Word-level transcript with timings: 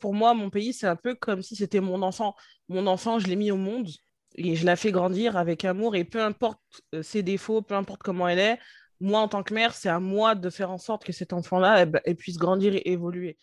pour 0.00 0.14
moi, 0.14 0.34
mon 0.34 0.50
pays, 0.50 0.72
c'est 0.72 0.86
un 0.86 0.96
peu 0.96 1.14
comme 1.14 1.42
si 1.42 1.54
c'était 1.56 1.80
mon 1.80 2.02
enfant. 2.02 2.34
Mon 2.68 2.86
enfant, 2.86 3.18
je 3.18 3.26
l'ai 3.28 3.36
mis 3.36 3.50
au 3.50 3.56
monde 3.56 3.88
et 4.34 4.56
je 4.56 4.66
l'ai 4.66 4.76
fait 4.76 4.92
grandir 4.92 5.36
avec 5.36 5.64
amour. 5.64 5.94
Et 5.94 6.04
peu 6.04 6.22
importe 6.22 6.60
euh, 6.94 7.02
ses 7.02 7.22
défauts, 7.22 7.62
peu 7.62 7.74
importe 7.74 8.02
comment 8.02 8.26
elle 8.28 8.38
est, 8.38 8.58
moi, 9.00 9.20
en 9.20 9.28
tant 9.28 9.42
que 9.42 9.54
mère, 9.54 9.74
c'est 9.74 9.88
à 9.88 9.98
moi 9.98 10.34
de 10.34 10.50
faire 10.50 10.70
en 10.70 10.78
sorte 10.78 11.04
que 11.04 11.12
cet 11.12 11.32
enfant-là 11.32 11.82
eh 11.82 11.86
ben, 11.86 12.00
puisse 12.16 12.36
grandir 12.36 12.74
et 12.74 12.90
évoluer. 12.90 13.38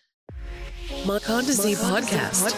podcast. 1.04 2.54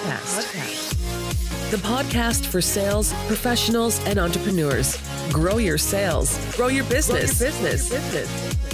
The 1.70 1.78
podcast 1.78 2.44
for 2.46 2.60
sales 2.60 3.12
professionals 3.26 4.00
and 4.06 4.18
entrepreneurs. 4.18 4.98
Grow 5.32 5.58
your 5.58 5.78
sales, 5.78 6.36
grow 6.56 6.68
your 6.68 6.84
business. 6.84 7.38
Grow 7.38 7.48
your 7.48 7.62
business. 7.62 8.69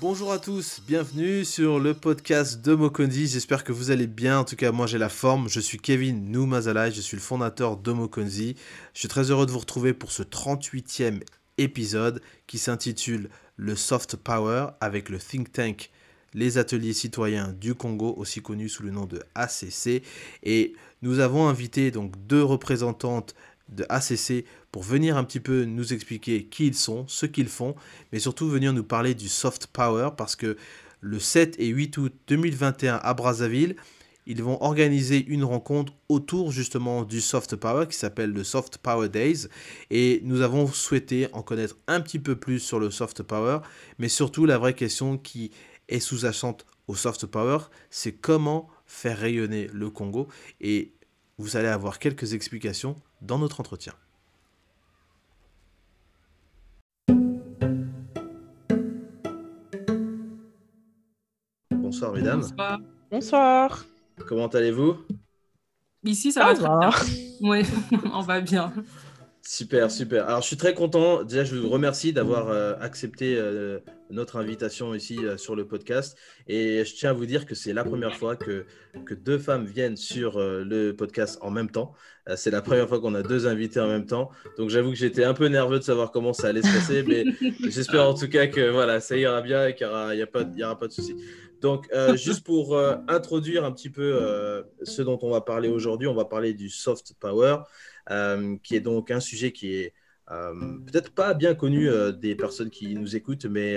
Bonjour 0.00 0.30
à 0.30 0.38
tous, 0.38 0.80
bienvenue 0.86 1.44
sur 1.44 1.80
le 1.80 1.92
podcast 1.92 2.64
de 2.64 2.76
Mokondi. 2.76 3.26
J'espère 3.26 3.64
que 3.64 3.72
vous 3.72 3.90
allez 3.90 4.06
bien. 4.06 4.38
En 4.38 4.44
tout 4.44 4.54
cas, 4.54 4.70
moi 4.70 4.86
j'ai 4.86 4.96
la 4.96 5.08
forme. 5.08 5.48
Je 5.48 5.58
suis 5.58 5.78
Kevin 5.78 6.30
Noumazalai, 6.30 6.92
je 6.92 7.00
suis 7.00 7.16
le 7.16 7.20
fondateur 7.20 7.76
de 7.76 7.90
Mokondi. 7.90 8.54
Je 8.94 8.98
suis 9.00 9.08
très 9.08 9.32
heureux 9.32 9.44
de 9.44 9.50
vous 9.50 9.58
retrouver 9.58 9.94
pour 9.94 10.12
ce 10.12 10.22
38e 10.22 11.20
épisode 11.58 12.22
qui 12.46 12.58
s'intitule 12.58 13.28
Le 13.56 13.74
Soft 13.74 14.14
Power 14.14 14.68
avec 14.80 15.08
le 15.08 15.18
think 15.18 15.50
tank 15.50 15.90
les 16.32 16.58
ateliers 16.58 16.92
citoyens 16.92 17.52
du 17.52 17.74
Congo, 17.74 18.14
aussi 18.16 18.40
connus 18.40 18.68
sous 18.68 18.84
le 18.84 18.90
nom 18.90 19.06
de 19.06 19.20
ACC. 19.34 20.02
Et 20.44 20.74
nous 21.02 21.18
avons 21.18 21.48
invité 21.48 21.90
donc 21.90 22.12
deux 22.26 22.42
représentantes 22.42 23.34
de 23.68 23.84
ACC 23.88 24.44
pour 24.72 24.82
venir 24.82 25.16
un 25.16 25.24
petit 25.24 25.40
peu 25.40 25.64
nous 25.64 25.92
expliquer 25.92 26.44
qui 26.44 26.66
ils 26.66 26.74
sont, 26.74 27.06
ce 27.08 27.26
qu'ils 27.26 27.48
font, 27.48 27.74
mais 28.12 28.18
surtout 28.18 28.48
venir 28.48 28.72
nous 28.72 28.84
parler 28.84 29.14
du 29.14 29.28
soft 29.28 29.66
power 29.68 30.10
parce 30.16 30.36
que 30.36 30.56
le 31.00 31.18
7 31.18 31.56
et 31.58 31.68
8 31.68 31.96
août 31.98 32.14
2021 32.26 33.00
à 33.02 33.14
Brazzaville, 33.14 33.76
ils 34.26 34.42
vont 34.42 34.62
organiser 34.62 35.24
une 35.26 35.42
rencontre 35.42 35.94
autour 36.10 36.52
justement 36.52 37.04
du 37.04 37.22
soft 37.22 37.56
power 37.56 37.86
qui 37.88 37.96
s'appelle 37.96 38.30
le 38.30 38.44
Soft 38.44 38.76
Power 38.76 39.08
Days. 39.08 39.48
Et 39.90 40.20
nous 40.22 40.42
avons 40.42 40.66
souhaité 40.66 41.28
en 41.32 41.42
connaître 41.42 41.76
un 41.86 42.02
petit 42.02 42.18
peu 42.18 42.36
plus 42.36 42.58
sur 42.58 42.78
le 42.78 42.90
soft 42.90 43.22
power, 43.22 43.60
mais 43.98 44.10
surtout 44.10 44.44
la 44.44 44.58
vraie 44.58 44.74
question 44.74 45.16
qui 45.16 45.50
est 45.88 46.00
sous-jacente 46.00 46.66
au 46.88 46.94
soft 46.94 47.24
power, 47.24 47.58
c'est 47.88 48.12
comment 48.12 48.68
faire 48.86 49.18
rayonner 49.18 49.70
le 49.72 49.88
Congo. 49.88 50.28
Et 50.60 50.92
vous 51.38 51.56
allez 51.56 51.68
avoir 51.68 51.98
quelques 51.98 52.34
explications 52.34 52.96
dans 53.22 53.38
notre 53.38 53.60
entretien. 53.60 53.94
Bonsoir 61.70 62.12
mesdames. 62.12 62.40
Bonsoir. 62.40 62.80
Bonsoir. 63.10 63.84
Comment 64.26 64.48
allez-vous? 64.48 64.98
Ici, 66.04 66.32
ça, 66.32 66.52
va, 66.52 66.54
bien. 66.54 66.90
Oui, 67.40 67.62
on 68.12 68.20
va 68.20 68.40
bien. 68.40 68.72
Super, 69.42 69.90
super. 69.90 70.26
Alors, 70.26 70.42
je 70.42 70.48
suis 70.48 70.56
très 70.56 70.74
content. 70.74 71.22
Déjà, 71.24 71.44
je 71.44 71.56
vous 71.56 71.68
remercie 71.68 72.12
d'avoir 72.12 72.48
euh, 72.48 72.74
accepté 72.80 73.36
euh, 73.36 73.80
notre 74.10 74.36
invitation 74.36 74.94
ici 74.94 75.18
euh, 75.24 75.36
sur 75.36 75.56
le 75.56 75.66
podcast. 75.66 76.16
Et 76.46 76.84
je 76.84 76.94
tiens 76.94 77.10
à 77.10 77.12
vous 77.12 77.26
dire 77.26 77.46
que 77.46 77.54
c'est 77.54 77.72
la 77.72 77.84
première 77.84 78.16
fois 78.16 78.36
que, 78.36 78.64
que 79.04 79.14
deux 79.14 79.38
femmes 79.38 79.64
viennent 79.64 79.96
sur 79.96 80.38
le 80.38 80.92
podcast 80.92 81.38
en 81.40 81.50
même 81.50 81.70
temps. 81.70 81.92
c'est 82.36 82.50
la 82.50 82.62
première 82.62 82.88
fois 82.88 83.00
qu'on 83.00 83.14
a 83.14 83.22
deux 83.22 83.46
invités 83.46 83.80
en 83.80 83.86
même 83.86 84.06
temps. 84.06 84.30
Donc, 84.56 84.70
j'avoue 84.70 84.90
que 84.90 84.96
j'étais 84.96 85.24
un 85.24 85.34
peu 85.34 85.46
nerveux 85.46 85.78
de 85.78 85.84
savoir 85.84 86.10
comment 86.10 86.32
ça 86.32 86.48
allait 86.48 86.62
se 86.62 86.72
passer. 86.72 87.02
mais 87.02 87.24
j'espère 87.70 88.08
en 88.08 88.14
tout 88.14 88.28
cas 88.28 88.46
que 88.46 88.70
voilà, 88.70 89.00
ça 89.00 89.16
ira 89.16 89.40
bien 89.42 89.66
et 89.66 89.74
qu'il 89.74 89.86
n'y 89.86 89.92
aura, 89.92 90.26
pas, 90.26 90.42
y 90.42 90.64
aura 90.64 90.78
pas 90.78 90.88
de 90.88 90.92
soucis. 90.92 91.16
Donc, 91.60 91.88
juste 92.14 92.44
pour 92.44 92.78
introduire 93.08 93.64
un 93.64 93.72
petit 93.72 93.90
peu 93.90 94.64
ce 94.82 95.02
dont 95.02 95.18
on 95.22 95.30
va 95.30 95.40
parler 95.40 95.68
aujourd'hui, 95.68 96.08
on 96.08 96.14
va 96.14 96.24
parler 96.24 96.54
du 96.54 96.70
soft 96.70 97.14
power. 97.20 97.58
Euh, 98.10 98.56
qui 98.62 98.74
est 98.74 98.80
donc 98.80 99.10
un 99.10 99.20
sujet 99.20 99.52
qui 99.52 99.74
est 99.74 99.88
euh, 99.88 99.90
peut-être 100.28 101.10
pas 101.12 101.34
bien 101.34 101.54
connu 101.54 101.88
euh, 101.88 102.12
des 102.12 102.34
personnes 102.34 102.70
qui 102.70 102.94
nous 102.94 103.16
écoutent, 103.16 103.46
mais 103.46 103.76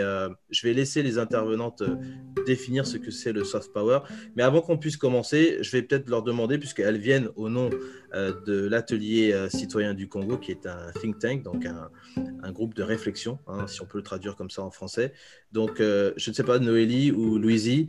je 0.50 0.67
vais 0.67 0.73
laisser 0.73 1.03
les 1.03 1.17
intervenantes 1.17 1.84
définir 2.45 2.85
ce 2.85 2.97
que 2.97 3.12
c'est 3.12 3.31
le 3.31 3.44
soft 3.44 3.72
power. 3.73 4.00
Mais 4.35 4.44
avant 4.44 4.62
qu'on 4.62 4.78
puisse 4.78 4.97
commencer, 4.97 5.57
je 5.62 5.72
vais 5.72 5.81
peut-être 5.81 6.09
leur 6.09 6.23
demander, 6.23 6.57
puisqu'elles 6.57 6.97
viennent 6.97 7.29
au 7.35 7.50
nom 7.50 7.69
de 8.13 8.67
l'atelier 8.67 9.47
citoyen 9.50 9.94
du 9.94 10.07
Congo, 10.07 10.38
qui 10.38 10.51
est 10.51 10.66
un 10.66 10.91
think 11.00 11.19
tank, 11.19 11.44
donc 11.44 11.66
un, 11.66 11.89
un 12.44 12.51
groupe 12.51 12.73
de 12.73 12.83
réflexion, 12.83 13.39
hein, 13.47 13.68
si 13.68 13.81
on 13.81 13.85
peut 13.85 13.97
le 13.97 14.03
traduire 14.03 14.35
comme 14.35 14.50
ça 14.50 14.63
en 14.63 14.72
français. 14.72 15.13
Donc, 15.51 15.78
je 15.79 16.29
ne 16.29 16.33
sais 16.33 16.44
pas, 16.44 16.59
Noélie 16.59 17.12
ou 17.12 17.38
Louisie, 17.38 17.88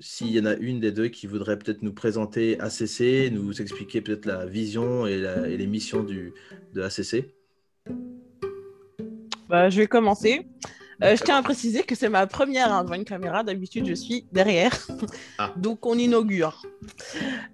s'il 0.00 0.30
y 0.30 0.40
en 0.40 0.44
a 0.44 0.54
une 0.54 0.80
des 0.80 0.92
deux 0.92 1.08
qui 1.08 1.26
voudrait 1.26 1.58
peut-être 1.58 1.82
nous 1.82 1.94
présenter 1.94 2.60
ACC, 2.60 3.32
nous 3.32 3.60
expliquer 3.60 4.00
peut-être 4.00 4.26
la 4.26 4.46
vision 4.46 5.06
et, 5.06 5.24
et 5.48 5.56
les 5.56 5.66
missions 5.66 6.02
du, 6.02 6.34
de 6.74 6.82
ACC. 6.82 7.37
Bah, 9.48 9.70
je 9.70 9.80
vais 9.80 9.86
commencer. 9.86 10.46
Euh, 11.02 11.14
je 11.14 11.22
tiens 11.22 11.36
à 11.36 11.42
préciser 11.42 11.84
que 11.84 11.94
c'est 11.94 12.08
ma 12.08 12.26
première 12.26 12.72
hein, 12.72 12.82
devant 12.82 12.96
une 12.96 13.04
caméra. 13.04 13.44
D'habitude, 13.44 13.86
je 13.86 13.94
suis 13.94 14.26
derrière. 14.32 14.72
Ah. 15.38 15.54
Donc, 15.56 15.86
on 15.86 15.96
inaugure. 15.96 16.62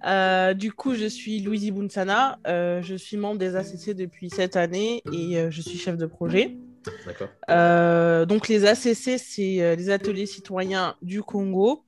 Euh, 0.05 0.53
du 0.53 0.71
coup, 0.71 0.95
je 0.95 1.05
suis 1.05 1.41
Louisie 1.41 1.71
Bounsana. 1.71 2.39
Euh, 2.47 2.81
je 2.81 2.95
suis 2.95 3.17
membre 3.17 3.37
des 3.37 3.55
ACC 3.55 3.95
depuis 3.95 4.29
cette 4.29 4.55
année 4.55 5.03
et 5.13 5.37
je 5.49 5.61
suis 5.61 5.77
chef 5.77 5.97
de 5.97 6.05
projet. 6.05 6.57
D'accord. 7.05 8.25
donc, 8.27 8.47
les 8.47 8.65
ACC, 8.65 9.19
c'est 9.19 9.75
les 9.75 9.89
ateliers 9.89 10.25
citoyens 10.25 10.95
du 11.01 11.21
Congo. 11.21 11.83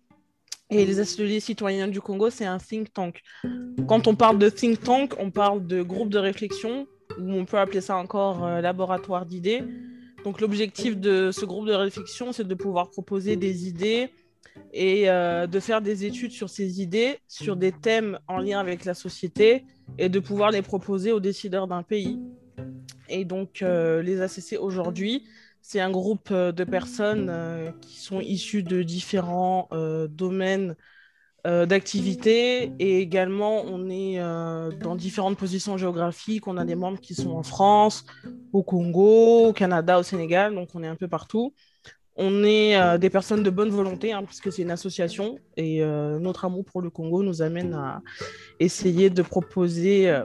Et 0.69 0.85
les 0.85 0.99
ateliers 0.99 1.39
citoyens 1.39 1.87
du 1.87 2.01
Congo, 2.01 2.29
c'est 2.29 2.45
un 2.45 2.57
think 2.57 2.93
tank. 2.93 3.21
Quand 3.87 4.07
on 4.07 4.15
parle 4.15 4.37
de 4.37 4.49
think 4.49 4.81
tank, 4.81 5.13
on 5.17 5.31
parle 5.31 5.65
de 5.65 5.81
groupe 5.81 6.09
de 6.09 6.19
réflexion, 6.19 6.87
ou 7.17 7.31
on 7.31 7.45
peut 7.45 7.57
appeler 7.57 7.79
ça 7.79 7.95
encore 7.95 8.45
laboratoire 8.61 9.25
d'idées. 9.25 9.63
Donc 10.27 10.41
l'objectif 10.41 10.97
de 10.97 11.31
ce 11.31 11.45
groupe 11.45 11.67
de 11.67 11.73
réflexion, 11.73 12.33
c'est 12.33 12.45
de 12.45 12.53
pouvoir 12.53 12.89
proposer 12.89 13.37
des 13.37 13.65
idées 13.69 14.09
et 14.73 15.09
euh, 15.09 15.47
de 15.47 15.57
faire 15.61 15.81
des 15.81 16.03
études 16.03 16.33
sur 16.33 16.49
ces 16.49 16.81
idées, 16.81 17.19
sur 17.29 17.55
des 17.55 17.71
thèmes 17.71 18.19
en 18.27 18.39
lien 18.39 18.59
avec 18.59 18.83
la 18.83 18.93
société 18.93 19.63
et 19.97 20.09
de 20.09 20.19
pouvoir 20.19 20.51
les 20.51 20.61
proposer 20.61 21.13
aux 21.13 21.21
décideurs 21.21 21.65
d'un 21.65 21.81
pays. 21.81 22.19
Et 23.07 23.23
donc 23.23 23.61
euh, 23.61 24.01
les 24.01 24.19
ACC 24.19 24.57
aujourd'hui, 24.59 25.23
c'est 25.61 25.79
un 25.79 25.91
groupe 25.91 26.27
euh, 26.31 26.51
de 26.51 26.65
personnes 26.65 27.31
qui 27.79 28.01
sont 28.01 28.19
issues 28.19 28.63
de 28.63 28.83
différents 28.83 29.69
domaines 30.09 30.75
d'activité 31.45 32.73
et 32.79 32.99
également 32.99 33.63
on 33.63 33.89
est 33.89 34.19
euh, 34.19 34.69
dans 34.71 34.95
différentes 34.95 35.37
positions 35.37 35.77
géographiques. 35.77 36.47
On 36.47 36.57
a 36.57 36.65
des 36.65 36.75
membres 36.75 36.99
qui 36.99 37.15
sont 37.15 37.31
en 37.31 37.43
France, 37.43 38.05
au 38.51 38.63
Congo, 38.63 39.47
au 39.47 39.53
Canada, 39.53 39.99
au 39.99 40.03
Sénégal, 40.03 40.55
donc 40.55 40.69
on 40.73 40.83
est 40.83 40.87
un 40.87 40.95
peu 40.95 41.07
partout. 41.07 41.53
On 42.15 42.43
est 42.43 42.75
euh, 42.75 42.97
des 42.97 43.09
personnes 43.09 43.43
de 43.43 43.49
bonne 43.49 43.69
volonté, 43.69 44.11
hein, 44.11 44.23
puisque 44.23 44.51
c'est 44.51 44.63
une 44.63 44.71
association, 44.71 45.37
et 45.55 45.81
notre 46.19 46.45
amour 46.45 46.65
pour 46.65 46.81
le 46.81 46.89
Congo 46.89 47.23
nous 47.23 47.41
amène 47.41 47.73
à 47.73 48.01
essayer 48.59 49.09
de 49.09 49.21
proposer 49.21 50.21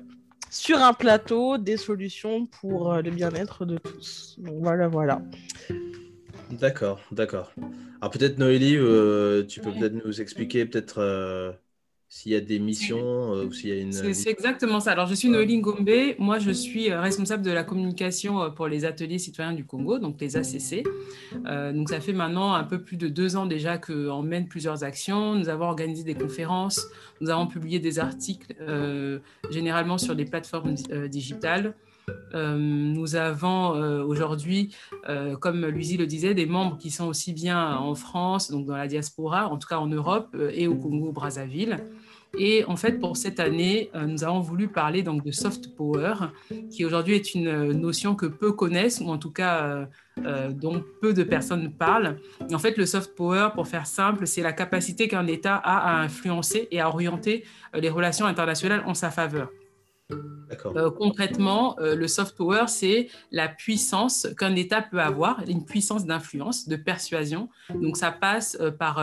sur 0.50 0.78
un 0.78 0.92
plateau 0.92 1.58
des 1.58 1.76
solutions 1.76 2.46
pour 2.46 2.94
le 2.94 3.10
bien-être 3.10 3.64
de 3.64 3.76
tous. 3.78 4.36
Donc 4.38 4.56
voilà, 4.60 4.88
voilà. 4.88 5.22
D'accord, 6.50 7.00
d'accord. 7.12 7.52
Alors 8.02 8.10
peut-être 8.10 8.36
Noélie, 8.36 8.76
euh, 8.76 9.44
tu 9.44 9.60
peux 9.60 9.70
peut-être 9.70 10.04
nous 10.04 10.20
expliquer 10.20 10.66
peut-être 10.66 10.98
euh, 10.98 11.52
s'il 12.08 12.32
y 12.32 12.34
a 12.34 12.40
des 12.40 12.58
missions 12.58 13.32
euh, 13.32 13.44
ou 13.44 13.52
s'il 13.52 13.70
y 13.70 13.72
a 13.72 13.76
une... 13.80 13.92
C'est 13.92 14.28
exactement 14.28 14.80
ça. 14.80 14.90
Alors 14.90 15.06
je 15.06 15.14
suis 15.14 15.28
Noélie 15.28 15.58
Ngombe, 15.58 16.16
moi 16.18 16.40
je 16.40 16.50
suis 16.50 16.92
responsable 16.92 17.44
de 17.44 17.52
la 17.52 17.62
communication 17.62 18.50
pour 18.50 18.66
les 18.66 18.84
ateliers 18.84 19.18
citoyens 19.18 19.52
du 19.52 19.64
Congo, 19.64 20.00
donc 20.00 20.20
les 20.20 20.36
ACC. 20.36 20.84
donc 21.44 21.90
ça 21.90 22.00
fait 22.00 22.12
maintenant 22.12 22.54
un 22.54 22.64
peu 22.64 22.82
plus 22.82 22.96
de 22.96 23.06
deux 23.06 23.36
ans 23.36 23.46
déjà 23.46 23.78
qu'on 23.78 24.22
mène 24.22 24.48
plusieurs 24.48 24.82
actions. 24.82 25.36
Nous 25.36 25.48
avons 25.48 25.66
organisé 25.66 26.02
des 26.02 26.16
conférences, 26.16 26.84
nous 27.20 27.30
avons 27.30 27.46
publié 27.46 27.78
des 27.78 28.00
articles 28.00 28.52
généralement 29.52 29.96
sur 29.96 30.16
des 30.16 30.24
plateformes 30.24 30.74
digitales. 31.08 31.76
Euh, 32.34 32.56
nous 32.56 33.16
avons 33.16 33.74
euh, 33.74 34.02
aujourd'hui, 34.02 34.74
euh, 35.08 35.36
comme 35.36 35.66
Luizy 35.66 35.96
le 35.96 36.06
disait, 36.06 36.34
des 36.34 36.46
membres 36.46 36.78
qui 36.78 36.90
sont 36.90 37.06
aussi 37.06 37.32
bien 37.32 37.76
en 37.76 37.94
France, 37.94 38.50
donc 38.50 38.66
dans 38.66 38.76
la 38.76 38.86
diaspora, 38.86 39.48
en 39.48 39.58
tout 39.58 39.68
cas 39.68 39.78
en 39.78 39.86
Europe 39.86 40.36
et 40.52 40.66
au 40.66 40.74
Congo-Brazzaville. 40.74 41.78
Et 42.38 42.64
en 42.64 42.76
fait, 42.76 42.98
pour 42.98 43.18
cette 43.18 43.40
année, 43.40 43.90
nous 43.94 44.24
avons 44.24 44.40
voulu 44.40 44.66
parler 44.66 45.02
donc 45.02 45.22
de 45.22 45.30
soft 45.30 45.76
power, 45.76 46.14
qui 46.70 46.86
aujourd'hui 46.86 47.14
est 47.14 47.34
une 47.34 47.72
notion 47.72 48.14
que 48.14 48.24
peu 48.24 48.52
connaissent, 48.52 49.02
ou 49.02 49.10
en 49.10 49.18
tout 49.18 49.30
cas 49.30 49.86
dont 50.48 50.82
peu 51.02 51.12
de 51.12 51.24
personnes 51.24 51.70
parlent. 51.74 52.16
en 52.50 52.58
fait, 52.58 52.78
le 52.78 52.86
soft 52.86 53.14
power, 53.14 53.50
pour 53.54 53.68
faire 53.68 53.86
simple, 53.86 54.26
c'est 54.26 54.40
la 54.40 54.54
capacité 54.54 55.08
qu'un 55.08 55.26
État 55.26 55.56
a 55.56 55.90
à 55.90 56.02
influencer 56.02 56.68
et 56.70 56.80
à 56.80 56.88
orienter 56.88 57.44
les 57.74 57.90
relations 57.90 58.24
internationales 58.24 58.82
en 58.86 58.94
sa 58.94 59.10
faveur. 59.10 59.50
Euh, 60.76 60.90
concrètement, 60.90 61.76
euh, 61.80 61.94
le 61.94 62.08
soft 62.08 62.36
power, 62.36 62.64
c'est 62.66 63.08
la 63.30 63.48
puissance 63.48 64.28
qu'un 64.38 64.54
État 64.54 64.82
peut 64.82 65.00
avoir, 65.00 65.42
une 65.48 65.64
puissance 65.64 66.06
d'influence, 66.06 66.68
de 66.68 66.76
persuasion. 66.76 67.48
Donc 67.74 67.96
ça 67.96 68.12
passe 68.12 68.56
euh, 68.60 68.70
par 68.70 69.02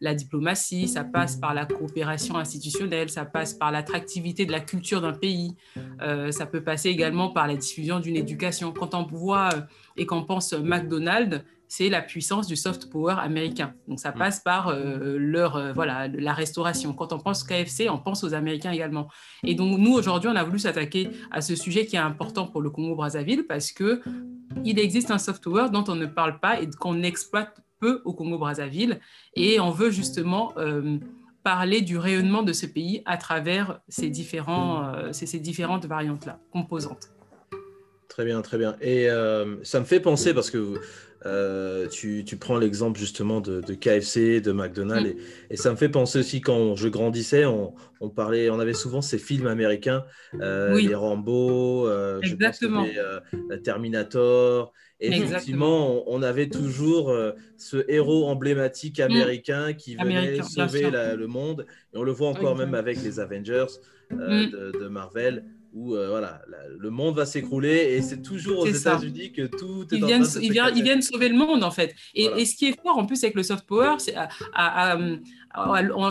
la 0.00 0.14
diplomatie, 0.14 0.88
ça 0.88 1.04
passe 1.04 1.36
par 1.36 1.54
la 1.54 1.66
coopération 1.66 2.36
institutionnelle, 2.36 3.10
ça 3.10 3.24
passe 3.24 3.54
par 3.54 3.70
l'attractivité 3.70 4.46
de 4.46 4.52
la 4.52 4.60
culture 4.60 5.00
d'un 5.00 5.12
pays, 5.12 5.54
ça 6.30 6.46
peut 6.46 6.62
passer 6.62 6.88
également 6.88 7.30
par 7.30 7.46
la 7.46 7.56
diffusion 7.56 8.00
d'une 8.00 8.16
éducation. 8.16 8.72
Quand 8.72 8.94
on 8.94 9.04
voit 9.04 9.50
et 9.96 10.06
qu'on 10.06 10.24
pense 10.24 10.52
McDonald's, 10.52 11.42
c'est 11.68 11.90
la 11.90 12.00
puissance 12.00 12.46
du 12.46 12.56
soft 12.56 12.90
power 12.90 13.16
américain. 13.18 13.74
Donc 13.86 14.00
ça 14.00 14.10
mm. 14.10 14.18
passe 14.18 14.40
par 14.40 14.68
euh, 14.68 15.18
leur 15.18 15.56
euh, 15.56 15.72
voilà 15.72 16.08
la 16.08 16.32
restauration. 16.32 16.94
Quand 16.94 17.12
on 17.12 17.18
pense 17.18 17.44
KFC, 17.44 17.88
on 17.90 17.98
pense 17.98 18.24
aux 18.24 18.34
Américains 18.34 18.72
également. 18.72 19.08
Et 19.44 19.54
donc 19.54 19.78
nous 19.78 19.92
aujourd'hui, 19.92 20.30
on 20.30 20.36
a 20.36 20.44
voulu 20.44 20.58
s'attaquer 20.58 21.10
à 21.30 21.42
ce 21.42 21.54
sujet 21.54 21.86
qui 21.86 21.96
est 21.96 22.00
important 22.00 22.46
pour 22.46 22.62
le 22.62 22.70
Congo 22.70 22.96
Brazzaville 22.96 23.46
parce 23.46 23.70
que 23.70 24.00
il 24.64 24.78
existe 24.78 25.10
un 25.10 25.18
soft 25.18 25.44
power 25.44 25.68
dont 25.70 25.84
on 25.88 25.94
ne 25.94 26.06
parle 26.06 26.40
pas 26.40 26.60
et 26.60 26.68
qu'on 26.70 27.02
exploite 27.02 27.60
peu 27.80 28.00
au 28.04 28.14
Congo 28.14 28.38
Brazzaville 28.38 28.98
et 29.36 29.60
on 29.60 29.70
veut 29.70 29.90
justement 29.90 30.54
euh, 30.56 30.96
parler 31.44 31.82
du 31.82 31.98
rayonnement 31.98 32.42
de 32.42 32.52
ce 32.52 32.66
pays 32.66 33.02
à 33.04 33.18
travers 33.18 33.80
ces 33.88 34.08
différents 34.08 35.12
ces, 35.12 35.26
ces 35.26 35.38
différentes 35.38 35.86
variantes 35.86 36.26
là, 36.26 36.40
composantes. 36.50 37.10
Très 38.08 38.24
bien, 38.24 38.42
très 38.42 38.58
bien. 38.58 38.74
Et 38.80 39.06
ça 39.62 39.78
me 39.78 39.84
fait 39.84 40.00
penser 40.00 40.34
parce 40.34 40.50
que 40.50 40.80
euh, 41.26 41.88
tu, 41.88 42.24
prends 42.38 42.58
l'exemple 42.58 42.98
justement 42.98 43.40
de, 43.40 43.60
KFC, 43.74 44.40
de 44.40 44.52
McDonald's, 44.52 45.14
mm. 45.14 45.18
et, 45.50 45.56
ça 45.56 45.70
me 45.70 45.76
fait 45.76 45.88
penser 45.88 46.20
aussi 46.20 46.40
quand 46.40 46.76
je 46.76 46.88
grandissais, 46.88 47.44
on, 47.44 47.74
parlait, 48.08 48.50
on 48.50 48.60
avait 48.60 48.74
souvent 48.74 49.00
ces 49.00 49.18
films 49.18 49.48
américains, 49.48 50.04
euh, 50.40 50.80
les 50.80 50.94
Rambo, 50.94 51.88
euh, 51.88 52.20
euh 52.22 53.56
Terminator. 53.62 54.72
Et 55.00 55.12
effectivement, 55.12 56.02
on, 56.10 56.22
avait 56.22 56.48
toujours 56.48 57.16
ce 57.56 57.84
héros 57.88 58.26
emblématique 58.26 58.98
mm. 58.98 59.02
américain 59.02 59.72
qui 59.72 59.96
venait 59.96 60.42
sauver 60.42 60.90
le 60.90 61.26
monde. 61.26 61.66
Et 61.94 61.98
on 61.98 62.02
le 62.02 62.12
voit 62.12 62.28
encore 62.28 62.56
même 62.56 62.74
avec 62.74 63.02
les 63.02 63.20
Avengers 63.20 63.66
mm. 64.10 64.50
de, 64.80 64.88
Marvel 64.88 65.44
où 65.78 65.94
euh, 65.94 66.08
voilà, 66.08 66.42
le 66.76 66.90
monde 66.90 67.14
va 67.14 67.24
s'écrouler 67.24 67.94
et 67.94 68.02
c'est 68.02 68.20
toujours 68.20 68.60
aux 68.60 68.66
États-Unis 68.66 69.30
que 69.32 69.46
tout 69.46 69.86
est 69.92 69.96
ils 69.96 70.04
en 70.04 70.06
viennent, 70.08 70.22
train 70.22 70.40
de 70.40 70.44
ils, 70.44 70.52
viennent, 70.52 70.72
ils 70.74 70.82
viennent 70.82 71.02
sauver 71.02 71.28
le 71.28 71.36
monde 71.36 71.62
en 71.62 71.70
fait. 71.70 71.94
Et, 72.14 72.44
ce 72.44 72.56
qui 72.56 72.66
est 72.66 72.80
fort 72.82 72.98
en 72.98 73.06
plus 73.06 73.22
avec 73.22 73.36
le 73.36 73.44
soft 73.44 73.64
power, 73.64 73.94
c'est 73.98 74.14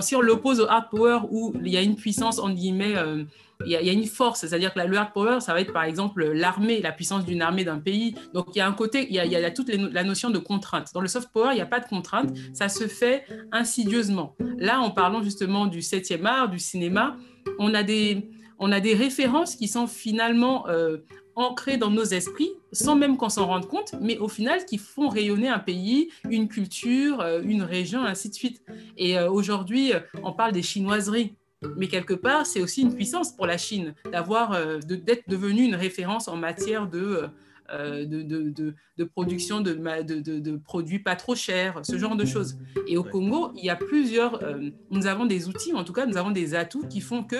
si 0.02 0.16
on 0.16 0.22
l'oppose 0.22 0.62
au 0.62 0.68
hard 0.70 0.90
power 0.90 1.20
où 1.30 1.54
il 1.62 1.72
y 1.72 1.78
a 1.78 1.82
une 1.82 1.98
puissance 1.98 2.40
en 2.40 2.50
guillemets, 2.50 2.96
euh, 2.96 3.24
il, 3.66 3.72
y 3.72 3.76
a, 3.76 3.92
une 3.92 4.06
force, 4.06 4.42
c'est-à-dire 4.42 4.74
que 4.74 4.80
le 4.80 4.98
hard 4.98 5.12
power, 5.14 5.42
ça 5.42 5.54
va 5.54 5.60
être 5.60 5.74
par 5.74 5.84
exemple 5.84 6.24
l'armée, 6.32 6.80
la 6.82 6.94
puissance 6.94 7.26
d'une 7.26 7.42
armée 7.42 7.66
d'un 7.66 7.80
pays. 7.80 8.16
Donc 8.34 8.48
il 8.56 8.60
y 8.60 8.62
a 8.62 8.68
un 8.68 8.74
côté, 8.74 9.06
il 9.10 9.16
y 9.16 9.20
a, 9.20 9.26
il 9.26 9.32
y 9.32 9.36
a 9.36 9.52
toute 9.52 9.70
la 9.70 10.04
notion 10.06 10.30
de 10.30 10.40
contrainte. 10.40 10.94
Dans 10.94 11.02
le 11.02 11.10
soft 11.10 11.30
power, 11.34 11.50
il 11.52 11.56
n'y 11.56 11.62
a 11.62 11.66
pas 11.66 11.82
de 11.82 11.88
contrainte, 11.88 12.34
ça 12.54 12.70
se 12.70 12.88
fait 12.88 13.26
insidieusement. 13.52 14.36
Là, 14.58 14.80
en 14.80 14.92
parlant 14.92 15.22
justement 15.22 15.66
du 15.66 15.80
7e 15.80 16.26
art, 16.26 16.50
du 16.50 16.60
cinéma, 16.60 17.18
on 17.60 17.74
a 17.74 17.84
des 17.84 18.30
on 18.60 18.72
a 18.72 18.80
des 18.80 18.94
références 18.94 19.56
qui 19.56 19.68
sont 19.68 19.88
finalement 19.88 20.68
euh, 20.68 20.98
ancrées 21.36 21.78
dans 21.78 21.92
nos 21.92 22.04
esprits, 22.04 22.52
sans 22.72 22.96
même 22.96 23.18
qu'on 23.18 23.30
s'en 23.30 23.48
rende 23.48 23.68
compte, 23.68 23.96
mais 24.02 24.18
au 24.18 24.28
final 24.28 24.66
qui 24.66 24.78
font 24.78 25.08
rayonner 25.10 25.48
un 25.48 25.60
pays, 25.60 26.10
une 26.30 26.48
culture, 26.48 27.22
euh, 27.22 27.42
une 27.44 27.64
région, 27.64 28.04
ainsi 28.04 28.30
de 28.30 28.34
suite. 28.34 28.64
Et 28.98 29.18
euh, 29.18 29.30
aujourd'hui, 29.30 29.94
on 30.24 30.34
parle 30.34 30.52
des 30.52 30.64
chinoiseries. 30.64 31.36
Mais 31.76 31.88
quelque 31.88 32.14
part, 32.14 32.46
c'est 32.46 32.62
aussi 32.62 32.84
une 32.84 32.94
puissance 32.94 33.32
pour 33.32 33.48
la 33.48 33.58
Chine 33.58 33.96
d'avoir, 34.12 34.56
d'être 34.86 35.28
devenue 35.28 35.64
une 35.64 35.74
référence 35.74 36.28
en 36.28 36.36
matière 36.36 36.88
de 36.88 37.30
de, 37.72 38.22
de, 38.22 38.74
de, 38.98 39.04
production 39.04 39.62
de, 39.62 39.74
de, 39.74 40.58
produits 40.58 41.00
pas 41.00 41.16
trop 41.16 41.36
chers, 41.36 41.80
ce 41.84 41.98
genre 41.98 42.16
de 42.16 42.26
choses. 42.26 42.58
Et 42.88 42.98
au 42.98 43.04
Congo, 43.04 43.52
il 43.56 43.66
y 43.66 43.70
a 43.70 43.76
plusieurs, 43.76 44.44
euh, 44.44 44.70
nous 44.92 45.08
avons 45.08 45.26
des 45.26 45.48
outils, 45.48 45.74
en 45.74 45.84
tout 45.84 45.94
cas, 45.94 46.06
nous 46.06 46.18
avons 46.18 46.32
des 46.32 46.56
atouts 46.56 46.88
qui 46.88 47.02
font 47.02 47.24
que 47.24 47.36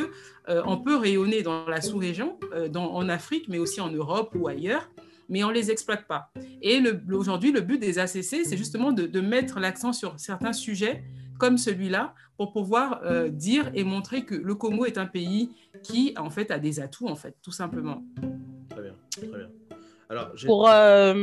euh, 0.50 0.62
on 0.66 0.78
peut 0.78 0.96
rayonner 0.96 1.42
dans 1.42 1.66
la 1.68 1.82
sous-région, 1.82 2.40
en 2.76 3.10
Afrique, 3.10 3.48
mais 3.48 3.58
aussi 3.58 3.82
en 3.82 3.90
Europe 3.90 4.36
ou 4.36 4.48
ailleurs 4.48 4.90
mais 5.30 5.44
on 5.44 5.50
ne 5.50 5.54
les 5.54 5.72
exploite 5.72 6.08
pas. 6.08 6.32
Et 6.62 6.82
aujourd'hui, 7.12 7.52
le 7.52 7.60
but 7.60 7.78
des 7.78 8.00
ACC, 8.00 8.46
c'est 8.46 8.56
justement 8.56 8.94
de, 8.94 9.20
mettre 9.20 9.60
l'accent 9.60 9.92
sur 9.92 10.18
certains 10.18 10.54
sujets 10.54 11.04
comme 11.38 11.58
celui-là 11.58 12.16
pour 12.38 12.54
pouvoir 12.54 13.02
dire 13.30 13.70
et 13.74 13.84
montrer 13.84 14.24
que 14.24 14.36
le 14.36 14.56
Congo 14.56 14.86
est 14.86 14.98
un 14.98 15.06
pays 15.06 15.50
qui, 15.84 16.14
en 16.18 16.30
fait, 16.30 16.50
a 16.50 16.60
des 16.60 16.80
atouts, 16.80 17.10
en 17.10 17.16
fait, 17.16 17.36
tout 17.42 17.52
simplement. 17.52 18.04
Très 18.70 18.84
bien, 18.84 18.94
très 19.10 19.28
bien. 19.28 19.50
Pour, 20.46 20.70
euh, 20.70 21.14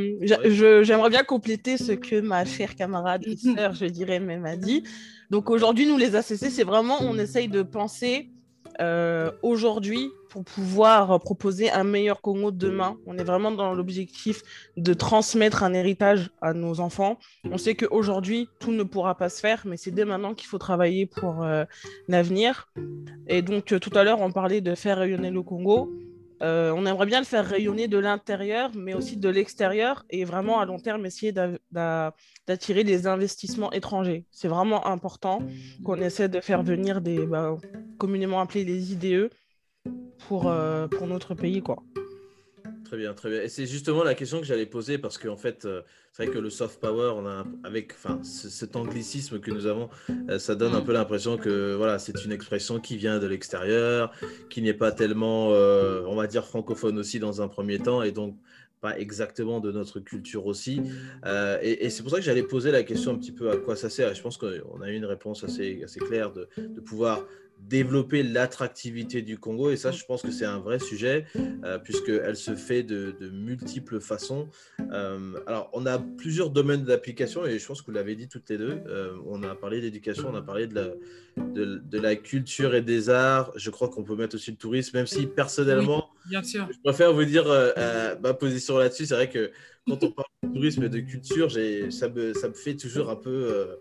j'aimerais 0.82 1.10
bien 1.10 1.24
compléter 1.24 1.78
ce 1.78 1.92
que 1.92 2.20
ma 2.20 2.44
chère 2.44 2.74
camarade 2.74 3.22
et 3.26 3.36
sœur, 3.56 3.74
je 3.74 3.86
dirais 3.86 4.20
même, 4.20 4.44
a 4.44 4.56
dit. 4.56 4.84
Donc 5.30 5.50
aujourd'hui, 5.50 5.86
nous 5.86 5.96
les 5.96 6.16
ACC, 6.16 6.50
c'est 6.50 6.64
vraiment, 6.64 6.98
on 7.00 7.18
essaye 7.18 7.48
de 7.48 7.62
penser 7.62 8.30
euh, 8.80 9.30
aujourd'hui 9.42 10.10
pour 10.28 10.44
pouvoir 10.44 11.20
proposer 11.20 11.70
un 11.70 11.84
meilleur 11.84 12.20
Congo 12.20 12.50
demain. 12.50 12.96
On 13.06 13.16
est 13.16 13.24
vraiment 13.24 13.52
dans 13.52 13.72
l'objectif 13.72 14.42
de 14.76 14.92
transmettre 14.92 15.62
un 15.62 15.72
héritage 15.72 16.30
à 16.42 16.52
nos 16.52 16.80
enfants. 16.80 17.18
On 17.44 17.56
sait 17.56 17.76
qu'aujourd'hui, 17.76 18.48
tout 18.58 18.72
ne 18.72 18.82
pourra 18.82 19.14
pas 19.14 19.28
se 19.28 19.40
faire, 19.40 19.62
mais 19.64 19.76
c'est 19.76 19.92
dès 19.92 20.04
maintenant 20.04 20.34
qu'il 20.34 20.48
faut 20.48 20.58
travailler 20.58 21.06
pour 21.06 21.44
euh, 21.44 21.64
l'avenir. 22.08 22.68
Et 23.28 23.42
donc, 23.42 23.66
tout 23.80 23.96
à 23.96 24.02
l'heure, 24.02 24.20
on 24.20 24.32
parlait 24.32 24.60
de 24.60 24.74
faire 24.74 24.98
rayonner 24.98 25.30
le 25.30 25.42
Congo. 25.42 25.92
Euh, 26.44 26.72
on 26.76 26.84
aimerait 26.84 27.06
bien 27.06 27.20
le 27.20 27.24
faire 27.24 27.46
rayonner 27.46 27.88
de 27.88 27.96
l'intérieur, 27.96 28.70
mais 28.74 28.92
aussi 28.92 29.16
de 29.16 29.30
l'extérieur, 29.30 30.04
et 30.10 30.24
vraiment 30.24 30.60
à 30.60 30.66
long 30.66 30.78
terme 30.78 31.06
essayer 31.06 31.32
d'attirer 31.32 32.84
des 32.84 33.06
investissements 33.06 33.72
étrangers. 33.72 34.26
C'est 34.30 34.48
vraiment 34.48 34.86
important 34.86 35.38
qu'on 35.84 36.00
essaie 36.02 36.28
de 36.28 36.40
faire 36.40 36.62
venir 36.62 37.00
des 37.00 37.24
bah, 37.26 37.56
communément 37.96 38.40
appelés 38.40 38.64
les 38.64 38.92
IDE 38.92 39.30
pour, 40.28 40.48
euh, 40.48 40.86
pour 40.86 41.06
notre 41.06 41.34
pays. 41.34 41.62
quoi. 41.62 41.82
Très 42.84 42.98
bien, 42.98 43.14
très 43.14 43.30
bien. 43.30 43.42
Et 43.42 43.48
c'est 43.48 43.66
justement 43.66 44.04
la 44.04 44.14
question 44.14 44.40
que 44.40 44.46
j'allais 44.46 44.66
poser 44.66 44.98
parce 44.98 45.16
qu'en 45.16 45.36
fait, 45.36 45.64
euh, 45.64 45.80
c'est 46.12 46.24
vrai 46.24 46.34
que 46.34 46.38
le 46.38 46.50
soft 46.50 46.80
power, 46.80 47.14
avec 47.64 47.92
enfin, 47.92 48.20
cet 48.22 48.76
anglicisme 48.76 49.40
que 49.40 49.50
nous 49.50 49.66
avons, 49.66 49.88
euh, 50.28 50.38
ça 50.38 50.54
donne 50.54 50.74
un 50.74 50.82
peu 50.82 50.92
l'impression 50.92 51.38
que 51.38 51.74
voilà, 51.74 51.98
c'est 51.98 52.24
une 52.24 52.32
expression 52.32 52.80
qui 52.80 52.96
vient 52.96 53.18
de 53.18 53.26
l'extérieur, 53.26 54.12
qui 54.50 54.60
n'est 54.60 54.74
pas 54.74 54.92
tellement, 54.92 55.52
euh, 55.52 56.02
on 56.06 56.14
va 56.14 56.26
dire, 56.26 56.44
francophone 56.44 56.98
aussi 56.98 57.18
dans 57.18 57.40
un 57.40 57.48
premier 57.48 57.78
temps, 57.78 58.02
et 58.02 58.12
donc 58.12 58.36
pas 58.80 58.98
exactement 58.98 59.60
de 59.60 59.72
notre 59.72 59.98
culture 59.98 60.44
aussi. 60.44 60.82
et, 61.62 61.88
c'est 61.88 62.02
pour 62.02 62.12
ça 62.12 62.18
que 62.18 62.22
j'allais 62.22 62.42
poser 62.42 62.70
la 62.70 62.82
question 62.82 63.12
un 63.12 63.16
petit 63.16 63.32
peu 63.32 63.50
à 63.50 63.56
quoi 63.56 63.76
ça 63.76 63.88
sert. 63.88 64.10
Et 64.10 64.14
je 64.14 64.20
pense 64.20 64.36
qu'on 64.36 64.82
a 64.82 64.90
eu 64.90 64.94
une 64.94 65.06
réponse 65.06 65.42
assez, 65.42 65.82
assez 65.82 66.00
claire 66.00 66.32
de 66.32 66.80
pouvoir 66.82 67.24
développer 67.68 68.22
l'attractivité 68.22 69.22
du 69.22 69.38
Congo. 69.38 69.70
Et 69.70 69.76
ça, 69.76 69.90
je 69.90 70.04
pense 70.04 70.22
que 70.22 70.30
c'est 70.30 70.44
un 70.44 70.58
vrai 70.58 70.78
sujet, 70.78 71.26
euh, 71.36 71.78
puisqu'elle 71.78 72.36
se 72.36 72.54
fait 72.54 72.82
de, 72.82 73.14
multiples 73.32 74.00
façons. 74.00 74.48
Euh, 74.92 75.34
alors, 75.46 75.70
on 75.72 75.86
a 75.86 75.98
plusieurs 75.98 76.50
domaines 76.50 76.84
d'application, 76.84 77.46
et 77.46 77.58
je 77.58 77.66
pense 77.66 77.80
que 77.80 77.86
vous 77.86 77.92
l'avez 77.92 78.16
dit 78.16 78.28
toutes 78.28 78.48
les 78.50 78.58
deux. 78.58 78.80
Euh, 78.86 79.16
on 79.26 79.42
a 79.42 79.54
parlé 79.54 79.80
d'éducation, 79.80 80.28
on 80.30 80.36
a 80.36 80.42
parlé 80.42 80.66
de 80.66 80.74
la, 80.74 80.88
de, 81.36 81.98
la 81.98 82.16
culture 82.16 82.74
et 82.74 82.82
des 82.82 83.08
arts. 83.08 83.52
Je 83.56 83.70
crois 83.70 83.88
qu'on 83.88 84.04
peut 84.04 84.16
mettre 84.16 84.36
aussi 84.36 84.50
le 84.50 84.56
tourisme, 84.56 84.96
même 84.96 85.06
si 85.06 85.26
personnellement, 85.26 86.10
bien 86.28 86.42
sûr. 86.42 86.68
je 86.70 86.78
préfère 86.84 87.12
vous 87.12 87.24
dire 87.24 87.46
ma 88.22 88.34
position 88.34 88.78
là-dessus. 88.78 89.06
C'est 89.06 89.14
vrai 89.14 89.30
que 89.30 89.50
quand 89.86 90.02
on 90.02 90.10
parle 90.10 90.28
de 90.42 90.54
tourisme 90.54 90.82
et 90.84 90.88
de 90.88 91.00
culture, 91.00 91.50
ça 91.50 92.08
me, 92.08 92.34
ça 92.34 92.48
me 92.48 92.54
fait 92.54 92.76
toujours 92.76 93.10
un 93.10 93.16
peu... 93.16 93.78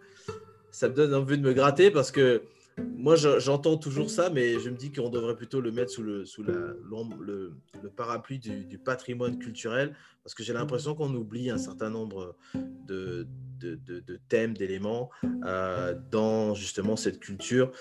ça 0.72 0.88
me 0.88 0.94
donne 0.94 1.14
envie 1.14 1.38
de 1.38 1.44
me 1.44 1.54
gratter 1.54 1.92
parce 1.92 2.12
que 2.12 2.42
moi, 2.78 3.16
j'entends 3.16 3.78
toujours 3.78 4.10
ça, 4.10 4.30
mais 4.30 4.60
je 4.60 4.70
me 4.70 4.78
dis 4.78 4.92
qu'on 4.92 5.10
devrait 5.10 5.36
plutôt 5.36 5.62
le 5.62 5.72
mettre 5.72 5.92
sous 5.92 6.04
le, 6.04 6.26
sous 6.26 6.44
la, 6.44 6.54
le, 6.54 7.54
le, 7.82 7.90
parapluie 7.90 8.40
du, 8.40 8.78
patrimoine 8.78 9.38
culturel, 9.38 9.96
parce 10.24 10.34
que 10.34 10.42
j'ai 10.42 10.54
l'impression 10.54 10.96
qu'on 10.96 11.14
oublie 11.14 11.50
un 11.50 11.58
certain 11.58 11.90
nombre 11.90 12.36
de, 12.88 13.28
de, 13.60 13.76
de, 13.76 14.20
thèmes, 14.30 14.54
d'éléments 14.54 15.10
euh, 15.46 15.94
dans 16.12 16.56
justement 16.56 16.96
cette 16.96 17.20
culture. 17.20 17.72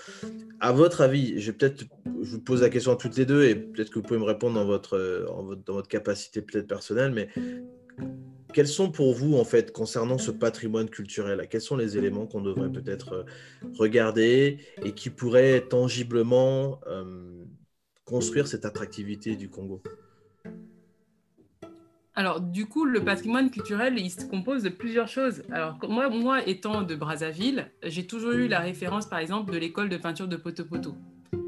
À 0.59 0.71
votre 0.71 1.01
avis, 1.01 1.39
je 1.39 1.51
peut-être, 1.51 1.85
vous 2.05 2.41
pose 2.41 2.61
la 2.61 2.69
question 2.69 2.91
à 2.91 2.95
toutes 2.95 3.15
les 3.17 3.25
deux, 3.25 3.45
et 3.45 3.55
peut-être 3.55 3.89
que 3.89 3.99
vous 3.99 4.05
pouvez 4.05 4.19
me 4.19 4.25
répondre 4.25 4.55
dans 4.55 4.65
votre, 4.65 5.25
dans 5.65 5.73
votre 5.73 5.87
capacité 5.87 6.41
peut-être 6.41 6.67
personnelle, 6.67 7.11
mais 7.11 7.29
quels 8.53 8.67
sont 8.67 8.91
pour 8.91 9.13
vous, 9.13 9.35
en 9.35 9.43
fait, 9.43 9.71
concernant 9.71 10.17
ce 10.17 10.31
patrimoine 10.31 10.89
culturel, 10.89 11.45
quels 11.49 11.61
sont 11.61 11.75
les 11.75 11.97
éléments 11.97 12.25
qu'on 12.25 12.41
devrait 12.41 12.71
peut-être 12.71 13.13
euh, 13.13 13.23
regarder 13.77 14.59
et 14.83 14.93
qui 14.93 15.09
pourraient 15.09 15.61
tangiblement 15.61 16.79
euh, 16.87 17.43
construire 18.05 18.47
cette 18.47 18.65
attractivité 18.65 19.35
du 19.35 19.49
Congo? 19.49 19.81
Alors, 22.15 22.41
du 22.41 22.67
coup, 22.67 22.85
le 22.85 23.03
patrimoine 23.03 23.49
culturel, 23.49 23.97
il 23.97 24.11
se 24.11 24.25
compose 24.25 24.61
de 24.61 24.69
plusieurs 24.69 25.07
choses. 25.07 25.41
Alors, 25.51 25.79
moi, 25.89 26.09
moi 26.09 26.47
étant 26.47 26.83
de 26.83 26.95
Brazzaville, 26.95 27.71
j'ai 27.81 28.05
toujours 28.05 28.33
eu 28.33 28.47
la 28.47 28.59
référence, 28.59 29.07
par 29.07 29.17
exemple, 29.17 29.51
de 29.51 29.57
l'école 29.57 29.89
de 29.89 29.97
peinture 29.97 30.27
de 30.27 30.37
Potopoto. 30.37 30.95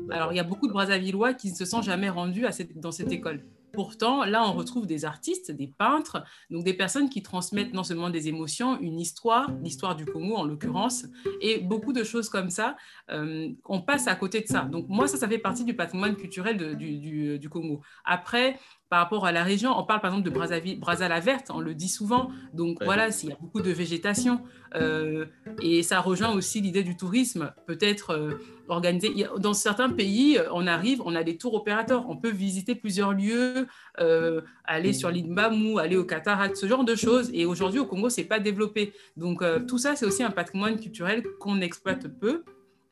Alors, 0.09 0.33
il 0.33 0.37
y 0.37 0.39
a 0.39 0.43
beaucoup 0.43 0.67
de 0.67 0.73
Brazzavillois 0.73 1.33
qui 1.33 1.51
ne 1.51 1.55
se 1.55 1.65
sont 1.65 1.81
jamais 1.81 2.09
rendus 2.09 2.45
à 2.47 2.51
dans 2.75 2.91
cette 2.91 3.11
école. 3.11 3.41
Pourtant, 3.75 4.25
là, 4.25 4.47
on 4.47 4.53
retrouve 4.53 4.87
des 4.87 5.05
artistes, 5.05 5.51
des 5.51 5.67
peintres, 5.67 6.23
donc 6.49 6.63
des 6.63 6.73
personnes 6.73 7.09
qui 7.09 7.21
transmettent 7.21 7.73
non 7.73 7.83
seulement 7.83 8.09
des 8.09 8.27
émotions, 8.27 8.79
une 8.79 8.99
histoire, 8.99 9.51
l'histoire 9.61 9.95
du 9.95 10.05
Congo 10.05 10.35
en 10.35 10.45
l'occurrence, 10.45 11.05
et 11.41 11.59
beaucoup 11.59 11.93
de 11.93 12.03
choses 12.03 12.29
comme 12.29 12.49
ça. 12.49 12.75
Euh, 13.11 13.49
on 13.65 13.81
passe 13.81 14.07
à 14.07 14.15
côté 14.15 14.41
de 14.41 14.47
ça. 14.47 14.61
Donc 14.61 14.87
moi, 14.87 15.07
ça, 15.07 15.17
ça 15.17 15.27
fait 15.27 15.37
partie 15.37 15.65
du 15.65 15.75
patrimoine 15.75 16.15
culturel 16.15 16.77
du, 16.77 17.39
du, 17.39 17.49
Congo. 17.49 17.81
Après, 18.05 18.59
par 18.89 18.99
rapport 18.99 19.25
à 19.25 19.31
la 19.31 19.43
région. 19.43 19.77
On 19.77 19.83
parle 19.83 20.01
par 20.01 20.11
exemple 20.11 20.29
de 20.29 20.33
Brazzaville, 20.33 20.79
la 20.99 21.19
Verte, 21.19 21.51
on 21.53 21.59
le 21.59 21.73
dit 21.73 21.89
souvent. 21.89 22.29
Donc 22.53 22.83
voilà, 22.83 23.11
s'il 23.11 23.29
y 23.29 23.31
a 23.33 23.37
beaucoup 23.39 23.61
de 23.61 23.71
végétation. 23.71 24.41
Euh, 24.75 25.25
et 25.61 25.83
ça 25.83 26.01
rejoint 26.01 26.33
aussi 26.33 26.61
l'idée 26.61 26.83
du 26.83 26.97
tourisme, 26.97 27.53
peut-être 27.65 28.11
euh, 28.11 28.31
organisé. 28.67 29.25
Dans 29.39 29.53
certains 29.53 29.89
pays, 29.89 30.39
on 30.51 30.67
arrive, 30.67 31.01
on 31.05 31.15
a 31.15 31.23
des 31.23 31.37
tours 31.37 31.53
opérateurs, 31.53 32.05
on 32.09 32.17
peut 32.17 32.29
visiter 32.29 32.75
plusieurs 32.75 33.13
lieux, 33.13 33.67
euh, 33.99 34.41
aller 34.65 34.93
sur 34.93 35.09
l'île 35.09 35.31
Mbamou, 35.31 35.79
aller 35.79 35.95
au 35.95 36.03
Cataract, 36.03 36.55
ce 36.55 36.67
genre 36.67 36.83
de 36.83 36.95
choses. 36.95 37.31
Et 37.33 37.45
aujourd'hui, 37.45 37.79
au 37.79 37.85
Congo, 37.85 38.09
c'est 38.09 38.25
pas 38.25 38.39
développé. 38.39 38.93
Donc 39.17 39.43
tout 39.67 39.77
ça, 39.77 39.95
c'est 39.95 40.05
aussi 40.05 40.23
un 40.23 40.31
patrimoine 40.31 40.79
culturel 40.79 41.23
qu'on 41.39 41.61
exploite 41.61 42.07
peu 42.19 42.43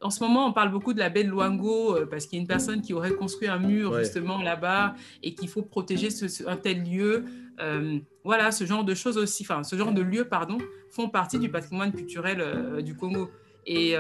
en 0.04 0.10
ce 0.10 0.24
moment, 0.24 0.48
on 0.48 0.54
parle 0.54 0.72
beaucoup 0.72 0.94
de 0.94 1.00
la 1.00 1.10
baie 1.10 1.24
de 1.24 1.30
Luango 1.30 1.96
euh, 1.96 2.06
parce 2.06 2.26
qu'il 2.26 2.38
y 2.38 2.40
a 2.40 2.42
une 2.42 2.48
personne 2.48 2.82
qui 2.82 2.94
aurait 2.94 3.14
construit 3.14 3.48
un 3.48 3.60
mur 3.60 3.98
justement 4.00 4.42
là-bas 4.42 4.96
et 5.22 5.34
qu'il 5.34 5.50
faut 5.50 5.62
protéger 5.62 6.10
un 6.48 6.58
tel 6.58 6.84
lieu. 6.84 7.26
Euh, 7.60 8.00
voilà, 8.24 8.52
ce 8.52 8.66
genre 8.66 8.84
de 8.84 8.94
choses 8.94 9.18
aussi, 9.18 9.44
enfin, 9.44 9.64
ce 9.64 9.76
genre 9.76 9.92
de 9.92 10.02
lieux, 10.02 10.26
pardon, 10.26 10.58
font 10.92 11.10
partie 11.10 11.40
du 11.40 11.50
patrimoine 11.50 11.92
culturel 11.92 12.42
euh, 12.42 12.82
du 12.82 12.96
Congo. 12.96 13.30
Et, 13.66 13.96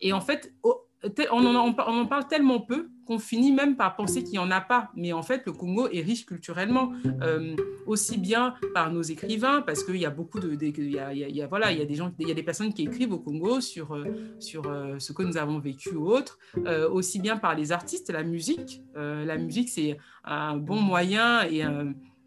et 0.00 0.12
en 0.12 0.20
fait, 0.20 0.52
on 0.64 1.54
en, 1.54 2.06
parle 2.06 2.26
tellement 2.26 2.60
peu 2.60 2.88
qu'on 3.04 3.18
finit 3.18 3.52
même 3.52 3.76
par 3.76 3.96
penser 3.96 4.22
qu'il 4.22 4.32
n'y 4.32 4.38
en 4.38 4.50
a 4.50 4.60
pas. 4.60 4.90
Mais 4.94 5.12
en 5.12 5.22
fait, 5.22 5.42
le 5.46 5.52
Congo 5.52 5.88
est 5.88 6.00
riche 6.00 6.26
culturellement, 6.26 6.92
euh, 7.22 7.56
aussi 7.86 8.18
bien 8.18 8.54
par 8.72 8.92
nos 8.92 9.02
écrivains, 9.02 9.62
parce 9.62 9.84
qu'il 9.84 9.96
y 9.96 10.06
a 10.06 10.10
beaucoup 10.10 10.40
de... 10.40 10.56
Il 10.60 10.90
y 10.90 11.42
a, 11.42 11.46
voilà, 11.46 11.72
il 11.72 11.78
y 11.78 11.82
a 11.82 11.84
des 11.84 11.94
gens, 11.94 12.12
il 12.18 12.28
y 12.28 12.30
a 12.30 12.34
des 12.34 12.42
personnes 12.42 12.72
qui 12.72 12.82
écrivent 12.82 13.12
au 13.12 13.18
Congo 13.18 13.60
sur, 13.60 13.94
euh, 13.94 14.04
sur 14.38 14.66
euh, 14.66 14.98
ce 14.98 15.12
que 15.12 15.22
nous 15.22 15.36
avons 15.36 15.58
vécu 15.58 15.90
ou 15.90 16.08
autre, 16.08 16.38
aussi 16.90 17.20
bien 17.20 17.36
par 17.36 17.54
les 17.54 17.72
artistes, 17.72 18.10
la 18.10 18.22
musique. 18.22 18.82
la 18.94 19.36
musique, 19.36 19.68
c'est 19.68 19.98
un 20.24 20.56
bon 20.56 20.80
moyen 20.80 21.42
et, 21.44 21.62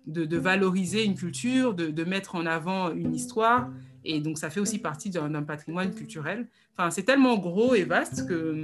de, 0.05 0.37
valoriser 0.37 1.03
une 1.03 1.15
culture, 1.15 1.73
de, 1.73 1.87
de 1.87 2.03
mettre 2.03 2.35
en 2.35 2.45
avant 2.45 2.91
une 2.93 3.13
histoire. 3.13 3.69
Et 4.05 4.21
donc, 4.21 4.37
ça 4.37 4.49
fait 4.49 4.59
aussi 4.59 4.79
partie 4.79 5.09
d'un 5.09 5.43
patrimoine 5.43 5.93
culturel. 5.93 6.47
Enfin, 6.77 6.91
c'est 6.91 7.03
tellement 7.03 7.37
gros 7.37 7.75
et 7.75 7.83
vaste 7.83 8.27
que, 8.27 8.63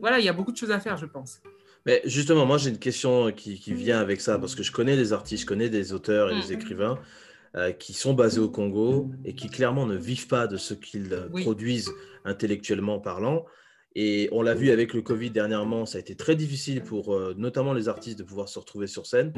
voilà, 0.00 0.18
il 0.18 0.24
y 0.24 0.28
a 0.28 0.32
beaucoup 0.32 0.52
de 0.52 0.56
choses 0.56 0.70
à 0.70 0.80
faire, 0.80 0.96
je 0.96 1.06
pense. 1.06 1.40
Mais 1.86 2.02
justement, 2.04 2.46
moi, 2.46 2.58
j'ai 2.58 2.70
une 2.70 2.78
question 2.78 3.32
qui, 3.32 3.56
vient 3.72 3.98
avec 3.98 4.20
ça, 4.20 4.38
parce 4.38 4.54
que 4.54 4.62
je 4.62 4.72
connais 4.72 4.96
des 4.96 5.12
artistes, 5.12 5.42
je 5.42 5.46
connais 5.46 5.68
des 5.68 5.92
auteurs 5.92 6.30
et 6.30 6.40
des 6.40 6.54
mm. 6.54 6.58
écrivains 6.60 6.98
euh, 7.56 7.72
qui 7.72 7.94
sont 7.94 8.14
basés 8.14 8.40
au 8.40 8.50
Congo 8.50 9.10
et 9.24 9.34
qui 9.34 9.48
clairement 9.48 9.86
ne 9.86 9.96
vivent 9.96 10.28
pas 10.28 10.46
de 10.46 10.56
ce 10.56 10.74
qu'ils 10.74 11.10
produisent 11.32 11.90
intellectuellement 12.24 13.00
parlant. 13.00 13.44
Et 13.96 14.28
on 14.30 14.42
l'a 14.42 14.54
vu 14.54 14.70
avec 14.70 14.94
le 14.94 15.02
Covid 15.02 15.30
dernièrement, 15.30 15.84
ça 15.84 15.98
a 15.98 16.00
été 16.00 16.14
très 16.14 16.36
difficile 16.36 16.82
pour 16.82 17.12
euh, 17.12 17.34
notamment 17.36 17.72
les 17.72 17.88
artistes 17.88 18.18
de 18.18 18.22
pouvoir 18.22 18.48
se 18.48 18.56
retrouver 18.58 18.86
sur 18.86 19.04
scène 19.04 19.32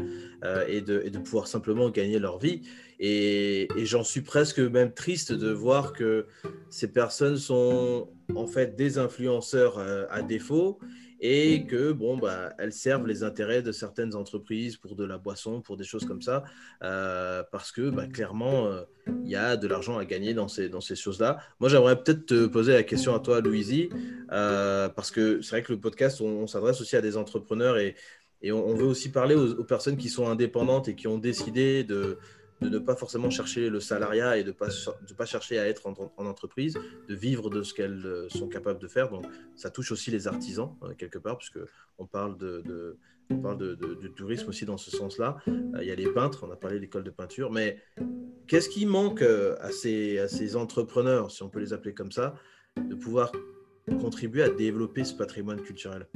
euh, 0.44 0.66
et, 0.68 0.82
de, 0.82 1.18
pouvoir 1.18 1.47
simplement 1.47 1.88
gagner 1.88 2.18
leur 2.18 2.38
vie. 2.38 2.61
Et, 3.00 3.66
j'en 3.78 4.04
suis 4.04 4.21
presque 4.21 4.59
même 4.59 4.92
triste 4.92 5.32
de 5.32 5.50
voir 5.50 5.94
que 5.94 6.26
ces 6.68 6.92
personnes 6.92 7.38
sont 7.38 8.11
en 8.37 8.47
fait 8.47 8.77
des 8.77 8.99
influenceurs 8.99 9.79
euh, 9.79 10.05
à 10.11 10.23
défaut 10.23 10.79
et 11.23 11.67
que 11.67 11.93
bon 11.93 12.17
bah 12.19 12.53
elles 12.59 12.73
servent 12.73 13.07
les 13.07 13.23
intérêts 13.23 13.62
de 13.62 13.71
certaines 13.71 14.17
entreprises 14.17 14.77
pour 14.77 14.97
de 14.97 15.05
la 15.05 15.19
boisson, 15.19 15.61
pour 15.61 15.77
des 15.77 15.85
choses 15.85 16.05
comme 16.05 16.21
ça, 16.21 16.43
euh, 16.83 17.45
parce 17.53 17.71
que 17.71 17.91
bah, 17.91 18.09
clairement 18.09 18.67
euh, 18.67 18.83
il 19.25 19.31
y 19.31 19.37
a 19.37 19.57
de 19.57 19.69
l'argent 19.69 19.97
à 19.99 20.05
gagner 20.05 20.35
dans 20.35 20.49
ces 20.49 20.69
dans 20.69 20.81
ces 20.81 20.97
choses-là. 20.97 21.39
Moi 21.61 21.69
j'aimerais 21.69 22.03
peut-être 22.03 22.27
te 22.27 22.47
poser 22.47 22.73
la 22.73 22.83
question 22.83 23.15
à 23.15 23.21
toi, 23.21 23.41
Louisie, 23.41 23.89
euh, 24.33 24.89
parce 24.89 25.12
que 25.12 25.41
c'est 25.43 25.51
vrai 25.51 25.62
que 25.62 25.73
le 25.73 25.79
podcast 25.79 26.21
on, 26.21 26.49
s'adresse 26.49 26.81
aussi 26.81 26.97
à 26.97 27.01
des 27.01 27.17
entrepreneurs 27.17 27.79
et, 27.79 27.95
et 28.43 28.51
on, 28.51 28.75
veut 28.75 28.87
aussi 28.87 29.12
parler 29.12 29.37
aux, 29.37 29.62
personnes 29.62 29.97
qui 29.97 30.09
sont 30.09 30.29
indépendantes 30.29 30.89
et 30.89 30.97
qui 30.97 31.07
ont 31.07 31.19
décidé 31.19 31.85
de 31.85 32.19
de 32.62 32.78
ne 32.78 32.78
pas 32.78 32.97
forcément 32.97 33.31
chercher 33.31 33.69
le 33.69 33.81
salariat 33.81 34.38
et 34.38 34.45
de 34.45 34.49
ne 34.50 35.14
pas, 35.14 35.26
chercher 35.26 35.59
à 35.59 35.66
être 35.66 35.87
en, 35.87 36.26
entreprise, 36.26 36.78
de 37.09 37.14
vivre 37.14 37.50
de 37.50 37.62
ce 37.62 37.75
qu'elles 37.75 38.07
euh, 38.07 38.28
sont 38.28 38.49
capables 38.49 38.81
de 38.81 38.88
faire. 38.88 39.09
Donc 39.09 39.26
ça 39.57 39.71
touche 39.71 39.92
aussi 39.92 40.11
les 40.11 40.28
artisans, 40.28 40.75
euh, 40.83 40.95
quelque 40.95 41.19
part, 41.19 41.38
puisque 41.38 41.59
on 41.99 42.07
parle 42.07 42.38
de, 42.38 42.97
on 43.31 43.38
parle 43.38 43.59
de, 43.59 43.75
tourisme 44.09 44.49
aussi 44.49 44.64
dans 44.64 44.76
ce 44.76 44.90
sens-là. 44.90 45.38
Euh, 45.49 45.78
il 45.81 45.88
y 45.88 45.90
a 45.90 45.95
les 45.95 46.09
peintres, 46.09 46.47
on 46.47 46.52
a 46.52 46.57
parlé 46.57 46.76
de 46.76 46.83
l'école 46.83 47.04
de 47.04 47.11
peinture, 47.11 47.50
mais 47.50 47.78
qu'est-ce 48.47 48.69
qui 48.69 48.87
manque 48.87 49.23
à 49.23 49.71
ces, 49.71 50.19
à 50.19 50.28
ces 50.28 50.57
entrepreneurs, 50.57 51.31
si 51.31 51.42
on 51.42 51.49
peut 51.49 51.61
les 51.61 51.73
appeler 51.73 51.95
comme 51.95 52.12
ça, 52.12 52.35
de 52.76 52.95
pouvoir 52.95 53.33
contribuer 54.00 54.42
à 54.42 54.49
développer 54.49 55.04
ce 55.04 55.14
patrimoine 55.14 55.61
culturel? 55.61 56.07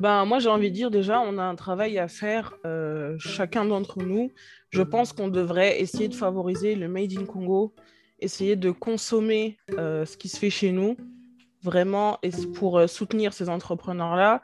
Ben, 0.00 0.24
moi, 0.24 0.38
j'ai 0.38 0.48
envie 0.48 0.70
de 0.70 0.74
dire 0.74 0.90
déjà, 0.90 1.20
on 1.20 1.38
a 1.38 1.42
un 1.42 1.54
travail 1.54 1.98
à 1.98 2.08
faire, 2.08 2.54
euh, 2.64 3.16
chacun 3.18 3.64
d'entre 3.64 4.02
nous. 4.02 4.32
Je 4.70 4.82
pense 4.82 5.12
qu'on 5.12 5.28
devrait 5.28 5.80
essayer 5.80 6.08
de 6.08 6.14
favoriser 6.14 6.74
le 6.74 6.88
Made 6.88 7.12
in 7.18 7.24
Congo, 7.24 7.74
essayer 8.20 8.56
de 8.56 8.70
consommer 8.70 9.58
euh, 9.72 10.04
ce 10.04 10.16
qui 10.16 10.28
se 10.28 10.38
fait 10.38 10.50
chez 10.50 10.72
nous, 10.72 10.96
vraiment, 11.62 12.18
et 12.22 12.30
pour 12.54 12.78
euh, 12.78 12.86
soutenir 12.86 13.32
ces 13.32 13.48
entrepreneurs-là 13.48 14.42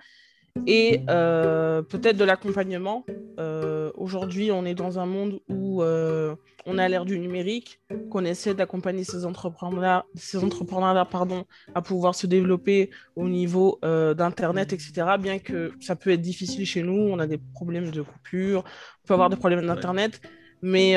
et 0.67 1.01
euh, 1.09 1.83
peut-être 1.83 2.17
de 2.17 2.25
l'accompagnement. 2.25 3.05
Euh, 3.39 3.91
aujourd'hui, 3.95 4.51
on 4.53 4.65
est 4.65 4.75
dans 4.75 4.99
un 4.99 5.07
monde 5.07 5.41
où 5.49 5.83
euh, 5.83 6.35
on 6.67 6.79
a 6.79 6.89
l'air 6.89 7.05
du 7.05 7.19
numérique, 7.19 7.81
qu'on 8.11 8.25
essaie 8.25 8.55
d'accompagner 8.55 9.05
ces 9.05 9.25
entrepreneurs-là 9.25 10.07
ces 10.15 10.39
entrepreneurs 10.45 11.09
pardon, 11.09 11.45
à 11.75 11.83
pouvoir 11.83 12.15
se 12.15 12.27
développer 12.27 12.91
au 13.17 13.29
niveau 13.29 13.79
d'Internet, 13.83 14.73
etc. 14.73 15.17
Bien 15.19 15.39
que 15.39 15.73
ça 15.81 15.97
peut 15.97 16.11
être 16.11 16.21
difficile 16.21 16.67
chez 16.67 16.83
nous, 16.83 16.95
on 16.95 17.19
a 17.19 17.27
des 17.27 17.39
problèmes 17.39 17.91
de 17.91 18.03
coupure, 18.03 18.65
on 19.05 19.07
peut 19.09 19.15
avoir 19.15 19.31
des 19.31 19.37
problèmes 19.37 19.67
d'Internet, 19.67 20.21
mais 20.61 20.95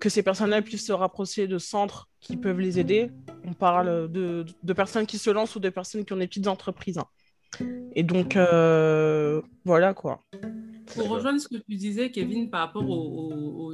que 0.00 0.08
ces 0.08 0.22
personnes-là 0.22 0.62
puissent 0.62 0.86
se 0.86 0.92
rapprocher 0.92 1.46
de 1.46 1.58
centres 1.58 2.08
qui 2.20 2.36
peuvent 2.36 2.60
les 2.60 2.78
aider. 2.78 3.10
On 3.44 3.52
parle 3.52 4.10
de, 4.10 4.46
de, 4.62 4.72
personnes 4.72 5.06
qui 5.06 5.18
se 5.18 5.28
lancent 5.28 5.56
ou 5.56 5.60
de 5.60 5.68
personnes 5.68 6.04
qui 6.04 6.12
ont 6.12 6.18
des 6.18 6.28
petites 6.28 6.48
entreprises. 6.48 6.98
Hein. 6.98 7.06
Et 7.94 8.02
donc, 8.02 8.36
euh, 8.36 9.40
voilà 9.64 9.94
quoi. 9.94 10.22
Pour 10.94 11.08
rejoindre 11.08 11.40
ce 11.40 11.48
que 11.48 11.56
tu 11.56 11.76
disais, 11.76 12.10
Kevin, 12.10 12.50
par 12.50 12.60
rapport 12.60 12.88
aux, 12.88 13.72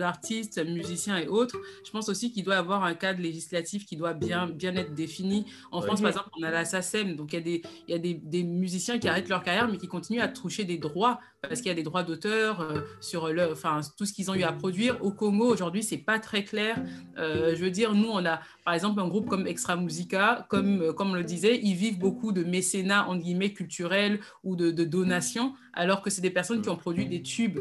artistes, 0.00 0.64
musiciens 0.64 1.18
et 1.18 1.26
autres, 1.26 1.60
je 1.84 1.90
pense 1.90 2.08
aussi 2.08 2.32
qu'il 2.32 2.42
doit 2.42 2.54
y 2.54 2.58
avoir 2.58 2.84
un 2.84 2.94
cadre 2.94 3.20
législatif 3.20 3.84
qui 3.84 3.96
doit 3.96 4.14
bien, 4.14 4.46
bien 4.46 4.74
être 4.76 4.94
défini. 4.94 5.44
En 5.72 5.82
France, 5.82 6.00
par 6.00 6.08
exemple, 6.10 6.30
on 6.40 6.42
a 6.42 6.50
la 6.50 6.64
SACEM, 6.64 7.16
donc 7.16 7.32
il 7.32 7.36
y 7.36 7.38
a, 7.38 7.42
des, 7.42 7.62
il 7.86 7.92
y 7.92 7.94
a 7.94 7.98
des, 7.98 8.14
des, 8.14 8.42
musiciens 8.42 8.98
qui 8.98 9.08
arrêtent 9.08 9.28
leur 9.28 9.42
carrière, 9.42 9.68
mais 9.68 9.76
qui 9.76 9.88
continuent 9.88 10.20
à 10.20 10.28
toucher 10.28 10.64
des 10.64 10.78
droits, 10.78 11.20
parce 11.48 11.60
qu'il 11.60 11.68
y 11.68 11.72
a 11.72 11.74
des 11.74 11.82
droits 11.82 12.02
d'auteur 12.02 12.60
euh, 12.60 12.80
sur 13.00 13.28
le, 13.28 13.52
enfin, 13.52 13.80
tout 13.96 14.04
ce 14.04 14.12
qu'ils 14.12 14.30
ont 14.30 14.34
eu 14.34 14.42
à 14.42 14.52
produire. 14.52 15.02
Au 15.02 15.10
Congo, 15.10 15.46
aujourd'hui, 15.46 15.82
c'est 15.82 15.98
pas 15.98 16.18
très 16.18 16.44
clair. 16.44 16.76
Euh, 17.18 17.54
je 17.56 17.64
veux 17.64 17.70
dire, 17.70 17.94
nous, 17.94 18.08
on 18.10 18.24
a, 18.26 18.40
par 18.64 18.74
exemple, 18.74 19.00
un 19.00 19.08
groupe 19.08 19.26
comme 19.26 19.46
Extra 19.46 19.76
Musica, 19.76 20.46
comme, 20.50 20.82
euh, 20.82 20.92
comme 20.92 21.10
on 21.10 21.14
le 21.14 21.24
disait, 21.24 21.58
ils 21.62 21.74
vivent 21.74 21.98
beaucoup 21.98 22.32
de 22.32 22.44
mécénat, 22.44 23.08
entre 23.08 23.22
guillemets, 23.22 23.52
culturel 23.52 24.20
ou 24.44 24.54
de, 24.54 24.70
donations, 24.80 25.52
alors 25.72 26.02
que 26.02 26.10
c'est 26.10 26.22
des 26.22 26.30
personnes 26.30 26.62
qui 26.62 26.68
ont 26.68 26.76
produit 26.76 27.06
des 27.06 27.22
tubes 27.22 27.60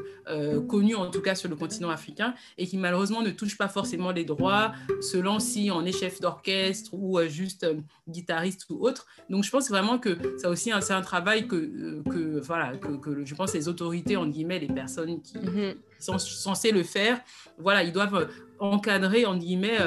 connus 0.68 0.96
en 0.96 1.12
tout 1.12 1.22
cas 1.22 1.36
sur 1.36 1.50
le 1.50 1.56
continent 1.56 1.90
africain 1.90 2.34
et 2.58 2.66
qui 2.66 2.78
malheureusement 2.78 3.22
ne 3.22 3.30
touchent 3.30 3.58
pas 3.58 3.68
forcément 3.68 4.12
les 4.12 4.24
droits 4.24 4.72
selon 5.02 5.40
si 5.40 5.70
on 5.72 5.86
est 5.86 5.92
chef 5.92 6.22
d'orchestre 6.22 6.94
ou 6.94 7.20
juste 7.28 7.68
guitariste 8.08 8.66
ou 8.70 8.86
autre. 8.86 9.06
Donc 9.30 9.44
je 9.44 9.52
pense 9.52 9.70
vraiment 9.70 10.00
que 10.00 10.18
ça 10.38 10.50
aussi 10.50 10.72
c'est 10.82 10.94
un 10.94 11.02
travail 11.02 11.48
que, 11.48 12.02
que 12.10 12.40
voilà 12.40 12.78
que, 12.78 13.26
je 13.26 13.36
pense 13.36 13.54
les 13.54 13.69
autorités 13.70 14.18
en 14.18 14.28
guillemets 14.28 14.60
les 14.60 14.68
personnes 14.68 15.22
qui 15.22 15.38
mm-hmm. 15.38 15.76
sont 16.00 16.20
censées 16.20 16.72
le 16.72 16.84
faire 16.84 17.22
voilà 17.58 17.84
ils 17.84 17.94
doivent 17.94 18.30
encadrer 18.60 19.26
en 19.26 19.38
guillemets 19.38 19.78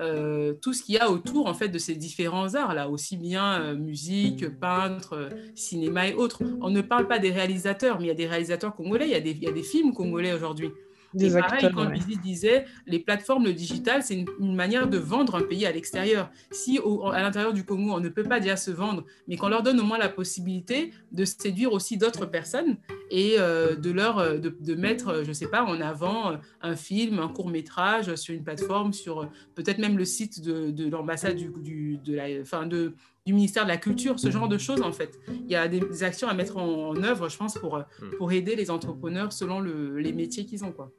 euh, 0.00 0.52
tout 0.62 0.72
ce 0.72 0.82
qu'il 0.84 0.94
y 0.94 0.98
a 0.98 1.10
autour 1.10 1.46
en 1.46 1.54
fait 1.54 1.68
de 1.68 1.78
ces 1.78 1.96
différents 1.96 2.54
arts 2.54 2.72
là, 2.72 2.88
aussi 2.88 3.16
bien 3.16 3.60
euh, 3.60 3.74
musique, 3.74 4.48
peintre, 4.48 5.14
euh, 5.14 5.28
cinéma 5.56 6.06
et 6.06 6.14
autres. 6.14 6.42
On 6.60 6.70
ne 6.70 6.80
parle 6.82 7.08
pas 7.08 7.18
des 7.18 7.32
réalisateurs, 7.32 7.98
mais 7.98 8.04
il 8.04 8.08
y 8.08 8.12
a 8.12 8.14
des 8.14 8.28
réalisateurs 8.28 8.76
congolais, 8.76 9.06
il 9.06 9.10
y 9.10 9.16
a 9.16 9.20
des, 9.20 9.32
il 9.32 9.42
y 9.42 9.48
a 9.48 9.52
des 9.52 9.64
films 9.64 9.92
congolais 9.92 10.32
aujourd'hui. 10.32 10.70
Des 11.14 11.36
et 11.36 11.40
pareil, 11.40 11.70
quand 11.74 11.86
ouais. 11.86 11.98
disait, 12.22 12.66
les 12.86 12.98
plateformes, 12.98 13.44
le 13.44 13.54
digital, 13.54 14.02
c'est 14.02 14.14
une, 14.38 14.54
manière 14.54 14.88
de 14.88 14.98
vendre 14.98 15.36
un 15.36 15.42
pays 15.42 15.64
à 15.64 15.72
l'extérieur. 15.72 16.30
Si 16.50 16.78
à 17.12 17.22
l'intérieur 17.22 17.52
du 17.52 17.64
Congo, 17.64 17.92
on 17.92 18.00
ne 18.00 18.08
peut 18.08 18.24
pas 18.24 18.40
déjà 18.40 18.56
se 18.56 18.70
vendre, 18.70 19.04
mais 19.26 19.36
qu'on 19.36 19.48
leur 19.48 19.62
donne 19.62 19.80
au 19.80 19.84
moins 19.84 19.98
la 19.98 20.08
possibilité 20.08 20.92
de 21.12 21.24
séduire 21.24 21.72
aussi 21.72 21.96
d'autres 21.96 22.26
personnes 22.26 22.76
et 23.10 23.36
euh, 23.38 23.74
de 23.74 23.90
leur 23.90 24.18
euh, 24.18 24.38
de, 24.38 24.74
mettre, 24.74 25.22
je 25.24 25.28
ne 25.28 25.32
sais 25.32 25.48
pas, 25.48 25.64
en 25.64 25.80
avant 25.80 26.32
euh, 26.32 26.36
un 26.60 26.76
film, 26.76 27.18
un 27.20 27.28
court 27.28 27.48
métrage 27.48 28.14
sur 28.16 28.34
une 28.34 28.44
plateforme, 28.44 28.92
sur 28.92 29.30
peut-être 29.54 29.78
même 29.78 29.96
le 29.96 30.04
site 30.04 30.42
de, 30.42 30.70
de 30.70 30.90
l'ambassade 30.90 31.36
du, 31.36 31.50
du, 31.58 31.98
de 31.98 32.14
la, 32.14 32.44
fin 32.44 32.66
de 32.66 32.94
du 33.26 33.34
ministère 33.34 33.64
de 33.64 33.68
la 33.68 33.76
Culture, 33.76 34.18
ce 34.18 34.30
genre 34.30 34.48
de 34.48 34.56
choses 34.56 34.80
en 34.80 34.90
fait. 34.90 35.18
Il 35.28 35.50
y 35.50 35.54
a 35.54 35.68
des, 35.68 36.02
actions 36.02 36.28
à 36.28 36.34
mettre 36.34 36.56
en, 36.56 36.96
œuvre, 37.02 37.28
je 37.28 37.36
pense, 37.36 37.58
pour, 37.58 37.76
hmm. 37.76 38.16
pour 38.16 38.32
aider 38.32 38.56
les 38.56 38.70
entrepreneurs 38.70 39.34
selon 39.34 39.60
les 39.60 40.12
métiers 40.14 40.46
qu'ils 40.46 40.64
ont. 40.64 40.72
Quoi. 40.72 40.90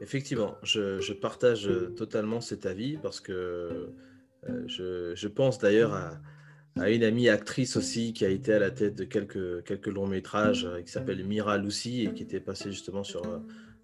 Effectivement, 0.00 0.56
je, 0.62 1.12
partage 1.12 1.70
totalement 1.96 2.40
cet 2.40 2.66
avis 2.66 2.96
parce 2.96 3.20
que 3.20 3.90
je, 4.66 5.12
je, 5.14 5.28
pense 5.28 5.58
d'ailleurs 5.58 5.94
à, 6.76 6.90
une 6.90 7.04
amie 7.04 7.28
actrice 7.28 7.76
aussi 7.76 8.12
qui 8.12 8.24
a 8.24 8.28
été 8.28 8.52
à 8.52 8.58
la 8.58 8.70
tête 8.70 8.96
de 8.96 9.04
quelques, 9.04 9.62
quelques 9.64 9.86
longs 9.86 10.08
métrages 10.08 10.68
qui 10.84 10.90
s'appelle 10.90 11.24
Mira 11.24 11.56
Lucy 11.58 12.02
et 12.02 12.14
qui 12.14 12.24
était 12.24 12.40
passée 12.40 12.72
justement 12.72 13.04
sur 13.04 13.22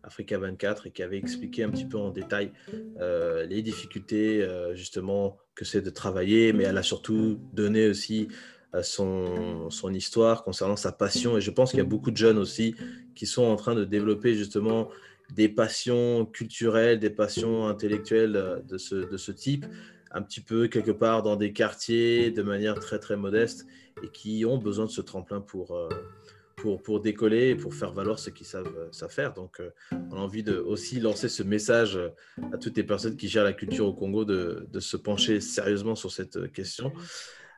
Africa 0.02 0.38
24 0.38 0.86
et 0.86 0.90
qui 0.90 1.02
avait 1.02 1.18
expliqué 1.18 1.62
un 1.64 1.70
petit 1.70 1.84
peu 1.84 1.98
en 1.98 2.10
détail 2.10 2.52
euh, 3.00 3.46
les 3.46 3.62
difficultés 3.62 4.42
euh, 4.42 4.74
justement 4.74 5.38
que 5.54 5.64
c'est 5.64 5.82
de 5.82 5.90
travailler, 5.90 6.52
mais 6.52 6.64
elle 6.64 6.78
a 6.78 6.82
surtout 6.82 7.38
donné 7.52 7.88
aussi 7.88 8.28
euh, 8.74 8.82
son, 8.82 9.70
son, 9.70 9.92
histoire 9.92 10.44
concernant 10.44 10.76
sa 10.76 10.92
passion. 10.92 11.36
Et 11.36 11.40
je 11.40 11.50
pense 11.50 11.70
qu'il 11.70 11.78
y 11.78 11.82
a 11.82 11.86
beaucoup 11.86 12.10
de 12.10 12.16
jeunes 12.16 12.38
aussi 12.38 12.74
qui 13.14 13.26
sont 13.26 13.44
en 13.44 13.56
train 13.56 13.74
de 13.74 13.84
développer 13.84 14.34
justement 14.34 14.88
des 15.34 15.48
passions 15.48 16.26
culturelles, 16.26 16.98
des 16.98 17.10
passions 17.10 17.68
intellectuelles 17.68 18.62
de 18.66 18.78
ce, 18.78 18.94
de 18.94 19.16
ce 19.16 19.32
type, 19.32 19.66
un 20.10 20.22
petit 20.22 20.40
peu 20.40 20.68
quelque 20.68 20.90
part 20.90 21.22
dans 21.22 21.36
des 21.36 21.52
quartiers 21.52 22.30
de 22.30 22.42
manière 22.42 22.78
très 22.80 22.98
très 22.98 23.16
modeste 23.16 23.66
et 24.02 24.08
qui 24.08 24.44
ont 24.44 24.58
besoin 24.58 24.86
de 24.86 24.90
ce 24.90 25.00
tremplin 25.00 25.40
pour 25.40 25.88
pour, 26.58 26.82
pour 26.82 27.00
décoller 27.00 27.50
et 27.50 27.54
pour 27.54 27.74
faire 27.74 27.92
valoir 27.92 28.18
ce 28.18 28.30
qu'ils 28.30 28.46
savent, 28.46 28.72
euh, 28.76 29.08
faire. 29.08 29.32
Donc, 29.32 29.60
euh, 29.60 29.70
on 29.92 30.16
a 30.16 30.20
envie 30.20 30.42
de 30.42 30.56
aussi 30.56 31.00
lancer 31.00 31.28
ce 31.28 31.42
message 31.42 31.96
euh, 31.96 32.08
à 32.52 32.58
toutes 32.58 32.76
les 32.76 32.84
personnes 32.84 33.16
qui 33.16 33.28
gèrent 33.28 33.44
la 33.44 33.52
culture 33.52 33.86
au 33.86 33.94
Congo 33.94 34.24
de, 34.24 34.66
de 34.70 34.80
se 34.80 34.96
pencher 34.96 35.40
sérieusement 35.40 35.94
sur 35.94 36.10
cette 36.10 36.52
question. 36.52 36.92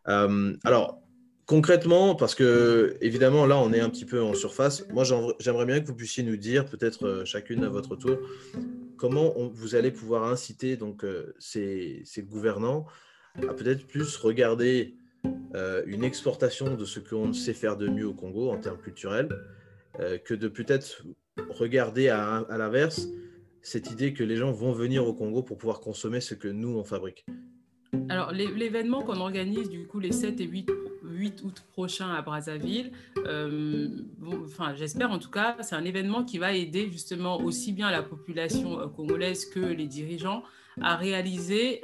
alors, 0.04 1.02
concrètement, 1.50 2.14
parce 2.14 2.36
que 2.36 2.96
évidemment, 3.00 3.44
là, 3.44 3.58
on 3.58 3.72
est 3.72 3.80
un 3.80 3.90
petit 3.90 4.04
peu 4.04 4.22
en 4.22 4.34
surface, 4.34 4.86
moi, 4.90 5.02
j'aimerais 5.40 5.66
bien 5.66 5.80
que 5.80 5.86
vous 5.88 5.96
puissiez 5.96 6.22
nous 6.22 6.36
dire, 6.36 6.64
peut-être 6.64 7.24
chacune 7.24 7.64
à 7.64 7.68
votre 7.68 7.96
tour, 7.96 8.18
comment 8.96 9.34
vous 9.52 9.74
allez 9.74 9.90
pouvoir 9.90 10.30
inciter 10.30 10.76
donc, 10.76 11.04
ces, 11.40 12.02
ces 12.04 12.22
gouvernants 12.22 12.86
à 13.48 13.52
peut-être 13.52 13.84
plus 13.88 14.16
regarder 14.16 14.94
euh, 15.56 15.82
une 15.86 16.04
exportation 16.04 16.76
de 16.76 16.84
ce 16.84 17.00
qu'on 17.00 17.32
sait 17.32 17.52
faire 17.52 17.76
de 17.76 17.88
mieux 17.88 18.06
au 18.06 18.14
Congo 18.14 18.50
en 18.50 18.58
termes 18.58 18.78
culturels, 18.78 19.28
euh, 19.98 20.18
que 20.18 20.34
de 20.34 20.46
peut-être 20.46 21.02
regarder 21.48 22.10
à, 22.10 22.46
l'inverse 22.56 23.08
cette 23.60 23.90
idée 23.90 24.14
que 24.14 24.22
les 24.22 24.36
gens 24.36 24.52
vont 24.52 24.70
venir 24.70 25.04
au 25.04 25.14
Congo 25.14 25.42
pour 25.42 25.58
pouvoir 25.58 25.80
consommer 25.80 26.20
ce 26.20 26.34
que 26.34 26.46
nous, 26.46 26.78
on 26.78 26.84
fabrique. 26.84 27.26
Alors, 28.08 28.30
l'événement 28.30 29.02
qu'on 29.02 29.18
organise 29.18 29.68
du 29.68 29.88
coup 29.88 29.98
les 29.98 30.12
7 30.12 30.40
et 30.40 30.44
8, 30.46 30.70
8 31.20 31.42
août 31.44 31.64
prochains 31.72 32.12
à 32.12 32.22
Brazzaville, 32.22 32.92
euh, 33.26 33.88
enfin, 34.44 34.74
j'espère 34.74 35.10
en 35.10 35.18
tout 35.18 35.30
cas, 35.30 35.56
c'est 35.60 35.74
un 35.74 35.84
événement 35.84 36.24
qui 36.24 36.38
va 36.38 36.52
aider 36.52 36.90
justement 36.90 37.40
aussi 37.40 37.72
bien 37.72 37.90
la 37.90 38.02
population 38.02 38.88
congolaise 38.88 39.46
que 39.46 39.60
les 39.60 39.86
dirigeants 39.86 40.42
à 40.80 40.96
réaliser 40.96 41.82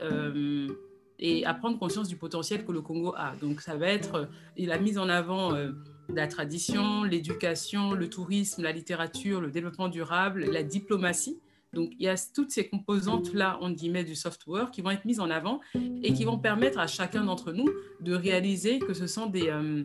et 1.19 1.45
à 1.47 1.55
prendre 1.55 1.79
conscience 1.79 2.09
du 2.09 2.17
potentiel 2.17 2.65
que 2.65 2.73
le 2.73 2.81
Congo 2.81 3.15
a. 3.17 3.35
Donc 3.41 3.61
ça 3.61 3.77
va 3.77 3.89
être 3.89 4.15
euh, 4.15 4.27
la 4.59 4.79
mise 4.79 4.99
en 4.99 5.09
avant 5.09 5.55
euh, 5.55 5.71
de 6.09 6.15
la 6.15 6.27
tradition, 6.27 7.05
l'éducation, 7.05 7.93
le 7.93 8.09
tourisme, 8.09 8.63
la 8.63 8.73
littérature, 8.73 9.41
le 9.41 9.51
développement 9.51 9.89
durable, 9.89 10.45
la 10.45 10.63
diplomatie. 10.63 11.39
Donc 11.77 11.93
il 11.99 12.07
y 12.07 12.09
a 12.09 12.17
toutes 12.35 12.51
ces 12.51 12.69
composantes-là, 12.69 13.59
on 13.61 13.71
guillemets, 13.71 14.03
du 14.03 14.17
software 14.17 14.71
qui 14.71 14.81
vont 14.81 14.91
être 14.91 15.05
mises 15.05 15.21
en 15.21 15.29
avant 15.29 15.61
et 16.03 16.15
qui 16.15 16.25
vont 16.25 16.39
permettre 16.39 16.79
à 16.79 16.87
chacun 16.87 17.23
d'entre 17.23 17.53
nous 17.53 17.69
de 18.01 18.15
réaliser 18.15 18.79
que 18.79 18.95
ce 18.95 19.07
sont 19.07 19.27
des, 19.27 19.49
euh, 19.51 19.85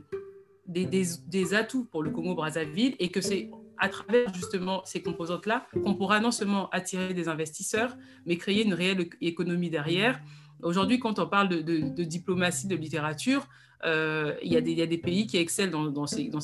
des, 0.67 1.53
atouts 1.53 1.83
pour 1.83 2.01
le 2.01 2.09
Congo-Brazzaville 2.09 2.95
et 2.97 3.09
que 3.09 3.19
c'est 3.19 3.51
à 3.77 3.89
travers 3.89 4.33
justement 4.33 4.83
ces 4.85 5.01
composantes-là 5.01 5.67
qu'on 5.83 5.95
pourra 5.95 6.21
non 6.21 6.31
seulement 6.31 6.69
attirer 6.69 7.13
des 7.13 7.27
investisseurs, 7.27 7.97
mais 8.25 8.37
créer 8.37 8.63
une 8.63 8.73
réelle 8.73 9.09
économie 9.19 9.69
derrière. 9.69 10.21
Aujourd'hui, 10.63 10.97
quand 10.97 11.19
on 11.19 11.27
parle 11.27 11.49
de, 11.49 12.03
diplomatie, 12.03 12.67
de 12.67 12.75
littérature, 12.75 13.47
il, 13.83 14.51
y 14.51 14.57
a 14.57 14.61
des, 14.61 14.97
pays 14.97 15.27
qui 15.27 15.37
excellent 15.37 15.85
dans, 15.91 16.07
ces, 16.07 16.25
dans, 16.25 16.39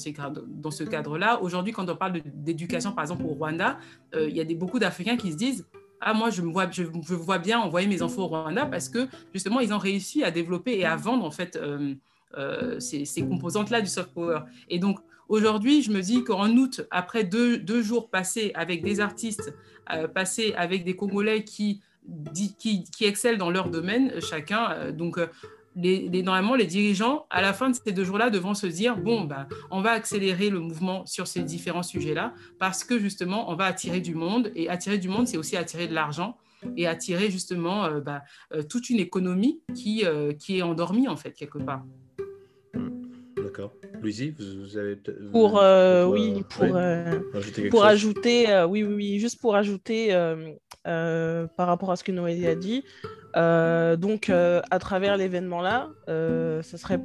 dans 0.47 0.71
ce 0.71 0.83
cadre-là. 0.83 1.41
Aujourd'hui, 1.41 1.73
quand 1.73 1.89
on 1.89 1.95
parle 1.95 2.21
d'éducation, 2.25 2.91
par 2.91 3.03
exemple 3.03 3.23
au 3.23 3.33
Rwanda, 3.33 3.77
euh, 4.15 4.27
il 4.29 4.35
y 4.35 4.41
a 4.41 4.43
des, 4.43 4.55
beaucoup 4.55 4.79
d'Africains 4.79 5.17
qui 5.17 5.31
se 5.31 5.37
disent 5.37 5.65
ah 5.99 6.13
moi 6.13 6.29
je 6.29 6.43
me 6.43 6.51
vois 6.51 6.69
je, 6.69 6.83
vois 6.83 7.39
bien 7.39 7.59
envoyer 7.59 7.87
mes 7.87 8.03
enfants 8.03 8.23
au 8.23 8.27
Rwanda 8.27 8.67
parce 8.67 8.87
que 8.87 9.07
justement 9.33 9.61
ils 9.61 9.73
ont 9.73 9.79
réussi 9.79 10.23
à 10.23 10.29
développer 10.29 10.77
et 10.77 10.85
à 10.85 10.95
vendre 10.95 11.25
en 11.25 11.31
fait 11.31 11.55
euh, 11.57 12.79
ces, 12.79 13.05
composantes 13.27 13.71
là 13.71 13.81
du 13.81 13.87
soft 13.87 14.13
power 14.13 14.41
et 14.69 14.77
donc 14.77 14.99
aujourd'hui 15.27 15.81
je 15.81 15.91
me 15.91 16.01
dis 16.01 16.23
qu'en 16.23 16.51
août 16.55 16.85
après 16.91 17.23
deux, 17.23 17.57
deux, 17.57 17.81
jours 17.81 18.11
passés 18.11 18.51
avec 18.53 18.83
des 18.83 18.99
artistes 18.99 19.55
passés 20.13 20.53
avec 20.55 20.83
des 20.83 20.95
Congolais 20.95 21.43
qui 21.43 21.81
qui, 22.63 22.85
excellent 23.01 23.37
dans 23.37 23.51
leur 23.51 23.69
domaine, 23.69 24.11
euh, 24.15 24.21
chacun. 24.21 24.71
Euh, 24.71 24.91
donc, 24.91 25.19
euh, 25.77 26.09
les, 26.11 26.23
normalement, 26.23 26.55
les 26.55 26.65
dirigeants, 26.65 27.25
à 27.29 27.41
la 27.41 27.53
fin 27.53 27.69
de 27.69 27.75
ces 27.75 27.91
deux 27.91 28.03
jours-là, 28.03 28.29
devront 28.29 28.53
se 28.53 28.67
dire, 28.67 28.97
bon, 28.97 29.23
bah, 29.23 29.47
on 29.71 29.81
va 29.81 29.91
accélérer 29.91 30.49
le 30.49 30.59
mouvement 30.59 31.05
sur 31.05 31.27
ces 31.27 31.41
différents 31.41 31.83
sujets-là, 31.83 32.33
parce 32.59 32.83
que 32.83 32.99
justement, 32.99 33.49
on 33.51 33.55
va 33.55 33.65
attirer 33.65 34.01
du 34.01 34.15
monde, 34.15 34.51
et 34.55 34.69
attirer 34.69 34.97
du 34.97 35.09
monde, 35.09 35.27
c'est 35.27 35.37
aussi 35.37 35.57
attirer 35.57 35.87
de 35.87 35.93
l'argent, 35.93 36.37
et 36.75 36.87
attirer 36.87 37.29
justement 37.29 37.87
bah, 37.99 38.23
toute 38.67 38.89
une 38.89 38.99
économie 38.99 39.61
qui, 39.75 40.03
qui 40.39 40.57
est 40.57 40.61
endormie, 40.61 41.07
en 41.07 41.15
fait, 41.15 41.31
quelque 41.31 41.59
part. 41.59 41.83
D'accord. 43.35 43.73
Louisie, 44.01 44.35
vous, 44.37 44.77
avez 44.77 44.97
pour 45.31 45.61
oui 46.09 46.43
pour 46.49 46.65
pour 47.69 47.85
ajouter 47.85 48.65
oui, 48.67 48.83
oui 48.83 48.93
oui 48.93 49.19
juste 49.19 49.39
pour 49.39 49.55
ajouter 49.55 50.13
euh, 50.87 51.47
par 51.57 51.67
rapport 51.67 51.91
à 51.91 51.97
ce 51.97 52.03
que 52.03 52.13
Noélie 52.13 52.47
a 52.47 52.55
dit. 52.55 52.83
Euh, 53.37 53.95
donc, 53.95 54.29
euh, 54.29 54.61
à 54.71 54.79
travers 54.79 55.15
l'événement 55.15 55.61
là, 55.61 55.89
ce 56.07 56.77
serait 56.77 56.99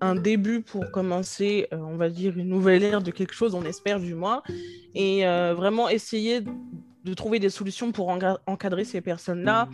un 0.00 0.14
début 0.14 0.60
pour 0.60 0.90
commencer, 0.90 1.68
on 1.72 1.96
va 1.96 2.10
dire, 2.10 2.36
une 2.36 2.48
nouvelle 2.48 2.82
ère 2.82 3.02
de 3.02 3.10
quelque 3.10 3.34
chose, 3.34 3.54
on 3.54 3.64
espère 3.64 4.00
du 4.00 4.14
moins, 4.14 4.42
et 4.94 5.24
vraiment 5.54 5.88
essayer 5.88 6.42
de 7.04 7.14
trouver 7.14 7.38
des 7.38 7.50
solutions 7.50 7.92
pour 7.92 8.08
encadrer 8.46 8.84
ces 8.84 9.00
personnes-là, 9.00 9.68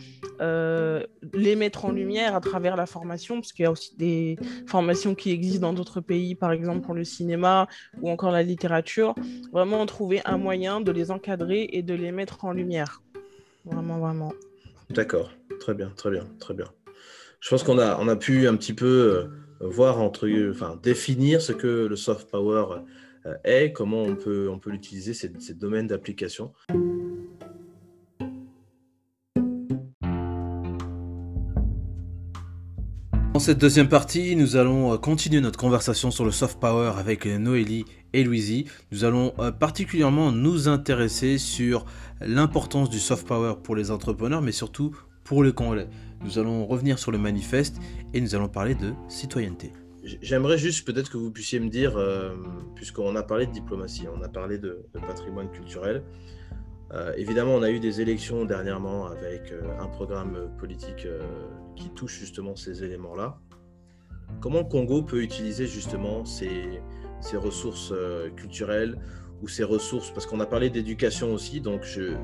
les 1.33 1.57
mettre 1.57 1.85
en 1.85 1.90
lumière 1.90 2.37
à 2.37 2.40
travers 2.40 2.77
la 2.77 2.87
formation, 2.87 3.37
parce 3.37 3.53
qu'il 3.53 3.64
y 3.64 3.66
a 3.66 3.73
aussi 3.73 3.96
des 3.96 4.37
formations 4.66 5.14
qui 5.14 5.33
existent 5.33 5.66
dans 5.68 5.73
d'autres 5.73 6.01
pays, 6.01 6.35
par 6.37 6.53
exemple 6.53 6.81
pour 6.83 6.94
le 6.94 7.05
cinéma 7.05 7.66
ou 8.01 8.11
encore 8.11 8.31
la 8.31 8.42
littérature. 8.42 9.14
Vraiment 9.53 9.85
trouver 9.87 10.20
un 10.25 10.38
moyen 10.38 10.81
de 10.81 10.92
les 10.92 11.11
encadrer 11.11 11.68
et 11.73 11.83
de 11.83 11.94
les 11.94 12.12
mettre 12.12 12.44
en 12.44 12.53
lumière. 12.53 13.03
Vraiment, 13.64 13.99
vraiment. 13.99 14.33
D'accord, 14.90 15.31
très 15.70 15.76
bien, 15.76 15.92
très 15.96 16.11
bien, 16.11 16.26
très 16.40 16.54
bien. 16.54 16.66
Je 17.38 17.48
pense 17.48 17.62
qu'on 17.62 17.78
a, 17.78 17.96
on 18.00 18.09
a 18.09 18.16
pu 18.16 18.48
un 18.48 18.56
petit 18.56 18.74
peu 18.74 18.87
euh, 18.87 19.66
voir 19.68 20.00
entre, 20.00 20.28
enfin, 20.50 20.80
définir 20.83 21.40
ce 21.40 21.52
que 21.52 21.87
le 21.87 21.94
soft 21.94 22.28
power 22.28 22.83
euh, 23.24 23.35
est, 23.44 23.72
comment 23.72 24.02
on 24.02 24.16
peut, 24.16 24.48
on 24.50 24.59
peut 24.59 24.70
l'utiliser, 24.70 25.14
ces, 25.14 25.30
ces 25.38 25.54
domaines 25.54 25.87
d'application. 25.87 26.52
Dans 33.33 33.38
cette 33.38 33.59
deuxième 33.59 33.88
partie, 33.88 34.35
nous 34.35 34.56
allons 34.56 34.92
euh, 34.92 34.96
continuer 34.96 35.40
notre 35.40 35.59
conversation 35.59 36.11
sur 36.11 36.24
le 36.24 36.33
soft 36.33 36.59
power 36.59 36.94
avec 36.98 37.26
Noélie 37.26 37.85
et 38.12 38.24
Louisie. 38.24 38.64
Nous 38.90 39.04
allons 39.04 39.33
particulièrement 39.61 40.33
nous 40.33 40.66
intéresser 40.66 41.38
sur 41.38 41.87
l'importance 42.20 42.90
du 42.90 42.98
soft 42.98 43.24
power 43.24 43.54
pour 43.62 43.76
les 43.76 43.92
entrepreneurs, 43.92 44.42
mais 44.42 44.50
surtout 44.50 44.96
pour 45.31 45.45
les 45.45 45.53
Congolais. 45.53 45.87
Nous 46.25 46.40
allons 46.40 46.66
revenir 46.66 46.99
sur 46.99 47.12
le 47.12 47.19
manifeste 47.19 47.77
et 48.12 48.21
nous 48.21 48.35
allons 48.35 48.49
parler 48.49 48.75
de 48.75 48.95
citoyenneté. 49.07 49.73
J'aimerais 50.03 50.59
juste 50.59 50.85
peut-être 50.85 51.09
que 51.09 51.19
vous 51.19 51.31
puissiez 51.31 51.61
me 51.61 51.69
dire, 51.69 51.97
euh, 51.97 52.35
puisqu'on 52.75 53.14
a 53.14 53.23
parlé 53.23 53.47
de 53.47 53.53
diplomatie, 53.53 54.07
on 54.12 54.21
a 54.23 54.29
parlé 54.29 54.59
de, 54.59 54.85
patrimoine 54.93 55.49
culturel. 55.53 56.03
Euh, 56.93 57.12
évidemment, 57.16 57.55
on 57.55 57.62
a 57.62 57.71
eu 57.71 57.79
des 57.79 58.01
élections 58.01 58.45
dernièrement 58.45 59.07
avec 59.07 59.53
euh, 59.53 59.62
un 59.81 59.87
programme 59.87 60.51
politique 60.59 61.07
qui 61.77 61.90
touche 61.90 62.19
justement 62.19 62.57
ces 62.57 62.83
éléments-là. 62.83 63.38
Comment 64.40 64.59
le 64.59 64.69
Congo 64.69 65.03
peut 65.03 65.23
utiliser 65.23 65.69
justement 65.69 66.25
ces, 66.25 66.83
ces 67.21 67.37
ressources 67.37 67.95
culturelles 68.35 68.99
ou 69.43 69.47
ses 69.47 69.62
ressources, 69.62 70.11
parce 70.11 70.27
qu'on 70.27 70.40
a 70.40 70.47
parlé 70.47 70.71
d'éducation 70.71 71.33
aussi, 71.33 71.61
donc 71.61 71.85
je 71.85 72.16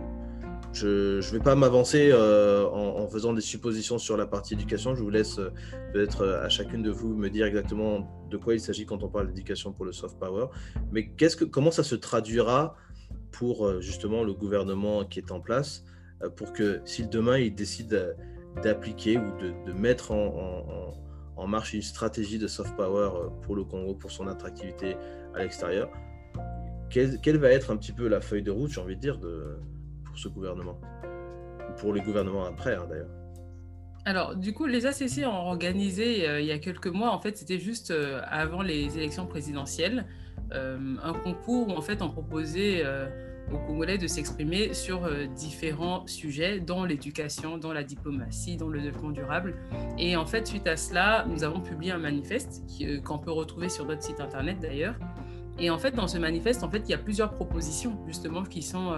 je 0.76 1.16
ne 1.16 1.32
vais 1.32 1.42
pas 1.42 1.54
m'avancer 1.54 2.10
euh, 2.12 2.66
en, 2.66 3.06
faisant 3.08 3.32
des 3.32 3.40
suppositions 3.40 3.98
sur 3.98 4.16
la 4.16 4.26
partie 4.26 4.54
éducation. 4.54 4.94
Je 4.94 5.02
vous 5.02 5.10
laisse 5.10 5.38
euh, 5.38 5.50
peut-être 5.92 6.22
euh, 6.22 6.44
à 6.44 6.50
chacune 6.50 6.82
de 6.82 6.90
vous 6.90 7.14
me 7.14 7.30
dire 7.30 7.46
exactement 7.46 8.06
de 8.30 8.36
quoi 8.36 8.54
il 8.54 8.60
s'agit 8.60 8.84
quand 8.84 9.02
on 9.02 9.08
parle 9.08 9.28
d'éducation 9.28 9.72
pour 9.72 9.86
le 9.86 9.92
soft 9.92 10.18
power. 10.18 10.48
Mais 10.92 11.10
comment 11.50 11.70
ça 11.70 11.82
se 11.82 11.94
traduira 11.94 12.76
pour 13.32 13.80
justement 13.80 14.22
le 14.22 14.32
gouvernement 14.32 15.04
qui 15.04 15.18
est 15.18 15.30
en 15.30 15.40
place 15.40 15.84
pour 16.36 16.54
que 16.54 16.80
si 16.86 17.06
demain 17.06 17.38
il 17.38 17.54
décide 17.54 18.16
d'appliquer 18.62 19.18
ou 19.18 19.30
de, 19.38 19.72
mettre 19.72 20.12
en, 20.12 21.46
marche 21.46 21.74
une 21.74 21.82
stratégie 21.82 22.38
de 22.38 22.46
soft 22.46 22.74
power 22.76 23.10
pour 23.42 23.54
le 23.54 23.64
Congo, 23.64 23.94
pour 23.94 24.10
son 24.10 24.26
attractivité 24.26 24.96
à 25.34 25.42
l'extérieur. 25.42 25.90
Quelle, 26.88 27.38
va 27.38 27.50
être 27.50 27.70
un 27.70 27.76
petit 27.76 27.92
peu 27.92 28.08
la 28.08 28.22
feuille 28.22 28.42
de 28.42 28.50
route, 28.50 28.70
j'ai 28.70 28.80
envie 28.80 28.96
de 28.96 29.00
dire, 29.00 29.18
de, 29.18 29.58
pour 30.16 30.22
ce 30.22 30.28
gouvernement 30.28 30.80
Pour 31.78 31.92
les 31.92 32.00
gouvernements 32.00 32.46
après, 32.46 32.74
hein, 32.74 32.86
d'ailleurs. 32.88 33.10
Alors, 34.06 34.34
du 34.36 34.54
coup, 34.54 34.66
les 34.66 34.86
ACC 34.86 35.26
ont 35.26 35.48
organisé 35.48 36.40
il 36.40 36.46
y 36.46 36.52
a 36.52 36.58
quelques 36.58 36.86
mois, 36.86 37.10
en 37.10 37.20
fait, 37.20 37.36
c'était 37.36 37.58
juste 37.58 37.92
avant 38.24 38.62
les 38.62 38.96
élections 38.96 39.26
présidentielles, 39.26 40.06
un 40.52 41.12
concours 41.24 41.68
où 41.68 41.72
en 41.72 41.80
fait 41.80 42.02
on 42.02 42.10
proposait 42.10 42.84
aux 43.52 43.58
Congolais 43.58 43.98
de 43.98 44.06
s'exprimer 44.06 44.74
sur 44.74 45.04
euh, 45.04 45.26
différents 45.26 46.06
sujets, 46.06 46.60
dans 46.60 46.84
l'éducation, 46.84 47.58
dans 47.58 47.72
la 47.72 47.84
diplomatie, 47.84 48.56
dans 48.56 48.68
le 48.68 48.80
développement 48.80 49.10
durable. 49.10 49.54
Et 49.98 50.16
en 50.16 50.26
fait, 50.26 50.46
suite 50.46 50.66
à 50.66 50.76
cela, 50.76 51.24
nous 51.28 51.44
avons 51.44 51.60
publié 51.60 51.92
un 51.92 51.98
manifeste 51.98 52.64
euh, 52.82 53.00
qu'on 53.00 53.18
peut 53.18 53.30
retrouver 53.30 53.68
sur 53.68 53.86
notre 53.86 54.02
site 54.02 54.20
internet 54.20 54.58
d'ailleurs. 54.60 54.96
Et 55.58 55.70
en 55.70 55.78
fait, 55.78 55.92
dans 55.92 56.08
ce 56.08 56.18
manifeste, 56.18 56.64
en 56.64 56.70
fait, 56.70 56.82
il 56.86 56.90
y 56.90 56.94
a 56.94 56.98
plusieurs 56.98 57.32
propositions 57.32 57.98
justement 58.06 58.42
qui 58.42 58.62
sont 58.62 58.92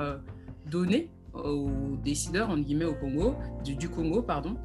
euh, 0.69 0.71
données 0.71 1.11
aux 1.35 1.97
décideurs, 2.03 2.51
en 2.51 2.59
guillemets, 2.59 2.85
au 2.85 2.95
Congo, 2.95 3.37
du, 3.65 3.89
Congo, 3.89 4.23
pardon. 4.23 4.57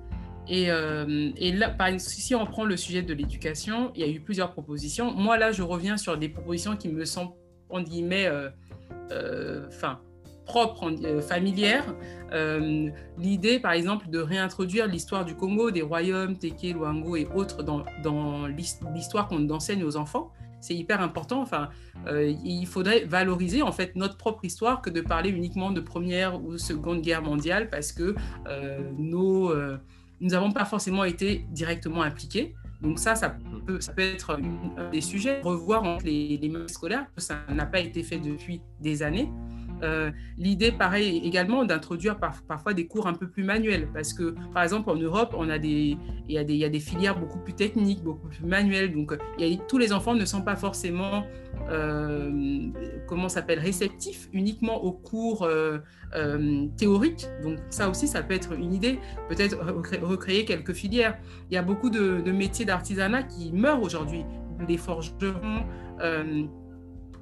Et, 0.48 0.68
et, 0.68 1.52
là, 1.54 1.76
si 2.00 2.36
on 2.36 2.46
prend 2.46 2.66
le 2.66 2.76
sujet 2.78 3.02
de 3.02 3.14
l'éducation, 3.14 3.92
il 3.96 4.02
y 4.02 4.04
a 4.04 4.08
eu 4.08 4.20
plusieurs 4.20 4.52
propositions. 4.52 5.14
Moi, 5.14 5.38
là, 5.38 5.52
je 5.52 5.62
reviens 5.62 5.98
sur 5.98 6.18
des 6.18 6.30
propositions 6.30 6.76
qui 6.76 6.90
me 6.90 7.06
semblent, 7.06 7.34
en 7.70 7.82
guillemets, 7.82 8.30
euh, 9.12 9.66
enfin, 9.68 10.00
euh, 10.56 11.22
familière. 11.22 11.84
Euh, 12.32 12.90
l'idée, 13.18 13.60
par 13.60 13.72
exemple, 13.72 14.10
de 14.10 14.20
réintroduire 14.20 14.88
l'histoire 14.88 15.26
du 15.26 15.36
Congo, 15.36 15.72
des 15.72 15.82
royaumes, 15.82 16.38
Teke, 16.38 16.74
Luango 16.74 17.16
et 17.16 17.28
autres 17.34 17.64
dans, 17.64 17.84
dans 18.04 18.48
l'histoire 18.48 19.28
qu'on 19.28 19.50
enseigne 19.50 19.84
aux 19.84 19.98
enfants, 19.98 20.32
c'est 20.64 20.76
hyper 20.76 21.02
important. 21.02 21.42
Enfin, 21.42 21.70
il 22.44 22.66
faudrait 22.66 23.04
valoriser 23.06 23.62
en 23.62 23.72
fait 23.72 23.96
notre 23.96 24.18
propre 24.18 24.46
histoire 24.46 24.82
que 24.82 24.90
de 24.90 25.02
parler 25.02 25.30
uniquement 25.30 25.72
de 25.72 25.82
première 25.82 26.42
ou 26.44 26.58
seconde 26.58 27.02
guerre 27.02 27.22
mondiale 27.22 27.70
parce 27.70 27.92
que 27.92 28.16
nos, 28.98 29.54
nous 30.22 30.30
n'avons 30.30 30.52
pas 30.52 30.66
forcément 30.66 31.04
été 31.04 31.46
directement 31.52 32.02
impliqués. 32.02 32.56
Donc 32.82 33.00
ça, 33.00 33.16
ça 33.16 33.38
peut, 33.66 33.80
ça 33.80 33.94
peut 33.94 34.02
être 34.02 34.38
un 34.78 34.90
des 34.90 35.02
sujets. 35.02 35.42
Revoir 35.42 36.00
les, 36.04 36.38
les 36.38 36.68
scolaires, 36.68 37.06
ça 37.18 37.40
n'a 37.54 37.66
pas 37.66 37.80
été 37.80 38.04
fait 38.04 38.20
depuis 38.20 38.62
des 38.80 39.04
années. 39.04 39.30
Euh, 39.84 40.12
l'idée, 40.38 40.72
pareil, 40.72 41.22
également 41.24 41.66
d'introduire 41.66 42.18
parfois 42.18 42.74
des 42.74 42.88
cours 42.88 43.08
un 43.08 43.14
peu 43.14 43.28
plus 43.28 43.44
manuels, 43.44 43.88
parce 43.94 44.14
que, 44.14 44.36
par 44.54 44.64
exemple, 44.64 44.90
en 44.90 44.96
Europe, 44.96 45.36
on 45.38 45.50
a 45.50 45.60
des, 45.60 45.98
il, 46.28 46.34
y 46.34 46.38
a 46.38 46.44
des, 46.44 46.54
il 46.54 46.60
y 46.60 46.66
a 46.66 46.70
des 46.70 46.80
filières 46.80 47.20
beaucoup 47.20 47.40
plus 47.40 47.54
techniques, 47.54 48.02
beaucoup 48.02 48.28
plus 48.28 48.46
manuelles, 48.46 48.94
donc 48.94 49.18
tous 49.68 49.78
les 49.78 49.92
enfants 49.92 50.16
ne 50.16 50.26
sont 50.26 50.42
pas 50.42 50.56
forcément, 50.56 51.26
euh, 51.70 52.70
comment 53.08 53.30
s'appelle, 53.30 53.60
réceptifs 53.60 54.30
uniquement 54.32 54.84
aux 54.84 54.94
cours 54.94 55.44
euh, 55.44 55.80
théoriques, 56.78 57.28
donc 57.44 57.60
ça 57.70 57.90
aussi, 57.90 58.08
ça 58.08 58.24
peut 58.24 58.34
être 58.34 58.54
une 58.54 58.74
idée, 58.74 59.00
peut-être 59.30 59.58
recréer 60.02 60.46
quelques 60.46 60.74
filières. 60.74 61.18
Il 61.52 61.56
y 61.56 61.58
a 61.58 61.62
beaucoup 61.62 61.90
de, 61.90 62.22
de 62.22 62.32
métiers 62.32 62.66
d'artisanat 62.66 63.24
qui 63.24 63.52
meurent 63.52 63.82
aujourd'hui, 63.82 64.24
les 64.68 64.78
forgerons, 64.78 65.66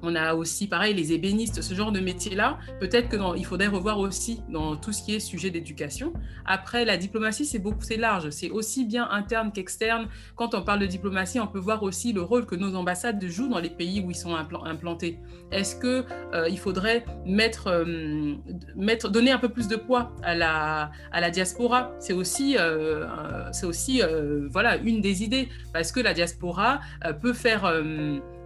on 0.02 0.14
a 0.16 0.34
aussi, 0.34 0.66
pareil, 0.66 0.94
les 0.94 1.12
ébénistes, 1.12 1.62
ce 1.62 1.74
genre 1.74 1.92
de 1.92 2.00
métier-là. 2.00 2.58
Peut-être 2.80 3.08
qu'il 3.08 3.46
faudrait 3.46 3.68
revoir 3.68 4.00
aussi 4.00 4.42
dans 4.48 4.76
tout 4.76 4.92
ce 4.92 5.02
qui 5.02 5.14
est 5.14 5.20
sujet 5.20 5.50
d'éducation. 5.50 6.12
Après, 6.44 6.84
la 6.84 6.96
diplomatie, 6.96 7.44
c'est 7.44 7.60
beaucoup, 7.60 7.82
c'est 7.82 7.96
large. 7.96 8.30
C'est 8.30 8.50
aussi 8.50 8.84
bien 8.84 9.08
interne 9.10 9.52
qu'externe. 9.52 10.08
Quand 10.34 10.54
on 10.54 10.62
parle 10.62 10.80
de 10.80 10.86
diplomatie, 10.86 11.38
on 11.38 11.46
peut 11.46 11.60
voir 11.60 11.82
aussi 11.84 12.12
le 12.12 12.22
rôle 12.22 12.46
que 12.46 12.56
nos 12.56 12.74
ambassades 12.74 13.24
jouent 13.26 13.48
dans 13.48 13.60
les 13.60 13.70
pays 13.70 14.00
où 14.04 14.10
ils 14.10 14.16
sont 14.16 14.34
implantés. 14.34 15.18
Est-ce 15.52 15.76
que 15.76 16.04
euh, 16.34 16.48
il 16.48 16.58
faudrait 16.58 17.04
mettre, 17.24 17.68
euh, 17.68 18.34
mettre, 18.74 19.08
donner 19.08 19.30
un 19.30 19.38
peu 19.38 19.50
plus 19.50 19.68
de 19.68 19.76
poids 19.76 20.12
à 20.22 20.34
la, 20.34 20.90
à 21.12 21.20
la 21.20 21.30
diaspora? 21.30 21.92
C'est 22.00 22.12
aussi, 22.12 22.56
euh, 22.58 23.06
c'est 23.52 23.66
aussi, 23.66 24.02
voilà, 24.50 24.76
une 24.76 25.00
des 25.00 25.22
idées 25.22 25.48
parce 25.72 25.92
que 25.92 26.00
la 26.00 26.14
diaspora 26.14 26.80
peut 27.20 27.32
faire 27.32 27.70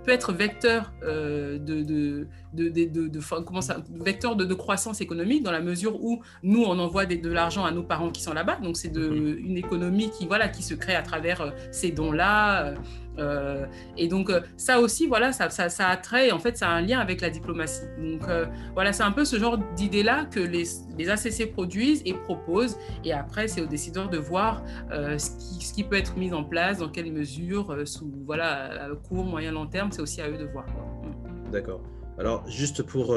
peut 0.06 0.12
être 0.12 0.32
vecteur 0.32 0.92
euh, 1.02 1.58
de, 1.58 2.28
de, 2.56 2.68
de, 2.68 3.08
de, 3.08 3.20
comment 3.44 3.60
ça, 3.60 3.78
vecteur 3.90 4.36
de, 4.36 4.54
croissance 4.54 5.00
économique 5.00 5.42
dans 5.42 5.52
la 5.52 5.60
mesure 5.60 6.02
où 6.02 6.22
nous 6.42 6.64
on 6.64 6.78
envoie 6.78 7.04
de 7.06 7.28
l'argent 7.30 7.64
à 7.64 7.70
nos 7.70 7.82
parents 7.82 8.10
qui 8.10 8.22
sont 8.22 8.32
là-bas, 8.32 8.56
donc 8.62 8.76
c'est 8.76 8.94
mhm. 8.96 9.38
une 9.38 9.56
économie 9.58 10.10
qui 10.10 10.26
voilà 10.26 10.48
qui 10.48 10.62
se 10.62 10.74
crée 10.74 10.94
à 10.94 11.02
travers 11.02 11.40
euh, 11.40 11.50
ces 11.70 11.90
dons-là. 11.90 12.66
Euh, 12.66 12.74
euh, 13.18 13.64
et 13.96 14.08
donc 14.08 14.30
ça 14.56 14.80
aussi, 14.80 15.06
voilà, 15.06 15.32
ça, 15.32 15.48
ça, 15.50 15.68
ça, 15.68 15.88
a 15.88 15.96
trait, 15.96 16.30
en 16.32 16.38
fait, 16.38 16.56
ça 16.56 16.68
a 16.68 16.72
un 16.72 16.82
lien 16.82 16.98
avec 16.98 17.20
la 17.20 17.30
diplomatie. 17.30 17.82
Donc 17.98 18.28
euh, 18.28 18.46
voilà, 18.74 18.92
c'est 18.92 19.02
un 19.02 19.12
peu 19.12 19.24
ce 19.24 19.38
genre 19.38 19.58
d'idée-là 19.74 20.26
que 20.26 20.40
les, 20.40 20.64
les, 20.98 21.08
ACC 21.08 21.52
produisent 21.52 22.02
et 22.04 22.12
proposent. 22.12 22.76
Et 23.04 23.12
après, 23.12 23.48
c'est 23.48 23.60
aux 23.60 23.66
décideurs 23.66 24.08
de 24.08 24.18
voir 24.18 24.62
ce 24.90 25.30
qui, 25.38 25.64
ce, 25.64 25.72
qui, 25.72 25.84
peut 25.84 25.96
être 25.96 26.16
mis 26.16 26.32
en 26.32 26.44
place, 26.44 26.78
dans 26.78 26.88
quelle 26.88 27.10
mesure, 27.12 27.74
sous 27.86 28.12
voilà, 28.24 28.88
court, 29.08 29.24
moyen, 29.24 29.52
long 29.52 29.66
terme, 29.66 29.92
c'est 29.92 30.02
aussi 30.02 30.20
à 30.20 30.28
eux 30.28 30.38
de 30.38 30.44
voir. 30.44 30.66
Mm. 30.66 31.50
D'accord. 31.52 31.80
Alors, 32.18 32.48
juste 32.48 32.82
pour 32.82 33.08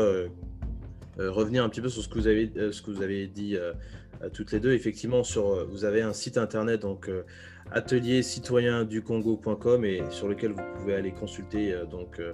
revenir 1.17 1.63
un 1.63 1.69
petit 1.69 1.81
peu 1.81 1.89
sur 1.89 2.03
ce 2.03 2.09
que 2.09 2.15
vous 2.15 2.27
avez, 2.27 2.51
ce 2.71 2.81
vous 2.91 3.01
avez 3.01 3.27
dit 3.27 3.57
toutes 4.33 4.51
les 4.51 4.59
deux, 4.59 4.73
effectivement, 4.73 5.23
vous 5.69 5.85
avez 5.85 6.01
un 6.01 6.13
site 6.13 6.37
internet, 6.37 6.81
donc 6.81 7.09
atelier 7.71 8.23
et 9.85 10.03
sur 10.09 10.27
lequel 10.27 10.51
vous 10.51 10.63
pouvez 10.77 10.95
aller 10.95 11.11
consulter 11.11 11.73
euh, 11.73 11.85
donc 11.85 12.19
euh, 12.19 12.33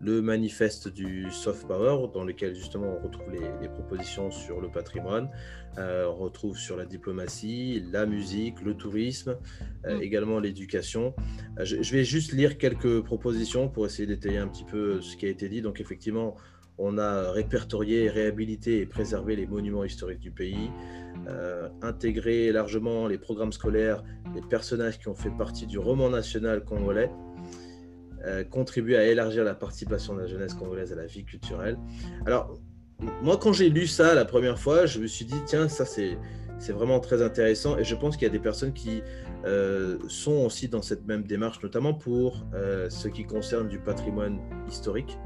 le 0.00 0.20
manifeste 0.20 0.88
du 0.88 1.30
soft 1.30 1.66
power 1.66 2.08
dans 2.12 2.24
lequel 2.24 2.54
justement 2.54 2.96
on 2.98 3.02
retrouve 3.02 3.30
les, 3.32 3.68
propositions 3.68 4.30
sur 4.30 4.60
le 4.60 4.68
patrimoine, 4.68 5.30
euh, 5.78 6.06
on 6.08 6.14
retrouve 6.16 6.56
sur 6.56 6.76
la 6.76 6.84
diplomatie, 6.84 7.82
la 7.92 8.06
musique, 8.06 8.60
le 8.62 8.74
tourisme, 8.74 9.36
mm. 9.84 10.02
également 10.02 10.38
l'éducation. 10.38 11.14
je, 11.60 11.92
vais 11.92 12.04
juste 12.04 12.32
lire 12.32 12.58
quelques 12.58 13.02
propositions 13.02 13.68
pour 13.68 13.86
essayer 13.86 14.06
d'étayer 14.06 14.38
un 14.38 14.48
petit 14.48 14.64
peu 14.64 15.00
ce 15.00 15.16
qui 15.16 15.26
a 15.26 15.28
été 15.28 15.48
dit. 15.48 15.62
Donc 15.62 15.80
effectivement, 15.80 16.36
on 16.78 16.98
a 16.98 17.32
répertorié, 17.32 18.10
réhabilité 18.10 18.80
et 18.80 18.86
préservé 18.86 19.34
les 19.36 19.46
monuments 19.46 19.84
historiques 19.84 20.20
du 20.20 20.30
pays, 20.30 20.70
euh, 21.28 21.68
intégré 21.82 22.52
largement 22.52 23.06
les 23.08 23.18
programmes 23.18 23.52
scolaires 23.52 24.04
les 24.34 24.42
personnages 24.42 24.98
qui 24.98 25.08
ont 25.08 25.14
fait 25.14 25.30
partie 25.30 25.66
du 25.66 25.78
roman 25.78 26.10
national 26.10 26.64
congolais, 26.64 27.10
euh, 28.26 28.44
contribué 28.44 28.96
à 28.96 29.06
élargir 29.06 29.44
la 29.44 29.54
participation 29.54 30.14
de 30.14 30.20
la 30.20 30.26
jeunesse 30.26 30.54
congolaise 30.54 30.92
à 30.92 30.96
la 30.96 31.06
vie 31.06 31.24
culturelle. 31.24 31.78
Alors, 32.26 32.58
moi, 33.22 33.36
quand 33.36 33.52
j'ai 33.52 33.68
lu 33.68 33.86
ça 33.86 34.14
la 34.14 34.24
première 34.24 34.58
fois, 34.58 34.86
je 34.86 35.00
me 35.00 35.06
suis 35.06 35.24
dit, 35.24 35.40
tiens, 35.46 35.68
ça 35.68 35.84
c'est 35.84 36.18
c'est 36.58 36.72
vraiment 36.72 37.00
très 37.00 37.20
intéressant 37.20 37.76
et 37.76 37.84
je 37.84 37.94
pense 37.94 38.16
qu'il 38.16 38.26
y 38.26 38.30
a 38.30 38.32
des 38.32 38.38
personnes 38.38 38.72
qui 38.72 39.02
euh, 39.44 39.98
sont 40.08 40.46
aussi 40.46 40.68
dans 40.68 40.80
cette 40.80 41.06
même 41.06 41.24
démarche, 41.24 41.62
notamment 41.62 41.92
pour 41.92 42.46
ce 42.88 43.08
qui 43.08 43.24
concerne 43.24 43.68
du 43.68 43.78
patrimoine 43.78 44.40
historique. 44.66 45.18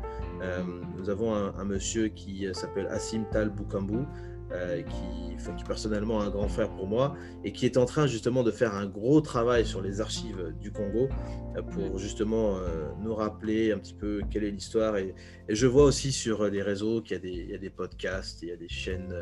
Euh, 0.42 0.62
nous 0.96 1.10
avons 1.10 1.34
un, 1.34 1.64
monsieur 1.64 2.08
qui 2.08 2.46
s'appelle 2.52 2.86
Assim 2.88 3.24
Tal 3.30 3.50
Bukambu, 3.50 4.06
euh, 4.52 4.82
qui, 4.82 5.54
qui 5.56 5.64
personnellement 5.64 6.22
est 6.22 6.26
un 6.26 6.30
grand 6.30 6.48
frère 6.48 6.70
pour 6.70 6.86
moi 6.86 7.14
et 7.44 7.52
qui 7.52 7.66
est 7.66 7.76
en 7.76 7.86
train 7.86 8.06
justement 8.06 8.42
de 8.42 8.50
faire 8.50 8.74
un 8.74 8.86
gros 8.86 9.20
travail 9.20 9.64
sur 9.64 9.80
les 9.80 10.00
archives 10.00 10.54
du 10.60 10.72
Congo 10.72 11.08
euh, 11.56 11.62
pour 11.62 11.98
justement 11.98 12.58
nous 13.02 13.14
rappeler 13.14 13.72
un 13.72 13.78
petit 13.78 13.94
peu 13.94 14.22
quelle 14.30 14.44
est 14.44 14.50
l'histoire. 14.50 14.96
Et, 14.96 15.14
je 15.48 15.66
vois 15.66 15.84
aussi 15.84 16.12
sur 16.12 16.44
les 16.44 16.62
réseaux 16.62 17.00
qu'il 17.00 17.24
y, 17.24 17.54
a 17.54 17.58
des 17.58 17.70
podcasts, 17.70 18.42
il 18.42 18.48
y 18.48 18.52
a 18.52 18.56
des 18.56 18.68
chaînes, 18.68 19.14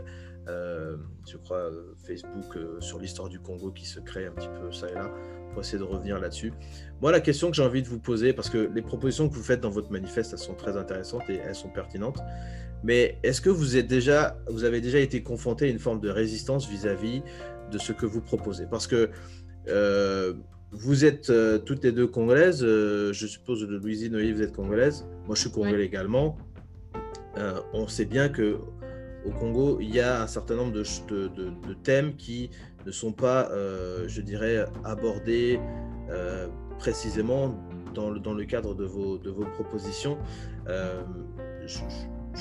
je 0.46 1.36
crois, 1.38 1.70
Facebook 2.06 2.58
sur 2.80 2.98
l'histoire 2.98 3.28
du 3.28 3.40
Congo 3.40 3.70
qui 3.70 3.86
se 3.86 4.00
créent 4.00 4.26
un 4.26 4.32
petit 4.32 4.48
peu 4.60 4.70
ça 4.72 4.90
et 4.90 4.94
là 4.94 5.10
pour 5.52 5.62
essayer 5.62 5.78
de 5.78 5.84
revenir 5.84 6.18
là-dessus. 6.18 6.52
Moi, 7.00 7.12
la 7.12 7.20
question 7.20 7.50
que 7.50 7.56
j'ai 7.56 7.62
envie 7.62 7.82
de 7.82 7.88
vous 7.88 7.98
poser, 7.98 8.32
parce 8.32 8.50
que 8.50 8.70
les 8.74 8.82
propositions 8.82 9.28
que 9.28 9.34
vous 9.34 9.42
faites 9.42 9.60
dans 9.60 9.70
votre 9.70 9.90
manifeste, 9.90 10.32
elles 10.32 10.38
sont 10.38 10.54
très 10.54 10.76
intéressantes 10.76 11.28
et 11.28 11.36
elles 11.36 11.54
sont 11.54 11.68
pertinentes, 11.68 12.18
mais 12.84 13.18
est-ce 13.22 13.40
que 13.40 13.50
vous, 13.50 13.76
êtes 13.76 13.86
déjà, 13.86 14.38
vous 14.48 14.64
avez 14.64 14.80
déjà 14.80 14.98
été 14.98 15.22
confronté 15.22 15.66
à 15.66 15.68
une 15.68 15.78
forme 15.78 16.00
de 16.00 16.10
résistance 16.10 16.68
vis-à-vis 16.68 17.22
de 17.70 17.78
ce 17.78 17.92
que 17.92 18.06
vous 18.06 18.20
proposez? 18.20 18.66
Parce 18.70 18.86
que 18.86 19.10
euh, 19.68 20.34
vous 20.70 21.04
êtes 21.04 21.30
euh, 21.30 21.58
toutes 21.58 21.82
les 21.84 21.92
deux 21.92 22.06
congolaises, 22.06 22.62
euh, 22.62 23.12
je 23.12 23.26
suppose 23.26 23.60
de 23.66 23.76
Louisine, 23.76 24.12
Noé, 24.12 24.32
vous 24.32 24.42
êtes 24.42 24.54
congolaise, 24.54 25.06
moi 25.26 25.34
je 25.34 25.40
suis 25.42 25.50
congolais 25.50 25.84
également. 25.84 26.36
on 27.72 27.86
sait 27.88 28.04
bien 28.04 28.28
que 28.28 28.58
au 29.24 29.30
Congo, 29.30 29.78
il 29.80 29.94
y 29.94 30.00
a 30.00 30.22
un 30.22 30.26
certain 30.26 30.54
nombre 30.54 30.72
de, 30.72 30.84
de, 31.08 31.28
de 31.28 31.74
thèmes 31.82 32.14
qui 32.16 32.50
ne 32.86 32.92
sont 32.92 33.12
pas, 33.12 33.50
je 34.06 34.20
dirais, 34.20 34.64
abordés 34.84 35.58
précisément 36.78 37.58
dans 37.94 38.10
le, 38.10 38.20
dans 38.20 38.34
le 38.34 38.44
cadre 38.44 38.74
de 38.74 38.84
vos, 38.84 39.18
propositions. 39.54 40.18
Je 40.66 41.78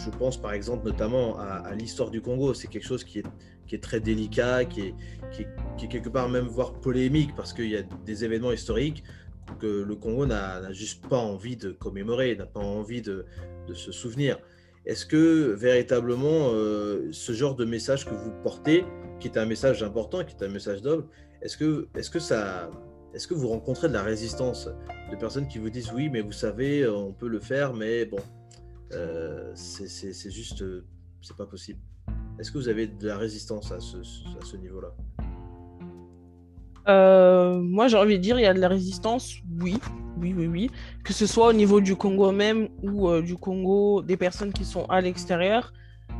pense 0.10 0.38
par 0.38 0.54
exemple 0.54 0.86
notamment 0.86 1.38
à, 1.40 1.74
l'histoire 1.76 2.10
du 2.10 2.22
Congo. 2.22 2.54
C'est 2.54 2.68
quelque 2.68 2.86
chose 2.86 3.04
qui 3.04 3.20
est, 3.20 3.82
très 3.82 4.00
délicat, 4.00 4.66
qui 4.66 4.94
est, 5.40 5.88
quelque 5.90 6.10
part 6.10 6.30
même 6.30 6.48
voire 6.48 6.74
polémique 6.74 7.36
parce 7.36 7.54
qu'il 7.54 7.70
y 7.70 7.78
a 7.78 7.84
des 8.06 8.24
événements 8.24 8.52
historiques 8.52 9.04
que 9.60 9.84
le 9.84 9.96
Congo 9.96 10.26
n'a 10.26 10.72
juste 10.74 11.08
pas 11.08 11.18
envie 11.18 11.58
de 11.58 11.72
commémorer, 11.72 12.36
n'a 12.36 12.46
pas 12.46 12.60
envie 12.60 13.02
de, 13.02 13.26
se 13.74 13.92
souvenir. 13.92 14.40
Est-ce 14.86 15.06
que 15.06 15.54
véritablement 15.54 16.52
euh, 16.54 17.10
ce 17.12 17.34
genre 17.34 17.56
de 17.56 17.66
message 17.66 18.06
que 18.06 18.14
vous 18.14 18.32
portez, 18.42 18.86
qui 19.20 19.28
est 19.28 19.38
un 19.38 19.46
message 19.46 19.84
important, 19.84 20.24
qui 20.24 20.36
est 20.36 20.46
un 20.46 20.50
message 20.50 20.82
noble, 20.84 21.06
est-ce 21.42 21.58
que, 21.58 21.88
est-ce 21.96 23.28
que 23.28 23.34
vous 23.34 23.48
rencontrez 23.50 23.90
de 23.90 23.94
la 23.94 24.04
résistance 24.04 24.70
de 25.12 25.16
personnes 25.18 25.48
qui 25.48 25.58
vous 25.58 25.70
disent 25.70 25.92
oui, 25.94 26.10
mais 26.10 26.22
vous 26.22 26.32
savez, 26.32 26.88
on 26.88 27.12
peut 27.12 27.28
le 27.28 27.40
faire, 27.40 27.74
mais 27.74 28.06
bon, 28.06 28.20
euh, 28.94 29.52
c'est 29.56 30.32
juste, 30.32 30.62
euh, 30.62 30.86
c'est 31.22 31.36
pas 31.36 31.46
possible. 31.46 31.80
Est-ce 32.40 32.52
que 32.52 32.58
vous 32.58 32.70
avez 32.70 32.88
de 32.88 33.08
la 33.08 33.18
résistance 33.18 33.72
à 33.72 33.80
ce, 33.80 34.58
niveau-là? 34.58 34.90
Euh, 36.88 37.60
Moi, 37.60 37.88
j'ai 37.88 37.98
envie 37.98 38.18
de 38.18 38.22
dire, 38.24 38.40
il 38.40 38.44
y 38.44 38.48
a 38.48 38.54
de 38.54 38.60
la 38.60 38.70
résistance, 38.70 39.36
oui, 39.60 39.78
oui, 40.22 40.34
oui, 40.38 40.48
oui. 40.48 40.72
Que 41.04 41.14
ce 41.14 41.26
soit 41.26 41.50
au 41.50 41.54
niveau 41.54 41.82
du 41.82 41.96
Congo 41.96 42.32
même 42.32 42.70
ou 42.84 43.20
du 43.22 43.36
Congo 43.36 44.02
des 44.02 44.18
personnes 44.18 44.54
qui 44.54 44.66
sont 44.66 44.86
à 44.86 45.02
l'extérieur. 45.02 45.74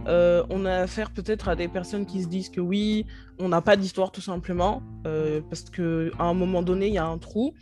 on 0.06 0.66
a 0.66 0.74
affaire 0.80 1.12
peut-être 1.12 1.48
à 1.50 1.56
des 1.56 1.68
personnes 1.68 2.06
qui 2.06 2.24
se 2.24 2.28
disent 2.28 2.50
que 2.50 2.62
oui, 2.62 3.06
on 3.40 3.50
n'a 3.50 3.62
pas 3.62 3.78
d'histoire 3.78 4.12
tout 4.12 4.22
simplement, 4.22 4.82
parce 5.04 5.70
qu'à 5.70 5.84
un 6.20 6.34
moment 6.34 6.64
donné, 6.64 6.88
il 6.88 6.94
y 6.94 6.98
a 6.98 7.06
un 7.06 7.18
trou. 7.20 7.54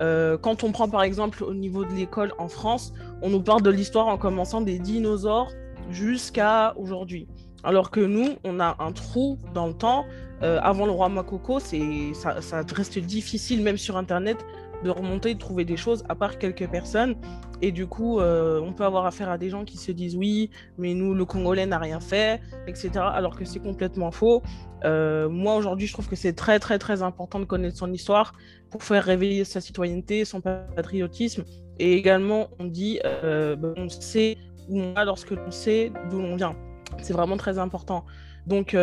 Euh, 0.00 0.38
quand 0.38 0.64
on 0.64 0.72
prend 0.72 0.88
par 0.88 1.02
exemple 1.02 1.42
au 1.42 1.54
niveau 1.54 1.84
de 1.84 1.92
l'école 1.92 2.32
en 2.38 2.48
France, 2.48 2.92
on 3.22 3.30
nous 3.30 3.42
parle 3.42 3.62
de 3.62 3.70
l'histoire 3.70 4.06
en 4.06 4.18
commençant 4.18 4.60
des 4.60 4.78
dinosaures 4.78 5.50
jusqu'à 5.90 6.74
aujourd'hui. 6.76 7.26
Alors 7.64 7.90
que 7.90 8.00
nous, 8.00 8.36
on 8.44 8.60
a 8.60 8.76
un 8.78 8.92
trou 8.92 9.38
dans 9.54 9.66
le 9.66 9.74
temps. 9.74 10.04
Euh, 10.42 10.60
avant 10.62 10.86
le 10.86 10.92
roi 10.92 11.08
Makoko, 11.08 11.58
ça, 11.58 12.40
ça 12.40 12.62
reste 12.72 13.00
difficile, 13.00 13.62
même 13.62 13.76
sur 13.76 13.96
Internet, 13.96 14.36
de 14.84 14.90
remonter, 14.90 15.34
de 15.34 15.38
trouver 15.38 15.64
des 15.64 15.76
choses, 15.76 16.04
à 16.08 16.14
part 16.14 16.38
quelques 16.38 16.68
personnes. 16.68 17.16
Et 17.60 17.72
du 17.72 17.86
coup, 17.86 18.20
euh, 18.20 18.60
on 18.60 18.72
peut 18.72 18.84
avoir 18.84 19.06
affaire 19.06 19.28
à 19.30 19.38
des 19.38 19.50
gens 19.50 19.64
qui 19.64 19.76
se 19.76 19.90
disent 19.90 20.16
oui, 20.16 20.50
mais 20.76 20.94
nous, 20.94 21.14
le 21.14 21.24
Congolais 21.24 21.66
n'a 21.66 21.78
rien 21.78 22.00
fait, 22.00 22.40
etc. 22.66 22.90
Alors 22.96 23.36
que 23.36 23.44
c'est 23.44 23.58
complètement 23.58 24.10
faux. 24.10 24.42
Euh, 24.84 25.28
moi, 25.28 25.56
aujourd'hui, 25.56 25.86
je 25.86 25.92
trouve 25.92 26.08
que 26.08 26.16
c'est 26.16 26.34
très, 26.34 26.60
très, 26.60 26.78
très 26.78 27.02
important 27.02 27.40
de 27.40 27.44
connaître 27.44 27.76
son 27.76 27.92
histoire 27.92 28.32
pour 28.70 28.84
faire 28.84 29.02
réveiller 29.02 29.44
sa 29.44 29.60
citoyenneté, 29.60 30.24
son 30.24 30.40
patriotisme. 30.40 31.44
Et 31.80 31.94
également, 31.94 32.48
on 32.58 32.64
dit, 32.64 33.00
euh, 33.04 33.56
ben, 33.56 33.74
on 33.76 33.88
sait 33.88 34.38
où 34.68 34.80
on 34.80 34.92
va 34.92 35.04
lorsque 35.04 35.30
l'on 35.30 35.50
sait 35.50 35.92
d'où 36.10 36.20
l'on 36.20 36.36
vient. 36.36 36.54
C'est 37.02 37.12
vraiment 37.12 37.36
très 37.36 37.58
important. 37.58 38.04
Donc, 38.46 38.74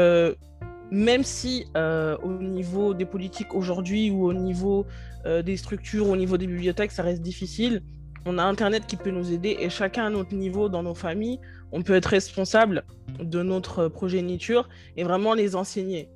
même 0.92 1.24
si 1.24 1.66
au 1.76 2.34
niveau 2.42 2.94
des 2.94 3.06
politiques 3.06 3.54
aujourd'hui 3.54 4.12
ou 4.12 4.26
au 4.26 4.34
niveau 4.34 4.86
des 5.26 5.58
structures, 5.58 6.08
au 6.08 6.16
niveau 6.16 6.38
des 6.38 6.48
bibliothèques, 6.48 6.92
ça 6.92 7.04
reste 7.04 7.22
difficile, 7.22 7.82
on 8.26 8.38
a 8.38 8.44
Internet 8.44 8.88
qui 8.88 8.96
peut 8.96 9.12
nous 9.12 9.32
aider 9.32 9.56
et 9.60 9.70
chacun 9.70 10.06
à 10.06 10.10
notre 10.10 10.34
niveau 10.34 10.68
dans 10.68 10.82
nos 10.82 10.96
familles, 10.96 11.40
on 11.72 11.84
peut 11.84 11.94
être 11.94 12.08
responsable 12.08 12.84
de 13.20 13.44
notre 13.44 13.88
progéniture 13.88 14.68
et 14.98 15.04
vraiment 15.04 15.34
les 15.34 15.56
enseigner. 15.56 16.10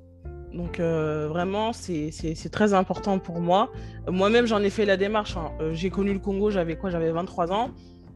Donc 0.52 0.80
euh, 0.80 1.28
vraiment, 1.28 1.72
c'est 1.72 2.50
très 2.50 2.74
important 2.74 3.18
pour 3.18 3.40
moi. 3.40 3.70
Moi-même, 4.08 4.46
j'en 4.46 4.60
ai 4.60 4.70
fait 4.70 4.84
la 4.84 4.96
démarche. 4.96 5.36
Hein. 5.36 5.52
Euh, 5.60 5.72
j'ai 5.72 5.90
connu 5.90 6.12
le 6.12 6.18
Congo, 6.18 6.50
j'avais 6.50 6.76
quoi 6.76 6.90
J'avais 6.90 7.12
23 7.12 7.52
ans. 7.52 7.70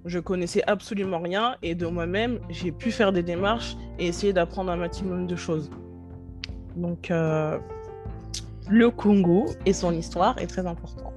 Je 0.04 0.18
connaissais 0.18 0.62
absolument 0.66 1.20
rien 1.20 1.56
et 1.62 1.74
de 1.74 1.86
moi-même, 1.86 2.40
j'ai 2.50 2.72
pu 2.72 2.90
faire 2.90 3.10
des 3.12 3.22
démarches 3.22 3.76
et 3.98 4.08
essayer 4.08 4.34
d'apprendre 4.34 4.70
un 4.70 4.76
maximum 4.76 5.26
de 5.26 5.36
choses. 5.36 5.70
Donc 6.76 7.10
euh, 7.10 7.58
le 8.68 8.90
Congo 8.90 9.46
et 9.66 9.72
son 9.72 9.92
histoire 9.92 10.38
est 10.38 10.46
très 10.46 10.66
important. 10.66 11.12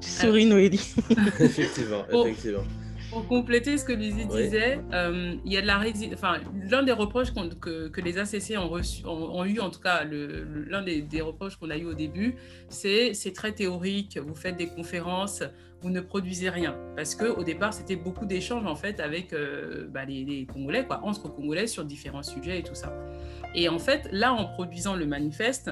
Souris 0.00 0.46
Noélie. 0.46 0.94
effectivement, 1.40 2.04
effectivement. 2.12 2.62
Pour 3.10 3.26
compléter 3.28 3.76
ce 3.76 3.84
que 3.84 3.92
Lizzie 3.92 4.24
disait, 4.24 4.80
euh, 4.94 5.34
il 5.44 5.52
y 5.52 5.58
a 5.58 5.60
de 5.60 5.66
la 5.66 5.82
enfin, 6.14 6.38
l'un 6.70 6.82
des 6.82 6.92
reproches 6.92 7.30
que, 7.34 7.88
que, 7.88 8.00
les 8.00 8.16
ACC 8.16 8.58
ont, 8.58 8.68
reçu, 8.68 9.04
ont, 9.04 9.44
eu, 9.44 9.60
en 9.60 9.68
tout 9.68 9.80
cas, 9.80 10.02
l'un 10.04 10.80
des, 10.80 11.02
des, 11.02 11.20
reproches 11.20 11.56
qu'on 11.56 11.68
a 11.68 11.76
eu 11.76 11.84
au 11.84 11.92
début, 11.92 12.36
c'est 12.70 13.12
c'est 13.12 13.32
très 13.34 13.52
théorique, 13.52 14.16
vous 14.16 14.34
faites 14.34 14.56
des 14.56 14.68
conférences, 14.68 15.42
vous 15.82 15.90
ne 15.90 16.00
produisez 16.00 16.48
rien. 16.48 16.76
Parce 16.96 17.14
qu'au 17.14 17.42
départ, 17.42 17.74
c'était 17.74 17.96
beaucoup 17.96 18.24
d'échanges 18.24 18.66
en 18.66 18.76
fait 18.76 19.00
avec 19.00 19.32
euh, 19.32 19.88
bah, 19.90 20.04
les, 20.04 20.24
les, 20.24 20.46
Congolais, 20.46 20.86
quoi, 20.86 21.00
entre 21.04 21.28
Congolais 21.28 21.66
sur 21.66 21.84
différents 21.84 22.22
sujets 22.22 22.60
et 22.60 22.62
tout 22.62 22.74
ça. 22.74 22.94
Et 23.54 23.68
en 23.68 23.78
fait, 23.78 24.08
là, 24.12 24.32
en 24.32 24.46
produisant 24.46 24.94
le 24.94 25.06
manifeste, 25.06 25.70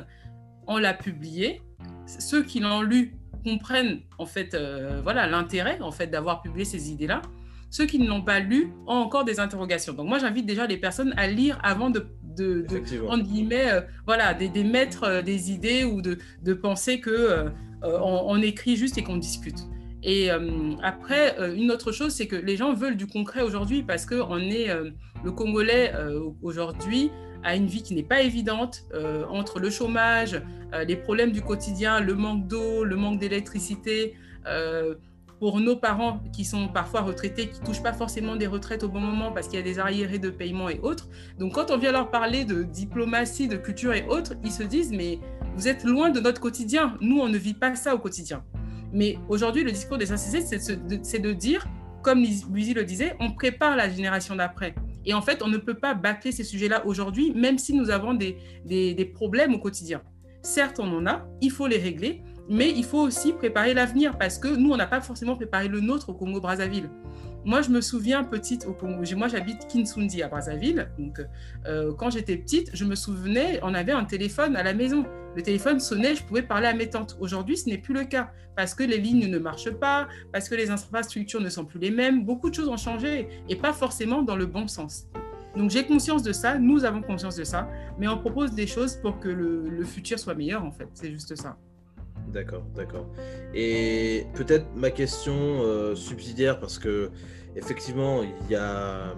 on 0.66 0.79
l'a 0.79 0.94
publié. 0.94 1.62
Ceux 2.07 2.42
qui 2.42 2.61
l'ont 2.61 2.83
lu 2.83 3.14
comprennent 3.44 4.01
en 4.18 4.27
fait 4.27 4.53
euh, 4.53 5.01
voilà 5.03 5.27
l'intérêt 5.27 5.81
en 5.81 5.90
fait 5.90 6.09
d'avoir 6.09 6.42
publié 6.42 6.64
ces 6.64 6.90
idées-là. 6.90 7.23
Ceux 7.70 7.87
qui 7.87 7.99
ne 7.99 8.09
l'ont 8.09 8.23
pas 8.23 8.40
lu 8.40 8.73
ont 8.87 8.96
encore 8.96 9.25
des 9.25 9.40
interrogations. 9.40 9.94
Donc 9.94 10.09
moi 10.09 10.18
j'invite 10.18 10.44
déjà 10.44 10.66
les 10.66 10.77
personnes 10.77 11.14
à 11.16 11.27
lire 11.27 11.59
avant 11.62 11.90
de 11.90 12.07
de, 12.37 12.66
de 12.68 13.23
guillemets 13.23 13.73
euh, 13.73 13.81
voilà 14.07 14.35
d'émettre 14.35 15.23
des 15.23 15.51
idées 15.51 15.85
ou 15.85 16.03
de, 16.03 16.18
de 16.42 16.55
penser 16.55 17.01
que 17.01 17.46
on, 17.83 18.40
écrit 18.42 18.77
juste 18.77 18.99
et 18.99 19.03
qu'on 19.03 19.16
discute. 19.16 19.66
Et 20.02 20.30
après, 20.82 21.36
une 21.56 21.70
autre 21.70 21.92
chose, 21.92 22.12
c'est 22.12 22.26
que 22.26 22.36
les 22.36 22.56
gens 22.56 22.72
veulent 22.72 22.96
du 22.96 23.06
concret 23.06 23.42
aujourd'hui 23.42 23.82
parce 23.82 24.06
que 24.06 24.14
on 24.14 24.38
est 24.38 24.68
le 25.22 25.32
Congolais 25.32 25.92
aujourd'hui 26.42 27.10
à 27.42 27.56
une 27.56 27.66
vie 27.66 27.82
qui 27.82 27.94
n'est 27.94 28.02
pas 28.02 28.22
évidente, 28.22 28.84
euh, 28.94 29.24
entre 29.28 29.60
le 29.60 29.70
chômage, 29.70 30.40
euh, 30.74 30.84
les 30.84 30.96
problèmes 30.96 31.32
du 31.32 31.42
quotidien, 31.42 32.00
le 32.00 32.14
manque 32.14 32.46
d'eau, 32.46 32.84
le 32.84 32.96
manque 32.96 33.18
d'électricité. 33.18 34.14
Euh, 34.46 34.94
pour 35.38 35.58
nos 35.58 35.74
parents 35.74 36.20
qui 36.34 36.44
sont 36.44 36.68
parfois 36.68 37.00
retraités, 37.00 37.48
qui 37.48 37.60
ne 37.60 37.64
touchent 37.64 37.82
pas 37.82 37.94
forcément 37.94 38.36
des 38.36 38.46
retraites 38.46 38.84
au 38.84 38.90
bon 38.90 39.00
moment 39.00 39.32
parce 39.32 39.48
qu'il 39.48 39.58
y 39.58 39.62
a 39.62 39.64
des 39.64 39.78
arriérés 39.78 40.18
de 40.18 40.28
paiement 40.28 40.68
et 40.68 40.78
autres. 40.80 41.08
Donc 41.38 41.54
quand 41.54 41.70
on 41.70 41.78
vient 41.78 41.92
leur 41.92 42.10
parler 42.10 42.44
de 42.44 42.62
diplomatie, 42.62 43.48
de 43.48 43.56
culture 43.56 43.94
et 43.94 44.04
autres, 44.06 44.34
ils 44.44 44.52
se 44.52 44.62
disent 44.62 44.92
mais 44.92 45.18
vous 45.56 45.66
êtes 45.66 45.84
loin 45.84 46.10
de 46.10 46.20
notre 46.20 46.42
quotidien. 46.42 46.94
Nous, 47.00 47.18
on 47.18 47.28
ne 47.30 47.38
vit 47.38 47.54
pas 47.54 47.74
ça 47.74 47.94
au 47.94 47.98
quotidien. 47.98 48.44
Mais 48.92 49.18
aujourd'hui, 49.29 49.62
le 49.62 49.70
discours 49.70 49.98
des 49.98 50.12
ACC, 50.12 50.42
c'est 51.03 51.18
de, 51.18 51.33
dire, 51.33 51.66
comme 52.03 52.24
Luizy 52.53 52.74
le 52.74 52.85
disait, 52.85 53.16
on 53.20 53.33
prépare 53.33 53.76
la 53.76 53.88
génération 53.88 54.37
d'après. 54.37 54.74
Et 55.05 55.14
en 55.14 55.22
fait, 55.22 55.42
on 55.42 55.48
ne 55.48 55.57
peut 55.57 55.74
pas 55.74 55.94
bâcler 55.94 56.33
ces 56.33 56.44
sujets-là 56.44 56.87
aujourd'hui, 56.87 57.33
même 57.35 57.59
si 57.59 57.74
nous 57.74 57.90
avons 57.90 58.14
des, 58.14 58.37
des, 58.64 59.05
problèmes 59.05 59.55
au 59.55 59.59
quotidien. 59.59 60.03
Certes, 60.42 60.79
on 60.79 60.92
en 60.96 61.07
a, 61.07 61.26
il 61.40 61.50
faut 61.50 61.66
les 61.66 61.79
régler, 61.79 62.22
mais 62.48 62.70
il 62.70 62.85
faut 62.85 63.00
aussi 63.00 63.33
préparer 63.33 63.74
l'avenir 63.74 64.18
parce 64.18 64.38
que 64.38 64.48
nous, 64.48 64.72
on 64.72 64.76
n'a 64.76 64.87
pas 64.87 65.00
forcément 65.00 65.37
préparé 65.37 65.68
le 65.68 65.81
nôtre 65.81 66.09
au 66.11 66.14
Congo-Brazzaville. 66.14 66.90
Moi, 67.44 67.62
je 67.62 67.70
me 67.70 67.81
souviens 67.81 68.22
petite 68.22 68.66
au 68.66 68.72
Congo. 68.74 69.03
Moi, 69.16 69.29
j'habite 69.29 69.66
Kinsundi 69.66 70.22
à 70.22 70.29
Brazzaville. 70.29 70.90
Donc, 70.98 71.20
euh, 71.66 71.92
quand 71.94 72.11
j'étais 72.11 72.37
petite, 72.37 72.70
je 72.74 72.85
me 72.85 72.94
souvenais, 72.94 73.61
on 73.62 73.72
avait 73.72 73.92
un 73.92 74.05
téléphone 74.05 74.57
à 74.57 74.62
la 74.62 74.74
maison. 74.74 75.07
Le 75.35 75.42
téléphone 75.42 75.81
sonnait, 75.81 76.14
je 76.14 76.22
pouvais 76.22 76.42
parler 76.42 76.66
à 76.66 76.74
mes 76.74 76.90
tantes. 76.90 77.16
Aujourd'hui, 77.18 77.57
ce 77.57 77.68
n'est 77.70 77.79
plus 77.79 77.94
le 77.94 78.05
cas 78.05 78.31
parce 78.57 78.74
que 78.74 78.83
les 78.83 78.98
lignes 78.98 79.29
ne 79.29 79.38
marchent 79.38 79.70
pas, 79.70 80.07
parce 80.33 80.50
que 80.50 80.55
les 80.55 80.70
infrastructures 80.70 81.40
ne 81.40 81.48
sont 81.48 81.64
plus 81.64 81.79
les 81.79 81.90
mêmes. 81.90 82.24
Beaucoup 82.24 82.50
de 82.50 82.55
choses 82.55 82.68
ont 82.68 82.76
changé 82.76 83.29
et 83.48 83.57
pas 83.57 83.72
forcément 83.72 84.22
dans 84.22 84.37
le 84.37 84.44
bon 84.44 84.68
sens. 84.68 85.07
Donc, 85.57 85.70
j'ai 85.70 85.87
conscience 85.87 86.22
de 86.22 86.33
ça. 86.33 86.59
Nous 86.59 86.85
avons 86.85 87.00
conscience 87.00 87.37
de 87.37 87.44
ça, 87.44 87.70
mais 87.98 88.07
on 88.07 88.18
propose 88.18 88.53
des 88.53 88.66
choses 88.66 88.96
pour 88.96 89.18
que 89.18 89.29
le, 89.29 89.85
futur 89.85 90.18
soit 90.18 90.35
meilleur. 90.35 90.62
En 90.62 90.72
fait, 90.72 90.88
c'est 90.92 91.11
juste 91.11 91.35
ça. 91.37 91.57
D'accord, 92.32 92.62
d'accord. 92.76 93.06
Et 93.54 94.26
peut-être 94.34 94.66
ma 94.76 94.90
question 94.90 95.34
euh, 95.34 95.94
subsidiaire, 95.96 96.60
parce 96.60 96.78
que 96.78 97.10
effectivement, 97.56 98.22
il 98.22 98.50
y 98.50 98.56
a. 98.56 99.14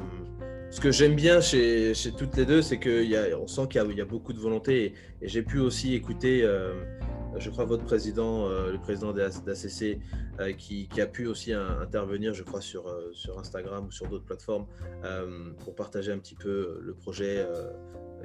Ce 0.71 0.81
que 0.81 0.91
j'aime 0.91 1.15
bien 1.15 1.43
chez, 1.43 1.93
toutes 2.17 2.35
les 2.35 2.47
deux, 2.47 2.63
c'est 2.63 2.81
qu'on 2.81 3.47
sent 3.47 3.63
qu'il 3.69 3.95
y, 3.95 4.01
a 4.01 4.05
beaucoup 4.07 4.33
de 4.33 4.39
volonté. 4.39 4.95
Et, 5.21 5.29
j'ai 5.29 5.43
pu 5.43 5.59
aussi 5.59 5.95
écouter, 5.95 6.43
euh, 6.43 6.73
je 7.37 7.51
crois, 7.51 7.67
votre 7.67 7.85
président, 7.85 8.47
euh, 8.47 8.73
le 8.73 8.79
président 8.79 9.13
d'ACC, 9.13 9.99
qui, 10.57 10.89
a 10.99 11.07
pu 11.07 11.27
aussi 11.27 11.53
intervenir, 11.53 12.33
je 12.33 12.43
crois, 12.43 12.63
sur, 12.63 12.87
Instagram 13.39 13.89
ou 13.89 13.91
sur 13.91 14.09
d'autres 14.09 14.25
plateformes 14.25 14.65
pour 15.63 15.75
partager 15.75 16.11
un 16.11 16.19
petit 16.19 16.37
peu 16.37 16.81
le 16.81 16.95
projet 16.95 17.47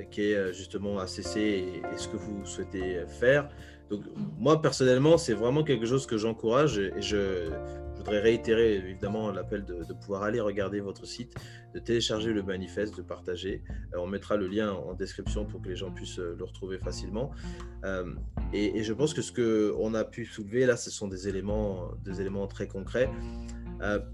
qui 0.09 0.31
est 0.31 0.53
justement 0.53 0.99
ACC 0.99 1.35
et, 1.35 1.81
ce 1.97 2.07
que 2.07 2.15
vous 2.15 2.45
souhaitez 2.45 3.03
faire. 3.07 3.49
Donc 3.89 4.01
moi 4.37 4.61
personnellement, 4.61 5.17
c'est 5.17 5.33
vraiment 5.33 5.63
quelque 5.63 5.85
chose 5.85 6.05
que 6.05 6.17
j'encourage 6.17 6.77
et 6.77 7.01
je, 7.01 7.49
voudrais 7.97 8.19
réitérer 8.21 8.75
évidemment 8.75 9.31
l'appel 9.31 9.65
de, 9.65 9.93
pouvoir 9.93 10.23
aller 10.23 10.39
regarder 10.39 10.79
votre 10.79 11.05
site, 11.05 11.35
de 11.73 11.79
télécharger 11.79 12.31
le 12.31 12.43
manifeste, 12.43 12.95
de 12.95 13.01
partager. 13.01 13.63
Euh, 13.93 13.99
on 13.99 14.07
mettra 14.07 14.37
le 14.37 14.47
lien 14.47 14.71
en 14.71 14.93
description 14.93 15.45
pour 15.45 15.61
que 15.61 15.69
les 15.69 15.75
gens 15.75 15.91
puissent 15.91 16.19
euh, 16.19 16.35
le 16.37 16.43
retrouver 16.43 16.77
facilement. 16.77 17.31
Euh, 17.83 18.13
et, 18.53 18.83
je 18.83 18.93
pense 18.93 19.13
que 19.13 19.21
ce 19.21 19.31
qu'on 19.31 19.93
a 19.93 20.03
pu 20.03 20.25
soulever 20.25 20.65
là, 20.65 20.77
ce 20.77 20.89
sont 20.91 21.07
des 21.07 21.27
éléments, 21.27 21.91
des 22.05 22.21
éléments 22.21 22.47
très 22.47 22.67
concrets. 22.67 23.09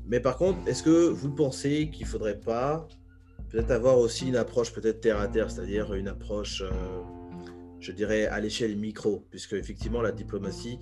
mais 0.08 0.20
par 0.20 0.38
contre, 0.38 0.68
est-ce 0.68 0.84
que 0.84 1.08
vous 1.10 1.30
pensez 1.30 1.90
qu'il 1.92 2.06
ne 2.06 2.12
faudrait 2.12 2.40
pas 2.40 2.88
peut-être 3.50 3.72
avoir 3.72 4.00
aussi 4.00 4.28
une 4.28 4.36
approche 4.36 4.74
peut-être 4.74 5.02
terre 5.02 5.20
à 5.20 5.28
terre, 5.28 5.52
c'est-à-dire 5.52 5.94
une 5.94 6.08
approche, 6.08 6.64
je 7.84 7.92
dirais, 7.92 8.26
à 8.28 8.40
l'échelle 8.40 8.76
micro, 8.78 9.26
puisque 9.30 9.54
effectivement 9.54 10.02
la 10.02 10.12
diplomatie 10.12 10.80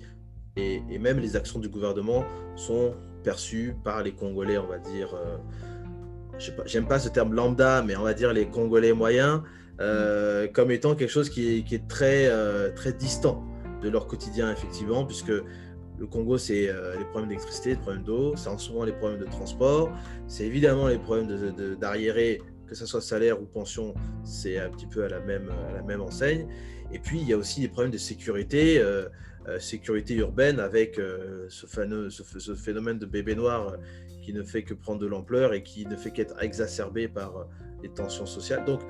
et, 0.56 0.80
même 0.98 1.18
les 1.18 1.36
actions 1.36 1.58
du 1.58 1.68
gouvernement 1.68 2.24
sont 2.56 2.94
perçues 3.22 3.74
par 3.84 4.02
les 4.02 4.12
Congolais, 4.12 4.58
on 4.58 4.66
va 4.66 4.78
dire, 4.78 5.16
j'aime 6.66 6.86
pas, 6.86 6.98
ce 6.98 7.08
terme 7.08 7.34
lambda, 7.34 7.82
mais 7.82 7.96
on 7.96 8.02
va 8.02 8.14
dire 8.14 8.32
les 8.32 8.46
Congolais 8.46 8.92
moyens, 8.92 9.42
comme 10.52 10.70
étant 10.70 10.94
quelque 10.94 11.10
chose 11.10 11.30
qui 11.30 11.64
est, 11.70 11.88
très, 11.88 12.30
très 12.74 12.92
distant 12.92 13.42
de 13.82 13.88
leur 13.88 14.06
quotidien, 14.06 14.52
effectivement, 14.52 15.06
puisque 15.06 15.32
le 16.02 16.08
Congo, 16.08 16.36
c'est 16.36 16.68
euh, 16.68 16.98
les 16.98 17.04
problèmes 17.04 17.28
d'électricité, 17.28 17.70
les 17.70 17.76
problèmes 17.76 18.02
d'eau, 18.02 18.34
c'est 18.36 18.48
en 18.48 18.58
souvent 18.58 18.84
les 18.84 18.92
problèmes 18.92 19.20
de 19.20 19.24
transport, 19.26 19.88
c'est 20.26 20.44
évidemment 20.44 20.88
les 20.88 20.98
problèmes 20.98 21.28
d'arriéré, 21.80 22.40
de, 22.40 22.68
que 22.68 22.74
ce 22.74 22.86
soit 22.86 23.00
salaire 23.00 23.40
ou 23.40 23.44
pension, 23.44 23.94
c'est 24.24 24.58
un 24.58 24.68
petit 24.68 24.86
peu 24.86 25.04
à 25.04 25.08
la, 25.08 25.20
même, 25.20 25.48
à 25.68 25.74
la 25.74 25.82
même 25.82 26.00
enseigne. 26.00 26.48
Et 26.92 26.98
puis, 26.98 27.20
il 27.20 27.28
y 27.28 27.32
a 27.32 27.36
aussi 27.36 27.60
des 27.60 27.68
problèmes 27.68 27.92
de 27.92 27.98
sécurité, 27.98 28.78
euh, 28.78 29.08
euh, 29.48 29.58
sécurité 29.58 30.14
urbaine 30.14 30.60
avec 30.60 31.00
ce, 31.48 31.66
fameux, 31.66 32.10
ce, 32.10 32.54
phénomène 32.54 32.98
de 32.98 33.06
bébé 33.06 33.34
noir 33.34 33.76
qui 34.22 34.32
ne 34.32 34.42
fait 34.42 34.62
que 34.62 34.74
prendre 34.74 35.00
de 35.00 35.06
l'ampleur 35.06 35.52
et 35.52 35.62
qui 35.62 35.84
ne 35.86 35.96
fait 35.96 36.12
qu'être 36.12 36.40
exacerbé 36.40 37.08
par 37.08 37.48
les 37.82 37.88
tensions 37.88 38.26
sociales. 38.26 38.64
Donc, 38.64 38.80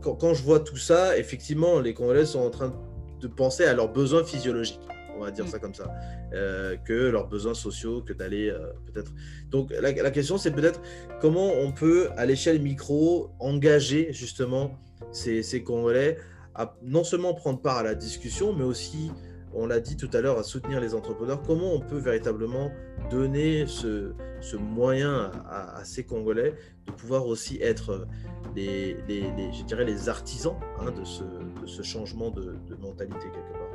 quand, 0.00 0.14
quand, 0.14 0.34
je 0.34 0.44
vois 0.44 0.60
tout 0.60 0.76
ça, 0.76 1.18
effectivement, 1.18 1.80
les 1.80 1.94
Congolais 1.94 2.26
sont 2.26 2.38
en 2.38 2.50
train 2.50 2.72
de 3.20 3.26
penser 3.26 3.64
à 3.64 3.74
leurs 3.74 3.92
besoins 3.92 4.22
physiologiques 4.22 4.80
on 5.20 5.24
va 5.24 5.30
dire 5.30 5.44
mm. 5.44 5.48
ça 5.48 5.58
comme 5.58 5.74
ça, 5.74 5.92
euh, 6.32 6.76
que 6.76 6.92
leurs 6.92 7.28
besoins 7.28 7.54
sociaux, 7.54 8.02
que 8.02 8.12
d'aller 8.12 8.48
euh, 8.48 8.72
peut-être. 8.86 9.12
Donc 9.50 9.70
la, 9.70 10.10
question, 10.10 10.38
c'est 10.38 10.50
peut-être 10.50 10.80
comment 11.20 11.52
on 11.52 11.72
peut, 11.72 12.08
à 12.16 12.26
l'échelle 12.26 12.60
micro, 12.60 13.30
engager 13.38 14.12
justement 14.12 14.78
ces, 15.12 15.42
ces 15.42 15.62
Congolais 15.62 16.16
à 16.60 16.74
non 16.82 17.04
seulement 17.04 17.32
prendre 17.32 17.60
part 17.60 17.78
à 17.78 17.82
la 17.82 17.94
discussion, 17.94 18.52
mais 18.52 18.64
aussi, 18.64 19.10
on 19.54 19.66
l'a 19.66 19.80
dit 19.80 19.96
tout 19.96 20.10
à 20.12 20.20
l'heure, 20.20 20.38
à 20.38 20.42
soutenir 20.42 20.78
les 20.78 20.94
entrepreneurs. 20.94 21.40
Comment 21.42 21.72
on 21.72 21.80
peut 21.80 21.96
véritablement 21.96 22.70
donner 23.10 23.66
ce, 23.66 24.12
ce 24.42 24.56
moyen 24.56 25.30
à, 25.48 25.82
ces 25.84 26.04
Congolais 26.04 26.54
de 26.86 26.92
pouvoir 26.92 27.26
aussi 27.26 27.58
être 27.62 28.06
les, 28.54 28.98
les, 29.08 29.22
je 29.52 29.64
dirais 29.64 29.84
les 29.84 30.10
artisans 30.10 30.56
hein, 30.78 30.90
de, 30.90 31.02
ce, 31.04 31.22
de, 31.22 31.66
ce, 31.66 31.82
changement 31.82 32.30
de, 32.30 32.56
de 32.68 32.74
mentalité 32.76 33.26
quelque 33.32 33.52
part? 33.52 33.70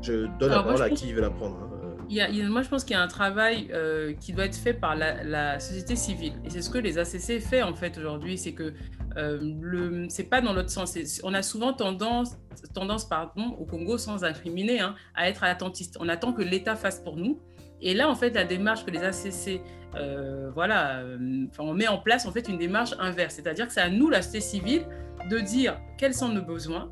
Je 0.00 0.26
donne 0.38 0.48
la 0.48 0.62
parole 0.62 0.82
à 0.82 0.88
qui 0.88 1.12
veut 1.12 1.20
la 1.20 1.30
prendre. 1.30 1.58
Hein. 1.62 1.69
Il 2.10 2.48
moi, 2.48 2.62
je 2.62 2.68
pense 2.68 2.82
qu'il 2.82 2.94
y 2.94 2.98
a 2.98 3.02
un 3.02 3.08
travail 3.08 3.70
euh, 3.72 4.14
qui 4.14 4.32
doit 4.32 4.44
être 4.44 4.56
fait 4.56 4.74
par 4.74 4.96
la, 4.96 5.60
société 5.60 5.94
civile. 5.94 6.32
Et 6.44 6.50
c'est 6.50 6.60
ce 6.60 6.68
que 6.68 6.78
les 6.78 6.98
ACC 6.98 7.40
fait 7.40 7.62
en 7.62 7.74
fait 7.74 7.96
aujourd'hui. 7.96 8.36
C'est 8.36 8.52
que 8.52 8.74
euh, 9.16 10.06
c'est 10.08 10.28
pas 10.28 10.40
dans 10.40 10.52
l'autre 10.52 10.70
sens. 10.70 10.98
On 11.22 11.34
a 11.34 11.42
souvent 11.42 11.72
tendance, 11.72 12.36
tendance 12.74 13.08
pardon, 13.08 13.56
au 13.58 13.64
Congo, 13.64 13.96
sans 13.96 14.24
incriminer, 14.24 14.80
hein, 14.80 14.96
à 15.14 15.28
être 15.28 15.44
attentiste. 15.44 15.96
On 16.00 16.08
attend 16.08 16.32
que 16.32 16.42
l'État 16.42 16.74
fasse 16.74 17.00
pour 17.00 17.16
nous. 17.16 17.40
Et 17.82 17.94
là, 17.94 18.08
en 18.08 18.14
fait, 18.14 18.30
la 18.30 18.44
démarche 18.44 18.84
que 18.84 18.90
les 18.90 19.02
ACC, 19.02 19.62
euh, 19.96 20.50
voilà, 20.54 20.98
euh, 20.98 21.46
on 21.58 21.72
met 21.72 21.88
en 21.88 21.98
place 21.98 22.26
en 22.26 22.32
fait 22.32 22.48
une 22.48 22.58
démarche 22.58 22.94
inverse. 22.98 23.34
C'est-à-dire 23.34 23.66
que 23.66 23.72
c'est 23.72 23.80
à 23.80 23.88
nous, 23.88 24.10
la 24.10 24.22
société 24.22 24.40
civile, 24.40 24.82
de 25.30 25.38
dire 25.38 25.80
quels 25.98 26.14
sont 26.14 26.28
nos 26.28 26.42
besoins, 26.42 26.90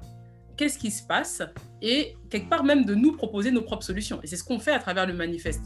qu'est-ce 0.58 0.78
qui 0.78 0.90
se 0.90 1.02
passe 1.02 1.42
et 1.80 2.16
quelque 2.28 2.50
part 2.50 2.64
même 2.64 2.84
de 2.84 2.94
nous 2.94 3.12
proposer 3.12 3.50
nos 3.50 3.62
propres 3.62 3.84
solutions. 3.84 4.20
Et 4.22 4.26
c'est 4.26 4.36
ce 4.36 4.44
qu'on 4.44 4.58
fait 4.58 4.72
à 4.72 4.78
travers 4.80 5.06
le 5.06 5.14
manifeste. 5.14 5.62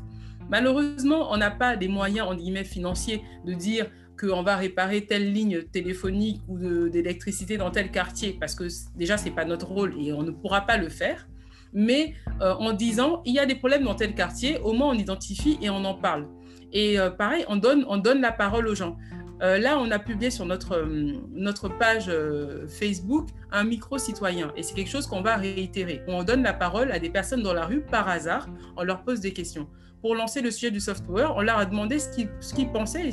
Malheureusement, 0.49 1.33
on 1.33 1.39
n'a 1.39 1.51
pas 1.51 1.77
des 1.77 1.89
moyens, 1.89 2.29
en 2.29 2.35
guillemets, 2.35 2.65
financiers 2.65 3.23
de 3.47 3.55
dire 3.55 3.87
qu'on 4.21 4.43
va 4.43 4.57
réparer 4.57 5.07
telle 5.07 5.33
ligne 5.33 5.63
téléphonique 5.63 6.43
ou 6.47 6.89
d'électricité 6.89 7.57
dans 7.57 7.71
tel 7.71 7.91
quartier, 7.91 8.37
parce 8.39 8.55
que 8.55 8.65
déjà, 8.95 9.17
ce 9.17 9.25
n'est 9.25 9.31
pas 9.31 9.47
notre 9.47 9.67
rôle 9.67 9.95
et 9.99 10.13
on 10.13 10.23
ne 10.23 10.31
pourra 10.31 10.61
pas 10.67 10.77
le 10.77 10.91
faire. 10.91 11.27
Mais 11.73 12.15
euh, 12.43 12.53
en 12.55 12.75
disant, 12.75 13.23
il 13.25 13.35
y 13.35 13.39
a 13.39 13.47
des 13.47 13.55
problèmes 13.55 13.85
dans 13.85 13.95
tel 13.95 14.15
quartier, 14.15 14.59
au 14.59 14.75
moins 14.75 14.91
on 14.91 14.99
identifie 14.99 15.59
et 15.63 15.71
on 15.71 15.85
en 15.87 15.95
parle. 15.95 16.29
Et 16.71 16.99
euh, 16.99 17.09
pareil, 17.09 17.45
on 17.49 17.57
donne, 17.57 17.87
on 17.89 17.97
donne 17.97 18.21
la 18.21 18.33
parole 18.33 18.69
aux 18.69 18.75
gens. 18.75 18.99
Euh, 19.43 19.59
là, 19.59 19.79
on 19.79 19.91
a 19.91 19.99
publié 19.99 20.31
sur 20.31 20.47
notre, 20.47 20.77
euh, 20.77 21.15
notre 21.33 21.69
page 21.69 22.05
euh, 22.09 22.69
Facebook 22.69 23.29
un 23.51 23.65
micro-citoyen. 23.65 24.53
Et 24.57 24.63
c'est 24.63 24.75
quelque 24.75 24.91
chose 24.91 25.07
qu'on 25.07 25.21
va 25.21 25.37
réitérer. 25.37 26.03
On 26.07 26.23
donne 26.23 26.45
la 26.45 26.53
parole 26.53 26.93
à 26.93 27.01
des 27.01 27.11
personnes 27.11 27.43
dans 27.43 27.53
la 27.53 27.67
rue 27.67 27.81
par 27.81 28.09
hasard. 28.09 28.49
On 28.77 28.85
leur 28.85 29.03
pose 29.03 29.21
des 29.21 29.33
questions. 29.33 29.67
Pour 30.01 30.15
lancer 30.15 30.43
le 30.43 30.51
sujet 30.51 30.71
du 30.71 30.81
soft 30.81 31.05
power, 31.07 31.29
on 31.37 31.43
leur 31.43 31.59
a 31.59 31.65
demandé 31.65 31.99
ce 31.99 32.55
qu'ils 32.55 32.73
pensaient 32.73 33.09
et 33.09 33.13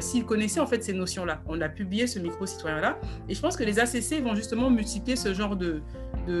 s'ils 0.00 0.24
connaissaient 0.24 0.60
en 0.60 0.66
fait 0.66 0.82
ces 0.82 0.94
notions-là. 0.94 1.42
On 1.46 1.60
a 1.60 1.68
publié 1.68 2.06
ce 2.06 2.18
micro-citoyen-là. 2.18 2.98
Et 3.28 3.34
je 3.34 3.40
pense 3.40 3.54
que 3.54 3.64
les 3.64 3.78
ACC 3.78 4.22
vont 4.22 4.34
justement 4.34 4.70
multiplier 4.70 5.16
ce 5.16 5.34
genre 5.34 5.56
de, 5.56 5.82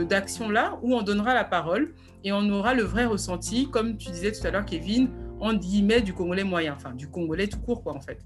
d'action-là 0.04 0.78
où 0.82 0.94
on 0.94 1.02
donnera 1.02 1.34
la 1.34 1.44
parole 1.44 1.92
et 2.24 2.32
on 2.32 2.48
aura 2.48 2.72
le 2.72 2.84
vrai 2.84 3.04
ressenti, 3.04 3.68
comme 3.70 3.98
tu 3.98 4.10
disais 4.10 4.32
tout 4.32 4.46
à 4.46 4.50
l'heure, 4.50 4.64
Kevin, 4.64 5.10
en 5.44 5.52
guillemets 5.52 6.00
du 6.00 6.14
Congolais 6.14 6.42
moyen, 6.42 6.72
enfin 6.74 6.94
du 6.94 7.06
Congolais 7.06 7.48
tout 7.48 7.58
court 7.58 7.82
quoi 7.82 7.94
en 7.94 8.00
fait. 8.00 8.18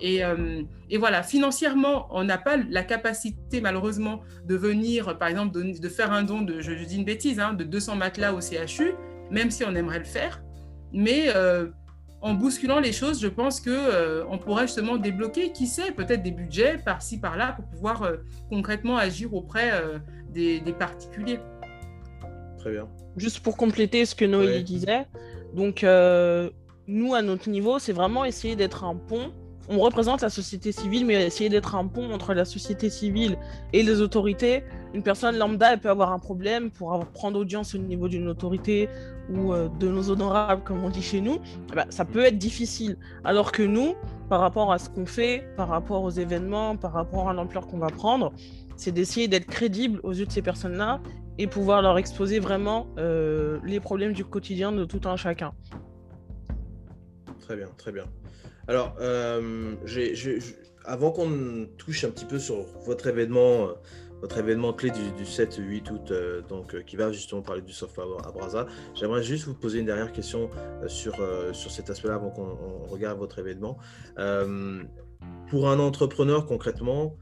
Et, 0.00 0.24
euh, 0.24 0.62
et, 0.90 0.98
voilà, 0.98 1.22
financièrement, 1.22 2.08
on 2.10 2.24
n'a 2.24 2.36
pas 2.36 2.56
la 2.56 2.82
capacité 2.82 3.60
malheureusement 3.60 4.22
de 4.44 4.56
venir, 4.56 5.16
par 5.16 5.28
exemple, 5.28 5.52
de, 5.52 5.88
faire 5.88 6.10
un 6.10 6.24
don 6.24 6.42
de, 6.42 6.60
je, 6.60 6.72
dis 6.72 6.96
une 6.96 7.04
bêtise, 7.04 7.38
hein, 7.38 7.52
de 7.52 7.62
200 7.62 7.94
matelas 7.94 8.34
au 8.34 8.40
CHU, 8.40 8.94
même 9.30 9.52
si 9.52 9.62
on 9.64 9.72
aimerait 9.76 10.00
le 10.00 10.04
faire. 10.04 10.42
Mais 10.92 11.26
euh, 11.28 11.66
en 12.20 12.34
bousculant 12.34 12.80
les 12.80 12.92
choses, 12.92 13.22
je 13.22 13.28
pense 13.28 13.60
que 13.60 13.70
euh, 13.70 14.24
on 14.28 14.38
pourrait 14.38 14.66
justement 14.66 14.96
débloquer, 14.96 15.52
qui 15.52 15.68
sait, 15.68 15.92
peut-être 15.92 16.24
des 16.24 16.32
budgets 16.32 16.78
par-ci 16.84 17.20
par-là 17.20 17.52
pour 17.52 17.66
pouvoir 17.66 18.10
concrètement 18.50 18.96
agir 18.96 19.32
auprès 19.32 19.70
des, 20.32 20.60
particuliers. 20.76 21.38
Très 22.58 22.72
bien. 22.72 22.88
Juste 23.16 23.38
pour 23.44 23.56
compléter 23.56 24.06
ce 24.06 24.16
que 24.16 24.24
Noélie 24.24 24.64
disait, 24.64 25.06
donc, 25.54 25.84
euh, 25.84 26.50
nous, 26.86 27.14
à 27.14 27.22
notre 27.22 27.48
niveau, 27.48 27.78
c'est 27.78 27.92
vraiment 27.92 28.24
essayer 28.24 28.56
d'être 28.56 28.84
un 28.84 28.94
pont. 28.94 29.32
On 29.70 29.78
représente 29.78 30.20
la 30.20 30.28
société 30.28 30.72
civile, 30.72 31.06
mais 31.06 31.24
essayer 31.24 31.48
d'être 31.48 31.74
un 31.74 31.86
pont 31.86 32.12
entre 32.12 32.34
la 32.34 32.44
société 32.44 32.90
civile 32.90 33.38
et 33.72 33.82
les 33.82 34.02
autorités. 34.02 34.62
Une 34.92 35.02
personne 35.02 35.38
lambda, 35.38 35.72
elle 35.72 35.80
peut 35.80 35.88
avoir 35.88 36.12
un 36.12 36.18
problème 36.18 36.70
pour 36.70 37.06
prendre 37.14 37.38
audience 37.40 37.74
au 37.74 37.78
niveau 37.78 38.08
d'une 38.08 38.28
autorité 38.28 38.90
ou 39.30 39.54
euh, 39.54 39.68
de 39.80 39.88
nos 39.88 40.10
honorables, 40.10 40.62
comme 40.64 40.84
on 40.84 40.90
dit 40.90 41.00
chez 41.00 41.22
nous. 41.22 41.38
Eh 41.72 41.76
ben, 41.76 41.86
ça 41.88 42.04
peut 42.04 42.24
être 42.24 42.36
difficile. 42.36 42.98
Alors 43.24 43.52
que 43.52 43.62
nous, 43.62 43.94
par 44.28 44.40
rapport 44.40 44.70
à 44.70 44.78
ce 44.78 44.90
qu'on 44.90 45.06
fait, 45.06 45.44
par 45.56 45.68
rapport 45.68 46.02
aux 46.02 46.10
événements, 46.10 46.76
par 46.76 46.92
rapport 46.92 47.30
à 47.30 47.32
l'ampleur 47.32 47.66
qu'on 47.66 47.78
va 47.78 47.86
prendre, 47.88 48.34
c'est 48.76 48.92
d'essayer 48.92 49.28
d'être 49.28 49.46
crédible 49.46 49.98
aux 50.02 50.12
yeux 50.12 50.26
de 50.26 50.32
ces 50.32 50.42
personnes-là 50.42 51.00
et 51.38 51.46
pouvoir 51.46 51.80
leur 51.80 51.96
exposer 51.96 52.38
vraiment 52.38 52.86
euh, 52.98 53.58
les 53.64 53.80
problèmes 53.80 54.12
du 54.12 54.26
quotidien 54.26 54.72
de 54.72 54.84
tout 54.84 55.00
un 55.08 55.16
chacun. 55.16 55.52
Très 57.44 57.56
bien, 57.56 57.68
très 57.76 57.92
bien. 57.92 58.04
Alors, 58.68 58.96
euh, 59.00 59.74
avant 60.84 61.10
qu'on 61.10 61.68
touche 61.76 62.04
un 62.04 62.10
petit 62.10 62.24
peu 62.24 62.38
sur 62.38 62.64
votre 62.86 63.06
événement, 63.06 63.68
euh, 63.68 63.72
votre 64.20 64.38
événement 64.38 64.72
clé 64.72 64.90
du, 64.90 65.24
7-8 65.24 65.90
août, 65.92 66.12
donc, 66.48 66.82
qui 66.84 66.96
va 66.96 67.12
justement 67.12 67.42
parler 67.42 67.60
du 67.60 67.72
soft 67.72 67.94
power 67.94 68.16
à 68.24 68.32
Brazza, 68.32 68.66
j'aimerais 68.94 69.22
juste 69.22 69.44
vous 69.44 69.54
poser 69.54 69.80
une 69.80 69.86
dernière 69.86 70.12
question 70.12 70.48
sur, 70.86 71.16
sur 71.52 71.70
cet 71.70 71.90
aspect-là 71.90 72.14
avant 72.14 72.30
qu'on 72.30 72.86
regarde 72.88 73.18
votre 73.18 73.38
événement. 73.38 73.76
pour 75.50 75.68
un 75.68 75.78
entrepreneur 75.78 76.46
concrètement, 76.46 77.18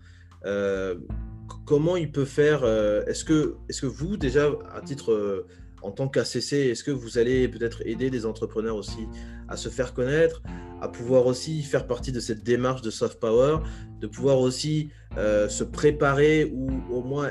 comment 1.65 1.97
il 1.97 2.11
peut 2.11 2.25
faire 2.25 2.61
euh, 2.65 3.05
Est-ce 3.07 3.25
que, 3.25 3.57
est 3.69 3.81
que 3.81 3.87
vous, 3.87 4.17
déjà, 4.17 4.51
à 4.73 4.81
titre 4.81 5.13
euh, 5.13 5.47
en 5.83 5.91
tant 5.91 6.09
qu'ACC, 6.09 6.53
est-ce 6.53 6.85
que 6.85 6.91
vous 6.91 7.19
allez 7.19 7.49
peut-être 7.49 7.83
aider 7.85 8.09
des 8.09 8.25
entrepreneurs 8.25 8.77
aussi 8.77 9.09
à 9.53 9.57
se 9.57 9.69
faire 9.69 9.95
connaître, 9.95 10.43
à 10.81 10.89
pouvoir 10.89 11.27
aussi 11.27 11.63
faire 11.63 11.87
partie 11.87 12.11
de 12.11 12.21
cette 12.21 12.43
démarche 12.43 12.83
de 12.83 12.91
soft 12.91 13.21
power, 13.21 13.59
de 14.01 14.07
pouvoir 14.07 14.39
aussi 14.39 14.91
euh, 15.17 15.49
se 15.49 15.63
préparer 15.63 16.51
ou 16.53 16.69
au 16.91 17.03
moins 17.03 17.31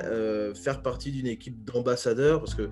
faire 0.53 0.81
partie 0.81 1.11
d'une 1.11 1.27
équipe 1.27 1.63
d'ambassadeurs 1.65 2.39
Parce 2.39 2.55
que 2.55 2.69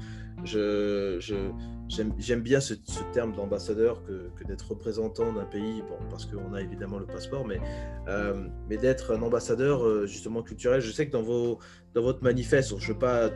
j'aime 1.90 2.42
bien 2.42 2.60
ce, 2.60 2.76
terme 3.12 3.34
d'ambassadeur 3.34 4.04
que, 4.04 4.44
d'être 4.46 4.70
représentant 4.70 5.34
d'un 5.34 5.46
pays, 5.46 5.82
bon, 5.82 5.98
parce 6.10 6.26
qu'on 6.26 6.54
a 6.54 6.62
évidemment 6.62 7.00
le 7.00 7.06
passeport, 7.06 7.46
mais, 7.46 7.60
euh, 8.08 8.48
mais 8.70 8.78
d'être 8.78 9.14
un 9.14 9.22
ambassadeur 9.22 9.84
euh, 9.86 10.06
justement 10.06 10.44
culturel. 10.44 10.82
Je 10.82 10.92
sais 10.92 11.08
que 11.08 11.12
dans, 11.12 11.24
vos, 11.24 11.60
dans 11.94 12.02
votre 12.02 12.24
manifeste, 12.24 12.78
je 12.78 12.88
ne 12.88 12.94
veux 12.94 13.00
pas 13.00 13.30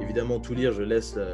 évidemment 0.00 0.40
tout 0.40 0.54
lire, 0.54 0.72
je 0.72 0.82
laisse 0.82 1.16
la, 1.16 1.26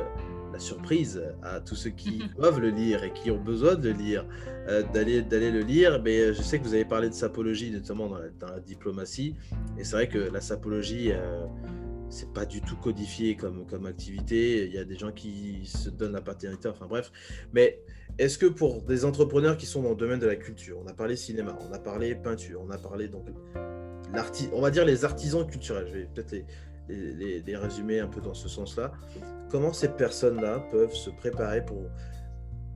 surprise 0.59 1.22
à 1.42 1.61
tous 1.61 1.76
ceux 1.76 1.90
qui 1.90 2.22
doivent 2.36 2.61
le 2.61 2.70
lire 2.70 3.05
et 3.05 3.12
qui 3.12 3.30
ont 3.30 3.42
besoin 3.42 3.74
de 3.74 3.90
le 3.90 3.94
lire, 3.96 4.26
euh, 4.68 4.82
d'aller, 4.92 5.22
d'aller 5.22 5.51
le 5.51 5.61
lire, 5.61 6.01
mais 6.03 6.34
je 6.34 6.42
sais 6.42 6.59
que 6.59 6.64
vous 6.64 6.74
avez 6.74 6.84
parlé 6.84 7.09
de 7.09 7.14
sapologie, 7.14 7.70
notamment 7.70 8.09
dans 8.09 8.18
la, 8.18 8.28
dans 8.30 8.48
la 8.48 8.61
diplomatie, 8.61 9.36
et 9.78 9.84
c'est 9.84 9.96
vrai 9.96 10.09
que 10.09 10.18
la 10.18 10.40
sapologie 10.40 11.12
c'est 12.11 12.32
pas 12.32 12.44
du 12.44 12.61
tout 12.61 12.76
codifié 12.76 13.36
comme, 13.36 13.64
comme 13.66 13.86
activité. 13.86 14.66
Il 14.66 14.74
y 14.74 14.78
a 14.78 14.84
des 14.84 14.96
gens 14.96 15.12
qui 15.12 15.62
se 15.64 15.88
donnent 15.88 16.12
la 16.12 16.20
paternité, 16.20 16.68
enfin 16.68 16.86
bref. 16.86 17.11
Mais 17.55 17.80
est-ce 18.18 18.36
que 18.36 18.46
pour 18.46 18.82
des 18.82 19.05
entrepreneurs 19.05 19.57
qui 19.57 19.66
sont 19.66 19.82
dans 19.82 19.90
le 19.90 19.96
domaine 19.96 20.18
de 20.18 20.26
la 20.26 20.36
culture, 20.36 20.78
on 20.84 20.88
a 20.88 20.92
parlé 20.92 21.16
cinéma, 21.16 21.57
on 21.68 21.72
a 21.72 21.78
parlé 21.78 22.14
peinture, 22.16 22.61
on 22.66 22.70
a 22.70 22.78
parlé 22.78 23.09
donc 23.09 23.26
on 24.53 24.61
va 24.61 24.70
dire 24.70 24.84
les 24.84 25.05
artisans 25.05 25.46
culturels, 25.46 25.86
je 25.88 25.92
vais 25.98 26.09
peut-être 26.12 26.32
les, 26.32 26.44
les, 26.91 27.57
résumer 27.57 28.01
un 28.01 28.09
peu 28.09 28.20
dans 28.20 28.34
ce 28.34 28.49
sens-là. 28.49 28.93
Comment 29.51 29.72
ces 29.72 29.88
personnes-là 29.88 30.61
peuvent 30.70 30.95
se 30.95 31.11
préparer 31.11 31.64
pour 31.64 31.82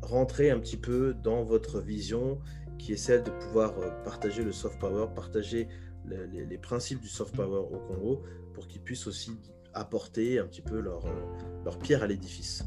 rentrer 0.03 0.51
un 0.51 0.59
petit 0.59 0.77
peu 0.77 1.15
dans 1.15 1.45
votre 1.45 1.81
vision 1.81 2.39
qui 2.79 2.93
est 2.93 2.97
celle 2.97 3.23
de 3.23 3.31
pouvoir 3.31 3.79
euh, 3.79 3.91
partager 4.05 4.43
le 4.43 4.53
soft 4.53 4.79
power, 4.79 5.07
partager 5.15 5.69
les, 6.07 6.59
principes 6.59 7.01
du 7.01 7.09
soft 7.09 7.35
power 7.35 7.61
au 7.73 7.79
Congo 7.79 8.23
pour 8.53 8.69
qu'ils 8.69 8.83
puissent 8.83 9.07
aussi 9.07 9.39
apporter 9.73 10.39
un 10.39 10.47
petit 10.47 10.61
peu 10.61 10.81
leur, 10.81 11.07
euh, 11.07 11.11
leur 11.65 11.79
pierre 11.79 12.03
à 12.03 12.07
l'édifice? 12.07 12.65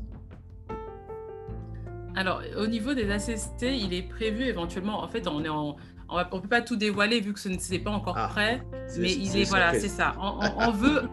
Alors, 2.16 2.42
au 2.58 2.66
niveau 2.66 2.96
des 2.96 3.12
ACST, 3.12 3.62
il 3.62 3.94
est 3.94 4.02
prévu 4.02 4.46
éventuellement, 4.46 5.04
en 5.04 5.08
fait, 5.08 5.28
on 5.28 5.44
est 5.44 5.50
en, 5.50 5.76
on 6.10 6.20
ne 6.20 6.42
peut 6.42 6.48
pas 6.48 6.62
tout 6.62 6.76
dévoiler 6.76 7.20
vu 7.20 7.34
que 7.34 7.40
ce 7.40 7.50
n'est 7.50 7.80
pas 7.80 7.92
encore 7.92 8.18
ah, 8.18 8.28
prêt, 8.28 8.64
mais 8.98 9.14
il 9.14 9.38
est, 9.38 9.44
voilà, 9.44 9.74
c'est 9.74 9.90
ça. 9.90 10.16
On, 10.20 10.72
veut, 10.72 11.04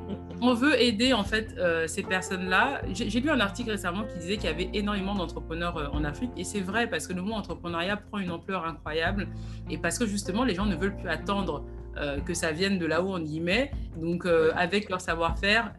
on 0.40 0.54
veut 0.54 0.80
aider 0.80 1.12
en 1.12 1.24
fait 1.24 1.54
euh, 1.58 1.86
ces 1.86 2.02
personnes-là. 2.02 2.82
J'ai 2.92 3.20
lu 3.20 3.30
un 3.30 3.40
article 3.40 3.70
récemment 3.70 4.04
qui 4.04 4.18
disait 4.18 4.36
qu'il 4.36 4.48
y 4.48 4.52
avait 4.52 4.70
énormément 4.72 5.14
d'entrepreneurs 5.14 5.76
euh, 5.76 5.88
en 5.92 6.04
Afrique 6.04 6.30
et 6.36 6.44
c'est 6.44 6.60
vrai 6.60 6.88
parce 6.88 7.06
que 7.08 7.12
le 7.12 7.22
mot 7.22 7.32
entrepreneuriat 7.32 7.96
prend 7.96 8.18
une 8.18 8.30
ampleur 8.30 8.64
incroyable 8.64 9.28
et 9.68 9.78
parce 9.78 9.98
que 9.98 10.06
justement 10.06 10.44
les 10.44 10.54
gens 10.54 10.66
ne 10.66 10.76
veulent 10.76 10.96
plus 10.96 11.08
attendre 11.08 11.64
euh, 11.96 12.20
que 12.20 12.34
ça 12.34 12.52
vienne 12.52 12.78
de 12.78 12.86
là-haut 12.86 13.14
en 13.14 13.20
guillemets. 13.20 13.72
Donc 14.00 14.26
avec 14.54 14.90
leur 14.90 15.00
savoir-faire, 15.00 15.72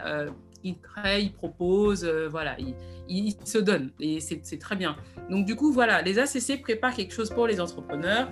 ils 0.63 0.77
créent, 0.79 1.23
ils 1.23 1.33
proposent, 1.33 2.05
voilà, 2.05 2.55
ils, 2.59 2.75
ils, 3.07 3.35
se 3.43 3.59
donnent 3.59 3.91
et 3.99 4.19
c'est 4.19 4.59
très 4.59 4.75
bien. 4.75 4.95
Donc 5.29 5.45
du 5.45 5.55
coup 5.55 5.71
voilà, 5.71 6.01
les 6.01 6.19
ACC 6.19 6.61
préparent 6.61 6.93
quelque 6.93 7.13
chose 7.13 7.29
pour 7.29 7.47
les 7.47 7.61
entrepreneurs. 7.61 8.29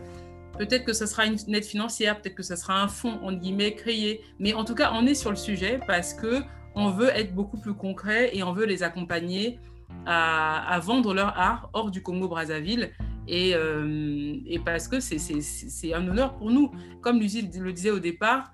Peut-être 0.58 0.86
que 0.86 0.93
ce 0.93 1.06
sera 1.06 1.26
une 1.26 1.38
aide 1.54 1.64
financière, 1.64 2.22
peut-être 2.22 2.36
que 2.36 2.43
ce 2.43 2.56
sera 2.56 2.82
un 2.82 2.88
fonds, 2.88 3.20
en 3.24 3.34
guillemets, 3.34 3.74
créé. 3.74 4.22
Mais 4.39 4.54
en 4.54 4.64
tout 4.64 4.76
cas, 4.76 4.91
on 4.93 5.06
est 5.06 5.16
sur 5.16 5.32
le 5.32 5.36
sujet 5.36 5.80
parce 5.88 6.14
que 6.14 6.41
on 6.76 6.89
veut 6.89 7.10
être 7.10 7.34
beaucoup 7.34 7.58
plus 7.58 7.74
concret 7.74 8.36
et 8.36 8.43
on 8.43 8.54
veut 8.54 8.66
les 8.66 8.84
accompagner 8.84 9.60
à, 10.06 10.80
vendre 10.82 11.14
leur 11.14 11.38
art 11.38 11.70
hors 11.74 11.91
du 11.91 12.01
Congo-Brazzaville. 12.01 12.91
Et, 13.28 13.54
euh, 13.56 14.36
et, 14.45 14.60
parce 14.60 14.88
que 14.88 14.99
c'est 14.99 15.93
un 15.93 16.08
honneur 16.08 16.36
pour 16.36 16.51
nous. 16.51 16.72
Comme 17.01 17.20
Lucie 17.20 17.47
le 17.58 17.72
disait 17.72 17.91
au 17.91 17.99
départ, 17.99 18.51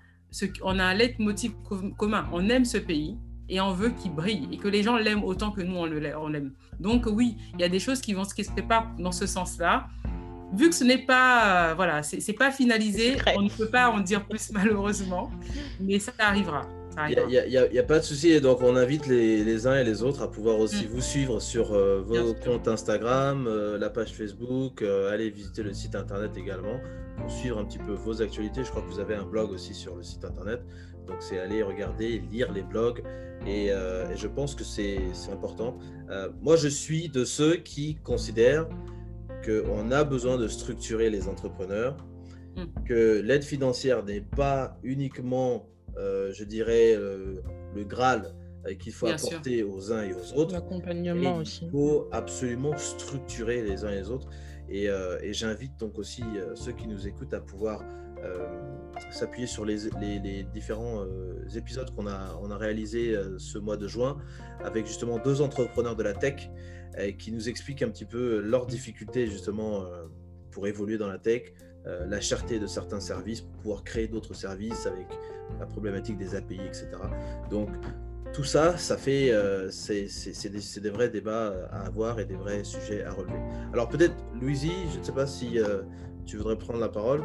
on 0.64 0.80
a 0.80 0.84
un 0.84 0.94
leitmotiv 0.94 1.54
commun. 1.98 2.28
On 2.32 2.48
aime 2.50 2.66
ce 2.66 2.78
pays 2.78 3.18
et 3.50 3.60
on 3.60 3.72
veut 3.72 3.90
qu'il 3.90 4.14
brille 4.14 4.48
et 4.52 4.58
que 4.58 4.68
les 4.68 4.84
gens 4.84 4.98
l'aiment 4.98 5.24
autant 5.24 5.52
que 5.52 5.62
nous 5.62 5.76
on 5.76 5.86
l'aime. 5.86 6.54
Donc 6.80 7.08
oui, 7.08 7.36
il 7.56 7.62
y 7.62 7.64
a 7.64 7.70
des 7.70 7.80
choses 7.80 8.00
qui 8.00 8.14
vont 8.14 8.24
qui 8.24 8.44
se 8.44 8.52
préparent 8.52 8.94
dans 9.00 9.12
ce 9.12 9.26
sens-là 9.26 9.88
vu 10.54 10.70
que 10.70 10.76
ce 10.76 10.84
n'est 10.84 11.06
pas, 11.06 11.72
euh, 11.72 11.74
voilà, 11.76 12.04
c'est 12.04 12.34
pas 12.34 12.52
finalisé, 12.52 13.18
on 13.36 13.44
ne 13.44 13.50
peut 13.50 13.70
pas 13.70 13.90
en 13.90 14.00
dire 14.00 14.26
plus 14.26 14.52
malheureusement, 14.54 15.30
mais 15.80 16.00
ça 16.00 16.12
arrivera. 16.20 16.62
Il 17.08 17.28
n'y 17.28 17.80
a, 17.80 17.84
pas 17.84 18.00
de 18.00 18.04
souci, 18.04 18.42
donc 18.42 18.62
on 18.62 18.76
invite 18.76 19.08
les, 19.08 19.68
uns 19.68 19.80
et 19.80 19.86
les 19.86 20.04
autres 20.04 20.22
à 20.22 20.30
pouvoir 20.30 20.60
aussi 20.60 20.86
mm. 20.86 20.90
vous 20.90 21.02
suivre 21.02 21.40
sur 21.40 21.74
euh, 21.74 22.02
vos 22.06 22.34
comptes 22.34 22.68
Instagram, 22.68 23.48
euh, 23.48 23.78
la 23.78 23.90
page 23.90 24.12
Facebook, 24.12 24.82
allez 24.82 25.30
visiter 25.30 25.64
le 25.64 25.74
site 25.74 25.96
internet 25.96 26.32
également 26.36 26.82
pour 27.18 27.32
suivre 27.32 27.58
un 27.58 27.64
petit 27.64 27.78
peu 27.78 27.94
vos 27.94 28.22
actualités. 28.22 28.66
Je 28.66 28.70
crois 28.70 28.82
que 28.82 28.88
vous 28.88 29.00
avez 29.00 29.16
un 29.16 29.24
blog 29.24 29.52
aussi 29.52 29.74
sur 29.74 29.96
le 29.96 30.04
site 30.04 30.26
internet, 30.26 30.62
donc 31.08 31.18
c'est 31.22 31.40
aller 31.40 31.64
regarder, 31.64 32.22
lire 32.32 32.52
les 32.52 32.64
blogs 32.64 33.02
et, 33.48 33.68
et 33.68 34.18
je 34.18 34.28
pense 34.28 34.54
que 34.54 34.66
c'est 34.66 35.00
important. 35.32 35.78
moi, 36.42 36.58
je 36.58 36.68
suis 36.68 37.08
de 37.08 37.24
ceux 37.24 37.56
qui 37.56 37.96
considèrent 38.04 38.68
qu'on 39.50 39.92
a 39.92 40.04
besoin 40.04 40.38
de 40.38 40.48
structurer 40.48 41.10
les 41.10 41.28
entrepreneurs, 41.28 41.98
mm. 42.56 42.84
que 42.86 43.22
l'aide 43.22 43.44
financière 43.44 44.04
n'est 44.04 44.22
pas 44.22 44.78
uniquement, 44.84 45.68
euh, 45.98 46.32
je 46.34 46.44
dirais, 46.44 46.94
euh, 46.96 47.42
le 47.76 47.84
Graal 47.84 48.34
euh, 48.66 48.74
qu'il 48.76 48.94
faut 48.94 49.08
apporter 49.08 49.64
aux 49.64 49.92
uns 49.92 50.04
et 50.04 50.14
aux 50.14 50.38
autres. 50.38 50.54
L'accompagnement 50.54 51.38
aussi. 51.38 51.66
Il 51.66 51.72
faut 51.72 52.08
absolument 52.12 52.78
structurer 52.78 53.64
les 53.64 53.84
uns 53.84 53.90
et 53.92 53.96
les 53.96 54.10
autres. 54.10 54.30
Et, 54.72 54.88
j'invite 55.34 55.78
donc 55.80 55.98
aussi 55.98 56.24
ceux 56.54 56.74
qui 56.74 56.88
nous 56.88 57.08
écoutent 57.08 57.34
à 57.34 57.42
pouvoir 57.42 57.84
s'appuyer 59.10 59.48
sur 59.48 59.66
les, 59.66 59.90
les, 60.00 60.44
différents 60.44 61.06
épisodes 61.56 61.90
qu'on 61.96 62.06
a, 62.06 62.38
on 62.40 62.52
a 62.52 62.58
réalisés 62.58 63.18
ce 63.40 63.58
mois 63.58 63.78
de 63.78 63.88
juin 63.88 64.18
avec 64.64 64.86
justement 64.86 65.18
deux 65.18 65.42
entrepreneurs 65.42 65.96
de 65.96 66.04
la 66.04 66.14
tech 66.14 66.52
qui 67.18 67.32
nous 67.32 67.50
expliquent 67.50 67.82
un 67.82 67.90
petit 67.90 68.06
peu 68.06 68.40
leurs 68.40 68.66
difficultés 68.66 69.28
justement 69.28 69.84
euh, 69.84 70.06
pour 70.52 70.68
évoluer 70.68 70.98
dans 70.98 71.08
la 71.08 71.18
tech, 71.18 71.54
euh, 71.86 72.06
la 72.06 72.20
cherté 72.20 72.60
de 72.60 72.68
certains 72.68 73.00
services 73.00 73.42
pour 73.42 73.52
pouvoir 73.54 73.84
créer 73.84 74.08
d'autres 74.08 74.34
services 74.34 74.86
avec 74.86 75.08
la 75.60 75.66
problématique 75.66 76.18
des 76.18 76.36
API, 76.36 76.60
etc. 76.66 76.88
Donc 77.50 77.70
tout 78.34 78.44
ça, 78.44 78.78
ça 78.78 78.98
fait, 78.98 79.32
euh, 79.32 79.70
c'est 79.72 80.08
des, 80.50 80.82
des, 80.82 80.90
vrais 80.90 81.10
débats 81.10 81.68
à 81.72 81.86
avoir 81.86 82.20
et 82.20 82.26
des 82.26 82.36
vrais 82.36 82.64
sujets 82.64 83.04
à 83.04 83.12
relever. 83.12 83.40
Alors 83.74 83.90
peut-être, 83.90 84.16
Louisie, 84.40 84.72
je 84.94 85.00
ne 85.00 85.04
sais 85.04 85.12
pas 85.12 85.26
si 85.26 85.58
tu 86.26 86.38
voudrais 86.38 86.58
prendre 86.58 86.80
la 86.80 86.90
parole 86.90 87.24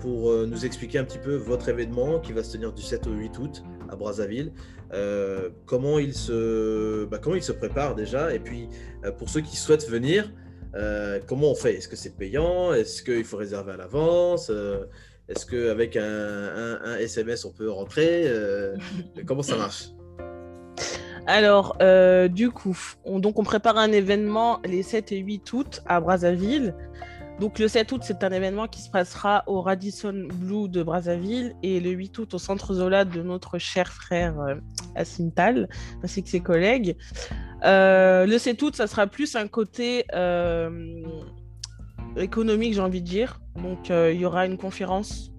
pour 0.00 0.32
nous 0.46 0.64
expliquer 0.64 0.98
un 0.98 1.04
petit 1.04 1.18
peu 1.18 1.34
votre 1.34 1.68
événement 1.68 2.20
qui 2.20 2.32
va 2.32 2.42
se 2.42 2.52
tenir 2.52 2.72
du 2.72 2.80
7 2.80 3.06
au 3.06 3.12
8 3.12 3.38
août 3.38 3.64
à 3.90 3.96
Brazzaville. 3.96 4.52
Euh, 4.94 5.48
comment, 5.66 5.98
il 5.98 6.14
se, 6.14 7.04
bah, 7.06 7.18
comment 7.20 7.36
il 7.36 7.42
se 7.42 7.52
prépare 7.52 7.94
déjà 7.94 8.32
Et 8.32 8.38
puis, 8.38 8.68
euh, 9.04 9.10
pour 9.10 9.28
ceux 9.28 9.40
qui 9.40 9.56
souhaitent 9.56 9.88
venir, 9.88 10.30
euh, 10.76 11.20
comment 11.26 11.50
on 11.50 11.54
fait? 11.54 11.74
Est-ce 11.74 11.88
que 11.88 11.96
c'est 11.96 12.16
payant? 12.16 12.72
Est-ce 12.72 13.02
qu'il 13.02 13.24
faut 13.24 13.36
réserver 13.36 13.72
à 13.72 13.76
l'avance? 13.76 14.50
Est-ce 15.28 15.46
qu'avec 15.46 15.96
un, 15.96 16.78
un, 16.84 16.96
SMS, 16.98 17.44
on 17.44 17.50
peut 17.50 17.70
rentrer? 17.70 18.30
Comment 19.26 19.42
ça 19.42 19.56
marche? 19.56 19.88
Alors, 21.26 21.78
du 22.28 22.50
coup, 22.50 22.78
on, 23.04 23.18
donc 23.18 23.38
on 23.38 23.44
prépare 23.44 23.78
un 23.78 23.90
événement 23.90 24.60
les 24.64 24.82
7 24.82 25.12
et 25.12 25.18
8 25.18 25.52
août 25.52 25.82
à 25.86 26.00
Brazzaville. 26.00 26.74
Donc 27.40 27.58
le 27.58 27.66
7 27.66 27.90
août, 27.90 28.02
c'est 28.04 28.22
un 28.22 28.30
événement 28.30 28.68
qui 28.68 28.80
se 28.80 28.88
passera 28.88 29.42
au 29.46 29.60
Radisson 29.60 30.28
Blue 30.34 30.68
de 30.68 30.82
Brazzaville 30.82 31.54
et 31.62 31.80
le 31.80 31.90
8 31.90 32.18
août 32.18 32.34
au 32.34 32.38
Centre 32.38 32.74
Zola 32.74 33.04
de 33.04 33.22
notre 33.22 33.58
cher 33.58 33.92
frère 33.92 34.38
euh, 34.40 34.54
Asintal, 34.94 35.68
ainsi 36.04 36.22
que 36.22 36.28
ses 36.28 36.40
collègues. 36.40 36.96
Euh, 37.64 38.24
le 38.26 38.38
7 38.38 38.62
août, 38.62 38.76
ça 38.76 38.86
sera 38.86 39.08
plus 39.08 39.34
un 39.34 39.48
côté 39.48 40.04
euh, 40.14 41.02
économique, 42.16 42.74
j'ai 42.74 42.80
envie 42.80 43.02
de 43.02 43.08
dire. 43.08 43.40
Donc 43.56 43.88
il 43.88 44.20
y 44.20 44.24
aura 44.24 44.46
une 44.46 44.56
conférence 44.56 45.32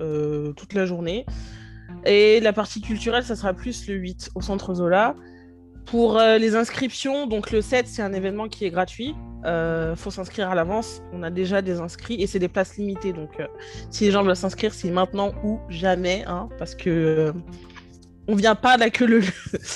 toute 0.56 0.74
la 0.74 0.86
journée. 0.86 1.26
Et 2.06 2.40
la 2.40 2.54
partie 2.54 2.82
culturelle, 2.82 3.24
ça 3.24 3.36
sera 3.36 3.54
plus 3.54 3.88
le 3.88 3.96
8 3.96 4.32
au 4.36 4.42
Centre 4.42 4.74
Zola. 4.74 5.16
Pour 5.86 6.20
les 6.20 6.56
inscriptions, 6.56 7.28
donc 7.28 7.52
le 7.52 7.62
7, 7.62 7.88
c'est 7.88 8.02
un 8.02 8.14
événement 8.14 8.48
qui 8.48 8.66
est 8.66 8.72
gratuit. 8.72 9.16
Il 9.46 9.50
euh, 9.50 9.96
faut 9.96 10.10
s'inscrire 10.10 10.50
à 10.50 10.56
l'avance. 10.56 11.04
On 11.14 11.22
a 11.22 11.30
déjà 11.30 11.62
des 11.62 11.80
inscrits 11.80 12.20
et 12.20 12.26
c'est 12.26 12.40
des 12.40 12.48
places 12.48 12.78
limitées. 12.78 13.14
Donc, 13.14 13.40
euh, 13.40 13.46
si 13.92 14.06
les 14.06 14.10
gens 14.12 14.24
veulent 14.24 14.36
s'inscrire, 14.36 14.74
c'est 14.74 14.90
maintenant 14.90 15.34
ou 15.44 15.60
jamais, 15.70 16.24
hein, 16.26 16.50
parce 16.58 16.74
que 16.74 16.90
euh, 16.90 17.34
on 18.28 18.34
vient 18.34 18.56
pas 18.56 18.78
là 18.78 18.90
que 18.90 19.04
le. 19.06 19.22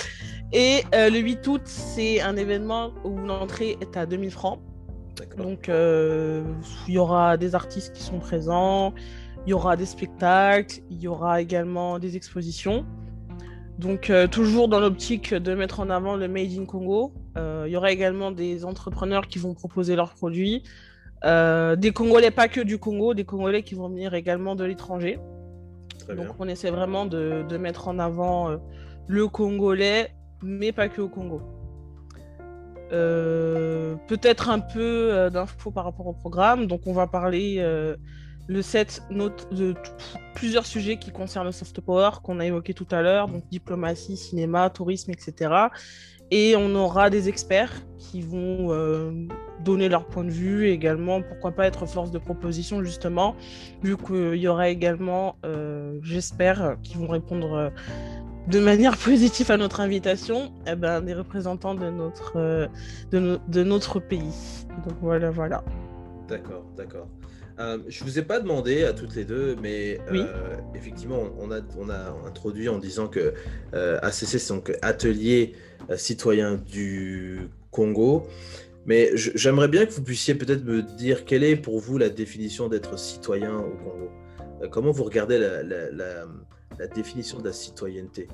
et 0.53 0.81
le 0.91 1.19
8 1.19 1.47
août, 1.47 1.61
c'est 1.65 2.19
un 2.19 2.35
événement 2.35 2.93
où 3.03 3.15
l'entrée 3.19 3.77
est 3.79 3.95
à 3.95 4.07
2000 4.07 4.31
francs. 4.31 4.59
Donc, 5.37 5.69
il 5.69 6.93
y 6.93 6.97
aura 6.97 7.37
des 7.37 7.53
artistes 7.53 7.93
qui 7.93 8.01
sont 8.01 8.17
présents, 8.17 8.95
il 9.45 9.51
y 9.51 9.53
aura 9.53 9.75
des 9.75 9.85
spectacles, 9.85 10.79
il 10.89 10.99
y 10.99 11.07
aura 11.07 11.41
également 11.41 11.99
des 11.99 12.15
expositions. 12.15 12.87
Donc, 13.79 14.11
toujours 14.29 14.67
dans 14.67 14.81
l'optique 14.81 15.33
de 15.33 15.55
mettre 15.55 15.79
en 15.79 15.89
avant 15.89 16.17
le 16.17 16.27
Made 16.27 16.51
in 16.51 16.65
Congo. 16.65 17.13
Euh, 17.37 17.63
il 17.65 17.71
y 17.71 17.77
aura 17.77 17.93
également 17.93 18.31
des 18.31 18.65
entrepreneurs 18.65 19.27
qui 19.27 19.39
vont 19.39 19.53
proposer 19.53 19.95
leurs 19.95 20.13
produits. 20.13 20.63
Euh, 21.23 21.77
des 21.77 21.91
Congolais, 21.91 22.29
pas 22.29 22.49
que 22.49 22.59
du 22.59 22.77
Congo, 22.77 23.13
des 23.13 23.23
Congolais 23.23 23.63
qui 23.63 23.75
vont 23.75 23.87
venir 23.87 24.13
également 24.13 24.55
de 24.55 24.65
l'étranger. 24.65 25.17
Donc 26.09 26.27
on 26.39 26.47
essaie 26.49 26.71
vraiment 26.71 27.05
de, 27.05 27.57
mettre 27.57 27.87
en 27.87 27.99
avant 27.99 28.49
euh, 28.49 28.57
le 29.07 29.29
Congolais, 29.29 30.09
mais 30.43 30.73
pas 30.73 30.89
que 30.89 30.99
au 30.99 31.07
Congo. 31.07 31.41
Peut-être 32.89 34.49
un 34.49 34.59
peu 34.59 35.29
d'infos 35.31 35.71
par 35.71 35.85
rapport 35.85 36.07
au 36.07 36.13
programme. 36.13 36.67
Donc 36.67 36.81
on 36.85 36.93
va 36.93 37.07
parler 37.07 37.63
le 38.49 38.61
set 38.61 39.03
de 39.11 39.73
plusieurs 40.35 40.65
sujets 40.65 40.97
qui 40.97 41.11
concernent 41.11 41.45
le 41.45 41.51
soft 41.51 41.79
power 41.81 42.09
qu'on 42.23 42.39
a 42.39 42.45
évoqué 42.45 42.73
tout 42.73 42.87
à 42.91 43.01
l'heure, 43.01 43.27
donc 43.27 43.47
diplomatie, 43.49 44.17
cinéma, 44.17 44.69
tourisme, 44.69 45.11
etc. 45.11 45.53
Et 46.31 46.55
on 46.57 46.75
aura 46.75 47.09
des 47.09 47.29
experts 47.29 47.71
qui 47.97 48.21
vont 48.21 48.71
euh, 48.71 49.11
donner 49.63 49.87
leur 49.87 50.05
point 50.05 50.23
de 50.23 50.31
vue 50.31 50.67
également, 50.67 51.21
pourquoi 51.21 51.51
pas 51.51 51.65
être 51.65 51.85
force 51.85 52.11
de 52.11 52.19
proposition 52.19 52.83
justement, 52.83 53.35
vu 53.83 53.95
qu'il 53.97 54.35
y 54.35 54.47
aura 54.47 54.69
également, 54.69 55.37
euh, 55.45 55.99
j'espère, 56.01 56.75
qui 56.83 56.97
vont 56.97 57.07
répondre 57.07 57.71
de 58.49 58.59
manière 58.59 58.97
positive 59.05 59.51
à 59.51 59.57
notre 59.57 59.79
invitation 59.79 60.51
eh 60.67 60.75
ben, 60.75 61.01
des 61.01 61.13
représentants 61.13 61.75
de 61.75 61.89
notre, 61.89 62.33
euh, 62.37 62.67
de, 63.11 63.63
notre 63.63 63.99
pays. 63.99 64.65
Donc 64.85 64.95
voilà, 65.01 65.29
voilà. 65.29 65.63
D'accord, 66.27 66.65
d'accord. 66.75 67.07
Euh, 67.59 67.77
je 67.87 68.03
ne 68.03 68.09
vous 68.09 68.19
ai 68.19 68.21
pas 68.21 68.39
demandé 68.39 68.83
à 68.83 68.93
toutes 68.93 69.15
les 69.15 69.25
deux, 69.25 69.55
mais 69.61 69.99
euh, 70.11 70.55
effectivement, 70.75 71.23
on 71.39 71.51
a, 71.51 71.59
on 71.77 71.89
a 71.89 72.15
introduit 72.25 72.69
en 72.69 72.77
disant 72.77 73.07
que 73.07 73.33
ACC, 73.73 74.39
c'est 74.39 74.49
donc 74.49 74.71
Atelier 74.81 75.53
citoyen 75.95 76.55
du 76.55 77.49
Congo. 77.71 78.27
Mais 78.85 79.11
j'aimerais 79.15 79.67
bien 79.67 79.85
que 79.85 79.91
vous 79.91 80.03
puissiez 80.03 80.35
peut-être 80.35 80.63
me 80.63 80.81
dire 80.81 81.25
quelle 81.25 81.43
est 81.43 81.57
pour 81.57 81.79
vous 81.79 81.97
la 81.97 82.09
définition 82.09 82.69
d'être 82.69 82.97
citoyen 82.97 83.57
au 83.57 83.71
Congo. 83.71 84.09
comment 84.71 84.91
vous 84.91 85.03
regardez 85.03 85.37
la, 85.37 85.61
la 85.63 86.25
la 86.79 86.87
définition 86.87 87.39
de 87.39 87.45
la 87.45 87.53
citoyenneté, 87.53 88.27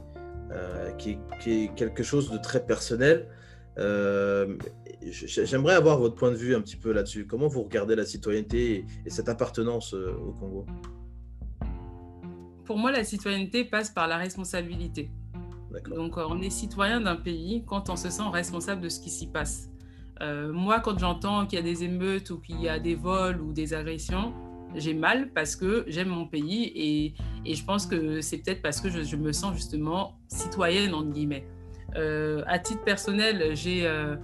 euh, 0.51 0.91
qui, 0.91 1.17
est, 1.47 1.73
quelque 1.75 2.03
chose 2.03 2.31
de 2.31 2.37
très 2.37 2.65
personnel. 2.65 3.27
Euh, 5.05 5.09
j'aimerais 5.11 5.75
avoir 5.75 5.99
votre 5.99 6.15
point 6.15 6.31
de 6.31 6.35
vue 6.35 6.55
un 6.55 6.61
petit 6.61 6.75
peu 6.75 6.91
là-dessus. 6.91 7.25
Comment 7.25 7.47
vous 7.47 7.63
regardez 7.63 7.95
la 7.95 8.05
citoyenneté 8.05 8.85
et, 9.05 9.09
cette 9.09 9.29
appartenance 9.29 9.93
euh, 9.93 10.13
au 10.13 10.31
Congo? 10.31 10.65
Pour 12.65 12.77
moi, 12.77 12.91
la 12.91 13.03
citoyenneté 13.03 13.63
passe 13.63 13.89
par 13.89 14.07
la 14.07 14.17
responsabilité. 14.17 15.11
Donc, 15.93 16.17
on 16.17 16.41
est 16.41 16.49
citoyen 16.49 17.01
d'un 17.01 17.17
pays 17.17 17.63
quand 17.67 17.89
on 17.89 17.95
se 17.95 18.09
sent 18.09 18.23
responsable 18.31 18.81
de 18.81 18.89
ce 18.89 18.99
qui 18.99 19.09
s'y 19.09 19.27
passe. 19.27 19.69
moi, 20.21 20.79
quand 20.79 20.97
j'entends 20.97 21.45
qu'il 21.45 21.59
y 21.59 21.61
a 21.61 21.65
des 21.65 21.83
émeutes 21.83 22.29
ou 22.31 22.39
qu'il 22.39 22.61
y 22.61 22.69
a 22.69 22.79
des 22.79 22.95
vols 22.95 23.41
ou 23.41 23.51
des 23.51 23.73
agressions, 23.73 24.33
j'ai 24.73 24.93
mal 24.93 25.29
parce 25.29 25.55
que 25.55 25.85
j'aime 25.87 26.09
mon 26.09 26.27
pays 26.27 26.65
et, 26.75 27.13
et, 27.45 27.55
je 27.55 27.63
pense 27.63 27.85
que 27.85 28.21
c'est 28.21 28.39
peut-être 28.39 28.61
parce 28.61 28.81
que 28.81 28.89
je, 28.89 29.15
me 29.15 29.31
sens 29.31 29.55
justement 29.55 30.19
citoyenne, 30.27 30.93
entre 30.93 31.11
guillemets. 31.11 31.45
Euh, 31.95 32.43
à 32.47 32.59
titre 32.59 32.83
personnel, 32.83 33.55
j'ai 33.55 33.85
euh, 33.85 34.15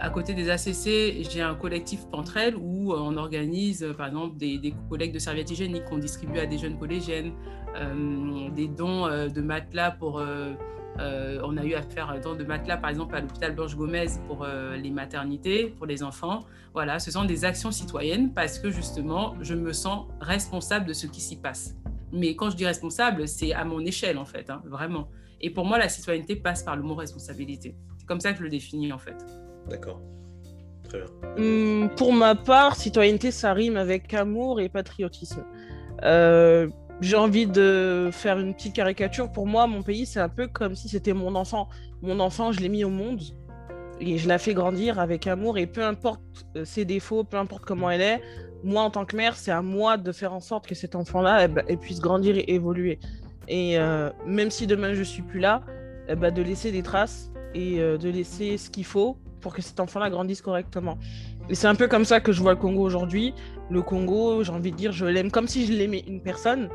à 0.00 0.10
côté 0.10 0.34
des 0.34 0.50
ACC, 0.50 1.28
j'ai 1.30 1.40
un 1.42 1.54
collectif 1.54 2.06
Pentrel 2.10 2.54
où 2.56 2.92
on 2.92 3.16
organise, 3.16 3.86
par 3.96 4.08
exemple, 4.08 4.36
des, 4.36 4.58
des 4.58 4.74
collègues 4.88 5.12
de 5.12 5.18
serviettes 5.18 5.50
hygiéniques 5.50 5.84
qu'on 5.86 5.98
distribue 5.98 6.38
à 6.38 6.46
des 6.46 6.58
jeunes 6.58 6.78
collégiennes, 6.78 7.32
euh, 7.76 8.50
des 8.50 8.68
dons 8.68 9.06
de 9.06 9.40
matelas 9.40 9.90
pour 9.92 10.20
euh, 10.98 11.40
on 11.44 11.56
a 11.56 11.64
eu 11.64 11.74
à 11.74 11.82
faire 11.82 12.10
un 12.10 12.18
don 12.18 12.34
de 12.34 12.44
matelas, 12.44 12.76
par 12.76 12.90
exemple, 12.90 13.14
à 13.14 13.20
l'hôpital 13.20 13.54
Blanche 13.54 13.76
Gomez 13.76 14.06
pour 14.26 14.44
euh, 14.44 14.76
les 14.76 14.90
maternités, 14.90 15.68
pour 15.78 15.86
les 15.86 16.02
enfants. 16.02 16.44
Voilà, 16.74 16.98
ce 16.98 17.10
sont 17.10 17.24
des 17.24 17.44
actions 17.44 17.70
citoyennes 17.70 18.32
parce 18.34 18.58
que 18.58 18.70
justement, 18.70 19.34
je 19.40 19.54
me 19.54 19.72
sens 19.72 20.06
responsable 20.20 20.86
de 20.86 20.92
ce 20.92 21.06
qui 21.06 21.20
s'y 21.20 21.36
passe. 21.36 21.76
Mais 22.12 22.34
quand 22.34 22.50
je 22.50 22.56
dis 22.56 22.66
responsable, 22.66 23.28
c'est 23.28 23.52
à 23.52 23.64
mon 23.64 23.80
échelle, 23.80 24.18
en 24.18 24.24
fait, 24.24 24.50
hein, 24.50 24.62
vraiment. 24.66 25.08
Et 25.40 25.50
pour 25.50 25.64
moi, 25.64 25.78
la 25.78 25.88
citoyenneté 25.88 26.36
passe 26.36 26.62
par 26.62 26.76
le 26.76 26.82
mot 26.82 26.94
responsabilité. 26.94 27.76
C'est 27.96 28.06
comme 28.06 28.20
ça 28.20 28.32
que 28.32 28.38
je 28.38 28.42
le 28.42 28.50
définis, 28.50 28.92
en 28.92 28.98
fait. 28.98 29.24
D'accord. 29.68 30.00
Très 30.88 30.98
bien. 30.98 31.08
Hum, 31.38 31.90
pour 31.96 32.12
ma 32.12 32.34
part, 32.34 32.76
citoyenneté, 32.76 33.30
ça 33.30 33.52
rime 33.52 33.76
avec 33.76 34.12
amour 34.14 34.60
et 34.60 34.68
patriotisme. 34.68 35.44
Euh, 36.04 36.68
j'ai 37.00 37.16
envie 37.16 37.46
de 37.46 38.10
faire 38.12 38.38
une 38.38 38.54
petite 38.54 38.74
caricature. 38.74 39.30
Pour 39.30 39.46
moi, 39.46 39.66
mon 39.66 39.82
pays, 39.82 40.06
c'est 40.06 40.20
un 40.20 40.28
peu 40.28 40.48
comme 40.48 40.74
si 40.74 40.88
c'était 40.88 41.12
mon 41.12 41.34
enfant. 41.34 41.68
Mon 42.02 42.20
enfant, 42.20 42.52
je 42.52 42.60
l'ai 42.60 42.68
mis 42.68 42.84
au 42.84 42.90
monde 42.90 43.20
et 44.00 44.18
je 44.18 44.28
la 44.28 44.38
fais 44.38 44.54
grandir 44.54 44.98
avec 44.98 45.26
amour. 45.26 45.58
Et 45.58 45.66
peu 45.66 45.84
importe 45.84 46.20
euh, 46.56 46.64
ses 46.64 46.84
défauts, 46.84 47.24
peu 47.24 47.36
importe 47.36 47.64
comment 47.64 47.90
elle 47.90 48.02
est, 48.02 48.20
moi, 48.62 48.82
en 48.82 48.90
tant 48.90 49.06
que 49.06 49.16
mère, 49.16 49.36
c'est 49.36 49.52
à 49.52 49.62
moi 49.62 49.96
de 49.96 50.12
faire 50.12 50.34
en 50.34 50.40
sorte 50.40 50.66
que 50.66 50.74
cet 50.74 50.94
enfant-là 50.94 51.44
eh 51.44 51.48
ben, 51.48 51.64
puisse 51.78 52.00
grandir 52.00 52.36
et 52.36 52.44
évoluer. 52.52 52.98
Et 53.48 53.78
euh, 53.78 54.10
même 54.26 54.50
si 54.50 54.66
demain 54.66 54.92
je 54.92 55.02
suis 55.02 55.22
plus 55.22 55.40
là, 55.40 55.62
eh 56.08 56.14
ben, 56.14 56.32
de 56.32 56.42
laisser 56.42 56.70
des 56.70 56.82
traces 56.82 57.30
et 57.54 57.78
de 57.78 58.08
laisser 58.08 58.58
ce 58.58 58.70
qu'il 58.70 58.84
faut 58.84 59.16
pour 59.40 59.54
que 59.54 59.62
cet 59.62 59.80
enfant-là 59.80 60.10
grandisse 60.10 60.42
correctement. 60.42 60.98
Et 61.48 61.54
c'est 61.54 61.66
un 61.66 61.74
peu 61.74 61.88
comme 61.88 62.04
ça 62.04 62.20
que 62.20 62.32
je 62.32 62.40
vois 62.40 62.52
le 62.52 62.58
Congo 62.58 62.82
aujourd'hui. 62.82 63.34
Le 63.70 63.82
Congo, 63.82 64.42
j'ai 64.44 64.52
envie 64.52 64.72
de 64.72 64.76
dire, 64.76 64.92
je 64.92 65.06
l'aime 65.06 65.30
comme 65.30 65.48
si 65.48 65.66
je 65.66 65.72
l'aimais 65.72 66.04
une 66.06 66.20
personne. 66.20 66.68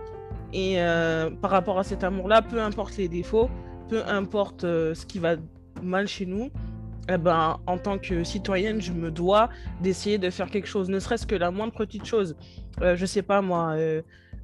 Et 0.54 0.76
euh, 0.82 1.30
par 1.30 1.52
rapport 1.52 1.80
à 1.80 1.84
cet 1.84 2.04
amour-là, 2.04 2.42
peu 2.42 2.62
importe 2.62 2.98
les 2.98 3.08
défauts, 3.08 3.50
peu 3.90 4.04
importe 4.08 4.64
euh, 4.64 4.94
ce 4.94 5.06
qui 5.06 5.20
va 5.20 5.36
mal 5.82 6.08
chez 6.08 6.26
nous, 6.26 6.50
eh 7.10 7.18
ben, 7.18 7.60
en 7.68 7.78
tant 7.78 7.98
que 7.98 8.24
citoyenne, 8.24 8.82
je 8.82 8.92
me 8.92 9.12
dois 9.12 9.50
d'essayer 9.82 10.18
de 10.18 10.30
faire 10.30 10.50
quelque 10.50 10.68
chose, 10.68 10.90
ne 10.90 11.00
serait-ce 11.00 11.28
que 11.28 11.36
la 11.36 11.52
moindre 11.52 11.74
petite 11.74 12.06
chose. 12.06 12.36
Euh, 12.82 12.96
je 12.96 13.06
sais 13.06 13.22
pas 13.22 13.42
moi, 13.42 13.76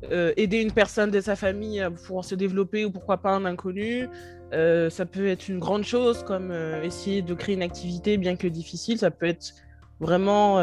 aider 0.10 0.62
une 0.62 0.72
personne 0.72 1.12
de 1.12 1.22
sa 1.22 1.36
famille 1.36 1.86
pour 2.08 2.26
se 2.26 2.36
développer 2.36 2.86
ou 2.86 2.92
pourquoi 2.92 3.18
pas 3.18 3.32
un 3.32 3.46
inconnu. 3.46 4.08
ça 4.52 5.06
peut 5.06 5.28
être 5.28 5.48
une 5.48 5.60
grande 5.60 5.84
chose 5.84 6.24
comme 6.24 6.52
essayer 6.84 7.22
de 7.22 7.34
créer 7.34 7.56
une 7.56 7.62
activité 7.62 8.18
bien 8.18 8.36
que 8.36 8.48
difficile. 8.48 8.98
Ça 8.98 9.12
peut 9.12 9.28
être 9.28 9.54
vraiment 10.00 10.60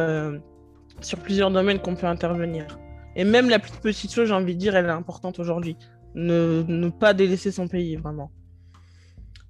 sur 1.01 1.18
plusieurs 1.18 1.51
domaines 1.51 1.78
qu'on 1.78 1.95
peut 1.95 2.07
intervenir. 2.07 2.78
Et 3.16 3.24
même 3.24 3.49
la 3.49 3.59
plus 3.59 3.72
petite 3.72 4.12
chose, 4.12 4.28
j'ai 4.28 4.34
envie 4.34 4.55
de 4.55 4.61
dire, 4.61 4.76
elle 4.76 4.86
est 4.86 4.91
importante 4.91 5.39
aujourd'hui. 5.39 5.76
Ne 6.14 6.89
pas 6.91 7.14
délaisser 7.14 7.51
son 7.53 7.68
pays, 7.68 7.97
vraiment. 7.97 8.30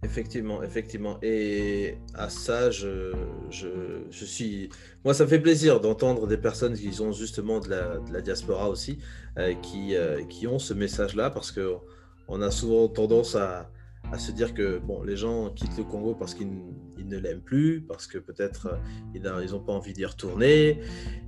Effectivement, 0.05 0.63
effectivement. 0.63 1.19
Et 1.23 1.97
à 2.15 2.29
ça, 2.29 2.71
je, 2.71 3.13
je, 3.51 3.69
je, 4.11 4.25
suis. 4.25 4.71
Moi, 5.05 5.13
ça 5.13 5.25
me 5.25 5.29
fait 5.29 5.41
plaisir 5.41 5.81
d'entendre 5.81 6.29
des 6.29 6.37
personnes 6.37 6.75
qui 6.75 6.93
sont 6.93 7.11
justement 7.11 7.59
de 7.59 7.69
la, 7.69 7.99
de 7.99 8.13
la 8.13 8.21
diaspora 8.21 8.71
aussi, 8.71 8.99
euh, 9.39 9.55
qui, 9.55 9.97
euh, 9.97 10.23
qui 10.25 10.47
ont 10.47 10.61
ce 10.61 10.73
message-là, 10.73 11.31
parce 11.31 11.51
qu'on 11.51 12.43
a 12.43 12.51
souvent 12.53 12.87
tendance 12.87 13.35
à, 13.35 13.73
à 14.13 14.19
se 14.19 14.31
dire 14.31 14.55
que 14.55 14.79
bon, 14.79 15.03
les 15.03 15.17
gens 15.17 15.51
quittent 15.51 15.77
le 15.77 15.85
Congo 15.85 16.15
parce 16.15 16.35
qu'ils 16.35 16.49
ne 16.49 17.19
l'aiment 17.19 17.43
plus, 17.43 17.81
parce 17.81 18.07
que 18.07 18.19
peut-être 18.19 18.69
euh, 18.69 19.45
ils 19.45 19.51
n'ont 19.51 19.61
pas 19.61 19.73
envie 19.73 19.93
d'y 19.93 20.05
retourner. 20.07 20.81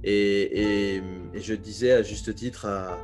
Et, 0.04 0.96
et, 0.96 1.02
je 1.34 1.54
disais 1.54 1.92
à 1.92 2.02
juste 2.02 2.34
titre 2.34 2.66
à, 2.66 2.98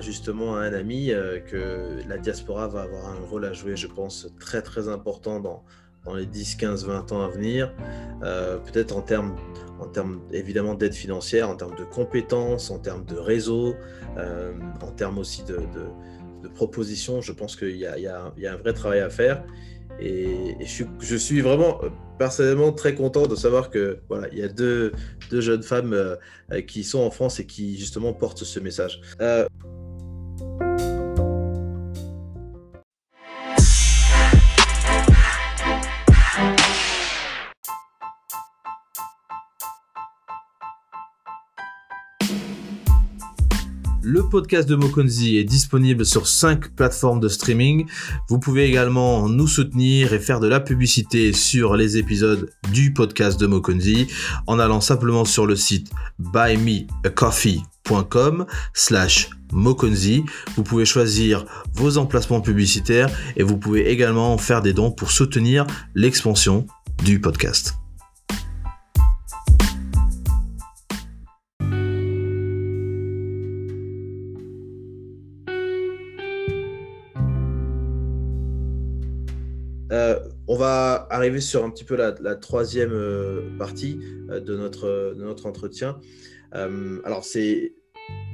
justement 0.00 0.56
un 0.56 0.72
ami 0.72 1.10
euh, 1.10 1.38
que 1.40 1.98
la 2.08 2.18
diaspora 2.18 2.68
va 2.68 2.82
avoir 2.82 3.06
un 3.08 3.20
rôle 3.28 3.44
à 3.44 3.52
jouer, 3.52 3.76
je 3.76 3.86
pense, 3.86 4.28
très 4.40 4.62
très 4.62 4.88
important 4.88 5.40
dans, 5.40 5.64
dans 6.04 6.14
les 6.14 6.26
10, 6.26 6.56
15, 6.56 6.86
20 6.86 7.12
ans 7.12 7.22
à 7.22 7.28
venir, 7.28 7.74
euh, 8.22 8.58
peut-être 8.58 8.96
en 8.96 9.02
termes, 9.02 9.36
en 9.80 9.86
termes 9.86 10.20
évidemment 10.32 10.74
d'aide 10.74 10.94
financière, 10.94 11.48
en 11.48 11.56
termes 11.56 11.76
de 11.76 11.84
compétences, 11.84 12.70
en 12.70 12.78
termes 12.78 13.04
de 13.04 13.16
réseau, 13.16 13.74
en 14.82 14.90
termes 14.92 15.18
aussi 15.18 15.42
de 15.44 15.58
de 16.42 16.48
propositions. 16.48 17.20
Je 17.20 17.32
pense 17.32 17.56
qu'il 17.56 17.76
y, 17.76 17.80
y, 17.80 18.06
a 18.06 18.32
un 18.52 18.56
vrai 18.56 18.72
travail 18.74 19.00
à 19.00 19.08
faire. 19.08 19.44
Et, 20.00 20.56
je, 20.60 21.16
suis, 21.16 21.40
vraiment 21.40 21.82
euh, 21.82 21.88
personnellement 22.18 22.72
très 22.72 22.94
content 22.94 23.26
de 23.26 23.36
savoir 23.36 23.70
que 23.70 23.98
voilà, 24.08 24.28
il 24.32 24.38
y 24.38 24.42
a 24.42 24.48
deux, 24.48 24.92
deux 25.30 25.40
jeunes 25.40 25.62
femmes 25.62 25.92
euh, 25.92 26.60
qui 26.62 26.82
sont 26.82 27.00
en 27.00 27.10
France 27.10 27.40
et 27.40 27.46
qui 27.46 27.78
justement 27.78 28.12
portent 28.12 28.44
ce 28.44 28.60
message. 28.60 29.00
Le 44.12 44.28
podcast 44.28 44.68
de 44.68 44.74
Mokonzi 44.74 45.38
est 45.38 45.44
disponible 45.44 46.04
sur 46.04 46.28
5 46.28 46.74
plateformes 46.74 47.18
de 47.18 47.28
streaming. 47.28 47.86
Vous 48.28 48.38
pouvez 48.38 48.66
également 48.66 49.26
nous 49.26 49.48
soutenir 49.48 50.12
et 50.12 50.18
faire 50.18 50.38
de 50.38 50.48
la 50.48 50.60
publicité 50.60 51.32
sur 51.32 51.76
les 51.76 51.96
épisodes 51.96 52.50
du 52.74 52.92
podcast 52.92 53.40
de 53.40 53.46
Mokonzi 53.46 54.08
en 54.46 54.58
allant 54.58 54.82
simplement 54.82 55.24
sur 55.24 55.46
le 55.46 55.56
site 55.56 55.90
buymeacoffee.com 56.18 58.44
slash 58.74 59.30
Mokonzi. 59.50 60.24
Vous 60.56 60.62
pouvez 60.62 60.84
choisir 60.84 61.46
vos 61.72 61.96
emplacements 61.96 62.42
publicitaires 62.42 63.08
et 63.38 63.42
vous 63.42 63.56
pouvez 63.56 63.88
également 63.88 64.36
faire 64.36 64.60
des 64.60 64.74
dons 64.74 64.90
pour 64.90 65.10
soutenir 65.10 65.66
l'expansion 65.94 66.66
du 67.02 67.18
podcast. 67.18 67.81
Arriver 81.12 81.40
sur 81.40 81.64
un 81.64 81.70
petit 81.70 81.84
peu 81.84 81.96
la, 81.96 82.34
troisième 82.34 82.92
euh, 82.92 83.56
partie 83.58 84.00
euh, 84.30 84.40
de 84.40 84.56
notre, 84.56 85.14
notre 85.16 85.46
entretien. 85.46 86.00
Euh, 86.54 87.00
alors, 87.04 87.24
c'est 87.24 87.74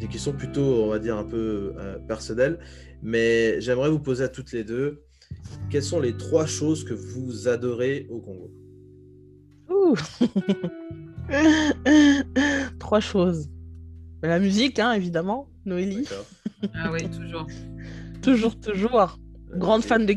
des 0.01 0.07
questions 0.07 0.33
plutôt, 0.33 0.85
on 0.85 0.89
va 0.89 0.99
dire, 0.99 1.17
un 1.17 1.25
peu 1.25 1.75
personnelles, 2.07 2.59
mais 3.03 3.61
j'aimerais 3.61 3.91
vous 3.91 3.99
poser 3.99 4.25
à 4.25 4.29
toutes 4.29 4.53
les 4.53 4.65
deux, 4.65 5.03
quelles 5.71 5.83
sont 5.83 6.01
les 6.01 6.17
trois 6.17 6.47
choses 6.47 6.85
que 6.85 6.95
vous 6.95 7.49
adorez 7.49 8.07
au 8.09 8.21
Congo? 8.21 8.51
Trois 12.79 13.01
choses. 13.01 13.51
La 14.23 14.39
musique, 14.39 14.79
hein, 14.79 14.93
évidemment, 14.93 15.51
Noélie. 15.67 16.09
ah 16.75 16.91
oui, 16.91 17.11
toujours. 17.11 17.47
toujours, 18.23 18.59
toujours. 18.59 19.19
Grande 19.51 19.83
fan 19.83 20.07
de 20.07 20.15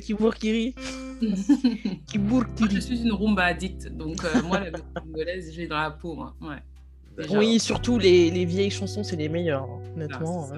Kiburkiri. 2.08 2.76
je 2.76 2.80
suis 2.80 3.02
une 3.02 3.14
rumba 3.14 3.44
addict, 3.46 3.88
donc 3.90 4.18
moi, 4.46 4.60
la 4.60 4.72
musique 4.72 4.94
congolaise, 4.94 5.52
j'ai 5.54 5.68
dans 5.68 5.80
la 5.80 5.92
peau, 5.92 6.16
moi. 6.16 6.36
Ouais. 6.42 7.28
Oui, 7.30 7.60
surtout 7.60 7.98
les, 7.98 8.32
les, 8.32 8.46
vieilles 8.46 8.72
chansons, 8.72 9.04
c'est 9.04 9.16
les 9.16 9.30
meilleures, 9.30 9.64
hein, 9.64 9.82
honnêtement. 9.96 10.48
Ah, 10.54 10.58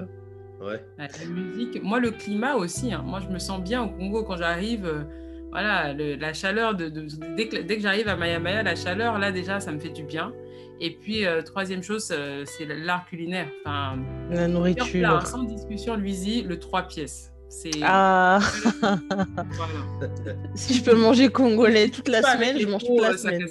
Ouais. 0.64 0.82
La 0.96 1.08
musique, 1.26 1.82
moi 1.82 2.00
le 2.00 2.10
climat 2.10 2.54
aussi. 2.54 2.92
Hein. 2.92 3.02
Moi 3.04 3.20
je 3.20 3.28
me 3.28 3.38
sens 3.38 3.60
bien 3.60 3.82
au 3.82 3.88
Congo 3.88 4.22
quand 4.22 4.36
j'arrive. 4.36 4.86
Euh, 4.86 5.02
voilà, 5.50 5.92
la 5.92 6.32
chaleur 6.32 6.74
de, 6.74 6.88
dès 7.36 7.48
que, 7.48 7.58
dès 7.58 7.76
que 7.76 7.82
j'arrive 7.82 8.08
à 8.08 8.16
Maya 8.16 8.40
Maya, 8.40 8.62
la 8.62 8.74
chaleur 8.74 9.18
là 9.18 9.30
déjà 9.30 9.60
ça 9.60 9.70
me 9.72 9.78
fait 9.78 9.90
du 9.90 10.02
bien. 10.02 10.32
Et 10.80 10.90
puis 10.90 11.26
euh, 11.26 11.42
troisième 11.42 11.82
chose, 11.82 12.08
euh, 12.12 12.44
c'est 12.46 12.64
l'art 12.66 13.04
culinaire. 13.06 13.48
Enfin, 13.64 13.98
la 14.30 14.48
nourriture. 14.48 15.08
Hein, 15.08 15.20
sans 15.24 15.44
discussion, 15.44 15.96
Luizy, 15.96 16.42
le 16.42 16.58
trois 16.58 16.82
pièces. 16.82 17.33
Ah. 17.82 18.40
si 20.54 20.74
je 20.74 20.84
peux 20.84 20.94
manger 20.94 21.28
congolais 21.28 21.88
toute 21.88 22.08
la 22.08 22.22
semaine, 22.22 22.58
je 22.58 22.66
mange 22.66 22.84
toute 22.84 23.00
la 23.00 23.16
semaine. 23.16 23.48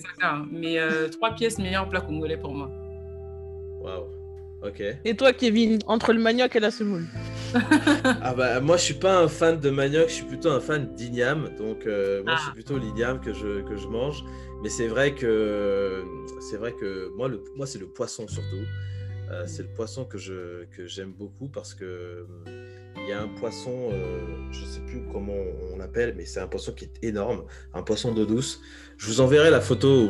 Mais 0.52 0.78
trois 1.12 1.34
pièces 1.36 1.58
meilleur 1.58 1.90
plat 1.90 2.02
congolais 2.02 2.38
pour 2.38 2.54
moi. 2.54 2.70
Waouh. 3.82 4.24
Et 5.04 5.16
toi, 5.16 5.34
Kevin, 5.34 5.80
entre 5.88 6.14
le 6.14 6.20
manioc 6.20 6.56
et 6.56 6.60
la 6.60 6.72
semoule 6.72 7.06
Ah 8.22 8.34
bah 8.34 8.62
moi, 8.62 8.78
je 8.78 8.84
suis 8.84 8.94
pas 8.94 9.20
un 9.20 9.28
fan 9.28 9.60
de 9.60 9.70
manioc, 9.70 10.08
je 10.08 10.14
suis 10.14 10.26
plutôt 10.26 10.52
un 10.52 10.62
fan 10.62 10.94
d'igname. 10.96 11.50
Donc 11.58 11.86
euh, 11.86 12.24
moi, 12.24 12.36
c'est 12.38 12.50
ah. 12.50 12.54
plutôt 12.54 12.78
l'igname 12.78 13.20
que 13.20 13.34
je, 13.34 13.62
que 13.62 13.76
je 13.76 13.88
mange. 13.88 14.24
Mais 14.62 14.70
c'est 14.70 14.88
vrai 14.88 15.14
que 15.16 16.04
c'est 16.40 16.56
vrai 16.56 16.72
que 16.74 17.12
moi, 17.18 17.28
le, 17.28 17.44
moi, 17.58 17.68
c'est 17.68 17.80
le 17.80 17.88
poisson 17.88 18.28
surtout. 18.28 18.66
Euh, 19.32 19.44
c'est 19.48 19.64
le 19.64 19.70
poisson 19.70 20.06
que 20.06 20.18
je 20.18 20.64
que 20.76 20.88
j'aime 20.88 21.12
beaucoup 21.12 21.50
parce 21.50 21.74
que 21.74 22.26
il 23.04 23.10
y 23.10 23.14
a 23.14 23.22
un 23.22 23.28
poisson, 23.28 23.90
euh, 23.92 24.20
je 24.52 24.62
ne 24.62 24.66
sais 24.66 24.80
plus 24.82 25.02
comment 25.12 25.36
on 25.74 25.78
l'appelle, 25.78 26.14
mais 26.16 26.26
c'est 26.26 26.40
un 26.40 26.48
poisson 26.48 26.72
qui 26.72 26.86
est 26.86 27.08
énorme, 27.08 27.44
un 27.74 27.84
poisson 27.84 28.14
d'eau 28.14 28.26
douce. 28.26 28.62
Je 28.98 29.08
vous 29.08 29.20
enverrai 29.20 29.50
la 29.50 29.60
photo 29.60 30.10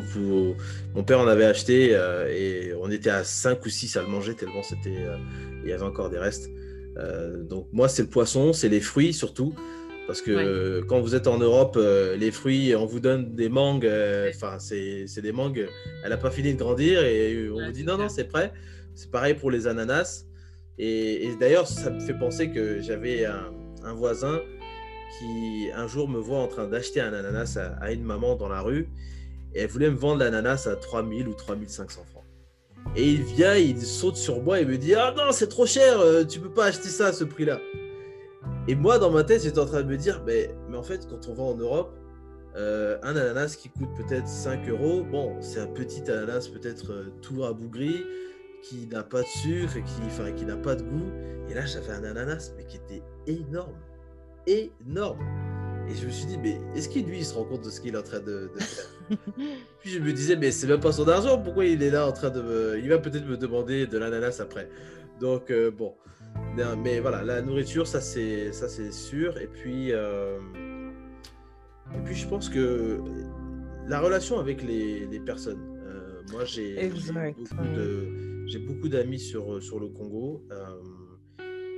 mon 0.94 1.04
père 1.04 1.20
en 1.20 1.28
avait 1.28 1.46
acheté 1.46 1.90
euh, 1.94 2.28
et 2.30 2.74
on 2.80 2.92
était 2.92 3.10
à 3.10 3.24
5 3.24 3.66
ou 3.66 3.70
6 3.70 3.98
à 3.98 4.02
le 4.02 4.08
manger 4.08 4.36
tellement 4.36 4.62
c'était, 4.62 4.98
euh, 4.98 5.18
il 5.64 5.70
y 5.70 5.74
avait 5.74 5.84
encore 5.84 6.10
des 6.10 6.20
restes. 6.20 6.50
donc 7.50 7.68
moi 7.72 7.90
c'est 7.90 8.04
le 8.04 8.10
poisson, 8.10 8.54
c'est 8.54 8.70
les 8.70 8.82
fruits 8.82 9.14
surtout. 9.14 9.54
Parce 10.06 10.22
que 10.22 10.82
quand 10.82 11.00
vous 11.00 11.16
êtes 11.16 11.28
en 11.28 11.38
Europe, 11.38 11.80
les 11.80 12.32
fruits, 12.32 12.76
on 12.76 12.86
vous 12.86 13.00
donne 13.00 13.36
des 13.36 13.48
mangues, 13.48 13.90
enfin 14.30 14.60
c'est, 14.60 15.08
des 15.22 15.32
mangues, 15.32 15.68
elle 16.04 16.10
n'a 16.10 16.18
pas 16.18 16.30
fini 16.30 16.54
de 16.54 16.60
grandir 16.60 17.04
et 17.04 17.50
on 17.50 17.66
vous 17.66 17.72
dit 17.72 17.86
non, 17.86 17.98
non, 17.98 18.10
c'est 18.10 18.26
prêt. 18.26 18.52
C'est 18.96 19.10
pareil 19.10 19.34
pour 19.34 19.50
les 19.50 19.66
ananas. 19.66 20.26
Et, 20.78 21.36
d'ailleurs, 21.40 21.68
ça 21.68 21.90
me 21.90 22.00
fait 22.00 22.14
penser 22.14 22.52
que 22.52 22.82
j'avais 22.82 23.26
un, 23.26 23.94
voisin 23.94 24.42
qui 25.20 25.70
un 25.76 25.88
jour 25.88 26.10
me 26.10 26.20
voit 26.20 26.40
en 26.40 26.48
train 26.48 26.68
d'acheter 26.68 27.00
un 27.00 27.14
ananas 27.14 27.60
à, 27.82 27.92
une 27.92 28.04
maman 28.04 28.36
dans 28.36 28.48
la 28.48 28.62
rue 28.62 28.90
et 29.54 29.62
elle 29.62 29.70
voulait 29.70 29.92
me 29.92 29.96
vendre 29.96 30.20
l'ananas 30.20 30.68
à 30.68 30.76
3000 30.76 31.28
ou 31.28 31.34
3500 31.34 32.04
francs. 32.06 32.24
Et 32.96 33.08
il 33.08 33.24
vient, 33.24 33.56
il 33.56 33.80
saute 33.82 34.16
sur 34.16 34.42
moi 34.42 34.60
et 34.60 34.66
me 34.66 34.78
dit 34.78 34.96
Ah 34.96 35.14
non, 35.16 35.32
c'est 35.32 35.48
trop 35.48 35.66
cher, 35.66 36.00
euh, 36.00 36.24
tu 36.24 36.40
peux 36.40 36.50
pas 36.50 36.66
acheter 36.66 36.90
ça 36.90 37.08
à 37.08 37.14
ce 37.14 37.24
prix-là. 37.24 37.60
Et 38.68 38.76
moi, 38.76 38.98
dans 38.98 39.12
ma 39.12 39.24
tête, 39.24 39.44
j'étais 39.44 39.60
en 39.60 39.66
train 39.66 39.84
de 39.84 39.88
me 39.88 39.98
dire 39.98 40.24
mais, 40.26 40.50
mais 40.70 40.78
en 40.78 40.84
fait, 40.84 41.08
quand 41.08 41.28
on 41.30 41.34
va 41.34 41.44
en 41.44 41.56
Europe, 41.56 41.94
euh, 42.56 42.98
un 43.04 43.16
ananas 43.16 43.56
qui 43.60 43.70
coûte 43.70 43.90
peut-être 43.96 44.28
5 44.28 44.68
euros, 44.70 45.04
bon, 45.04 45.36
c'est 45.42 45.60
un 45.60 45.68
petit 45.68 46.10
ananas 46.10 46.48
peut-être 46.48 46.92
euh, 46.92 47.14
tout 47.22 47.42
rabougri, 47.42 48.04
qui 48.64 48.88
n'a 48.88 49.04
pas 49.04 49.22
de 49.22 49.28
sucre 49.28 49.78
et 49.78 49.84
qui, 49.84 50.02
enfin, 50.06 50.32
qui 50.32 50.46
n'a 50.46 50.56
pas 50.56 50.76
de 50.76 50.84
goût. 50.84 51.12
Et 51.50 51.54
là, 51.54 51.66
j'avais 51.66 51.92
un 51.92 52.04
ananas, 52.04 52.54
mais 52.58 52.64
qui 52.64 52.78
était 52.78 53.04
énorme. 53.28 53.76
Énorme. 54.48 55.20
Et 55.90 55.96
je 55.96 56.06
me 56.06 56.12
suis 56.12 56.26
dit, 56.26 56.38
mais 56.38 56.58
est-ce 56.76 56.88
qu'il 56.88 57.06
lui, 57.06 57.20
il 57.20 57.26
se 57.26 57.34
rend 57.34 57.44
compte 57.44 57.66
de 57.66 57.70
ce 57.70 57.82
qu'il 57.82 57.94
est 57.94 57.98
en 57.98 58.04
train 58.04 58.22
de, 58.22 58.50
faire? 58.58 58.86
Puis 59.82 59.92
je 59.92 60.00
me 60.00 60.14
disais, 60.14 60.38
mais 60.38 60.50
c'est 60.52 60.68
même 60.68 60.80
pas 60.80 60.94
son 60.94 61.08
argent, 61.10 61.38
pourquoi 61.38 61.66
il 61.66 61.84
est 61.84 61.90
là 61.90 62.08
en 62.08 62.14
train 62.14 62.30
de 62.30 62.42
me. 62.42 62.80
Il 62.80 62.88
va 62.88 63.00
peut-être 63.00 63.26
me 63.26 63.36
demander 63.36 63.86
de 63.86 63.98
l'ananas 63.98 64.40
après. 64.40 64.70
Donc, 65.20 65.52
euh, 65.52 65.70
bon. 65.70 65.94
Mais 66.78 67.00
voilà, 67.00 67.22
la 67.22 67.42
nourriture, 67.42 67.86
ça 67.86 68.00
c'est, 68.00 68.54
ça 68.54 68.70
c'est 68.70 68.94
sûr. 68.94 69.38
Et 69.40 69.48
puis, 69.48 69.90
euh, 69.92 70.40
et 71.94 72.00
puis, 72.06 72.16
je 72.16 72.28
pense 72.28 72.50
que 72.50 73.02
la 73.88 74.00
relation 74.00 74.40
avec 74.40 74.64
les, 74.64 75.06
les 75.06 75.20
personnes. 75.20 75.62
Euh, 75.86 76.22
moi, 76.32 76.46
j'ai 76.46 76.90
beaucoup 76.90 77.68
de 77.76 78.33
j'ai 78.46 78.60
beaucoup 78.60 78.90
d'amis 78.90 79.20
sur, 79.20 79.54
euh, 79.54 79.62
sur 79.62 79.80
le 79.80 79.88
Congo. 79.88 80.46
Euh, 80.52 80.80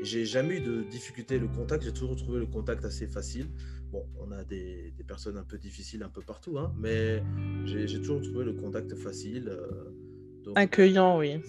j'ai 0.02 0.26
jamais 0.26 0.58
eu 0.58 0.62
de 0.62 0.84
difficulté 0.84 1.40
le 1.40 1.48
contact. 1.48 1.84
J'ai 1.84 1.94
toujours 1.94 2.16
trouvé 2.16 2.40
le 2.40 2.46
contact 2.46 2.86
assez 2.86 3.08
facile. 3.08 3.48
Bon, 3.92 4.06
on 4.20 4.32
a 4.32 4.44
des, 4.44 4.94
des 4.98 5.04
personnes 5.04 5.38
un 5.38 5.44
peu 5.44 5.58
difficiles 5.58 6.04
un 6.04 6.10
peu 6.10 6.22
partout, 6.22 6.58
hein, 6.58 6.74
mais 6.78 7.24
j'ai 7.66 8.00
toujours 8.00 8.22
trouvé 8.22 8.46
le 8.46 8.54
contact 8.54 8.94
facile. 8.96 9.50
Euh, 9.50 10.52
Accueillant, 10.56 11.18
oui. 11.18 11.40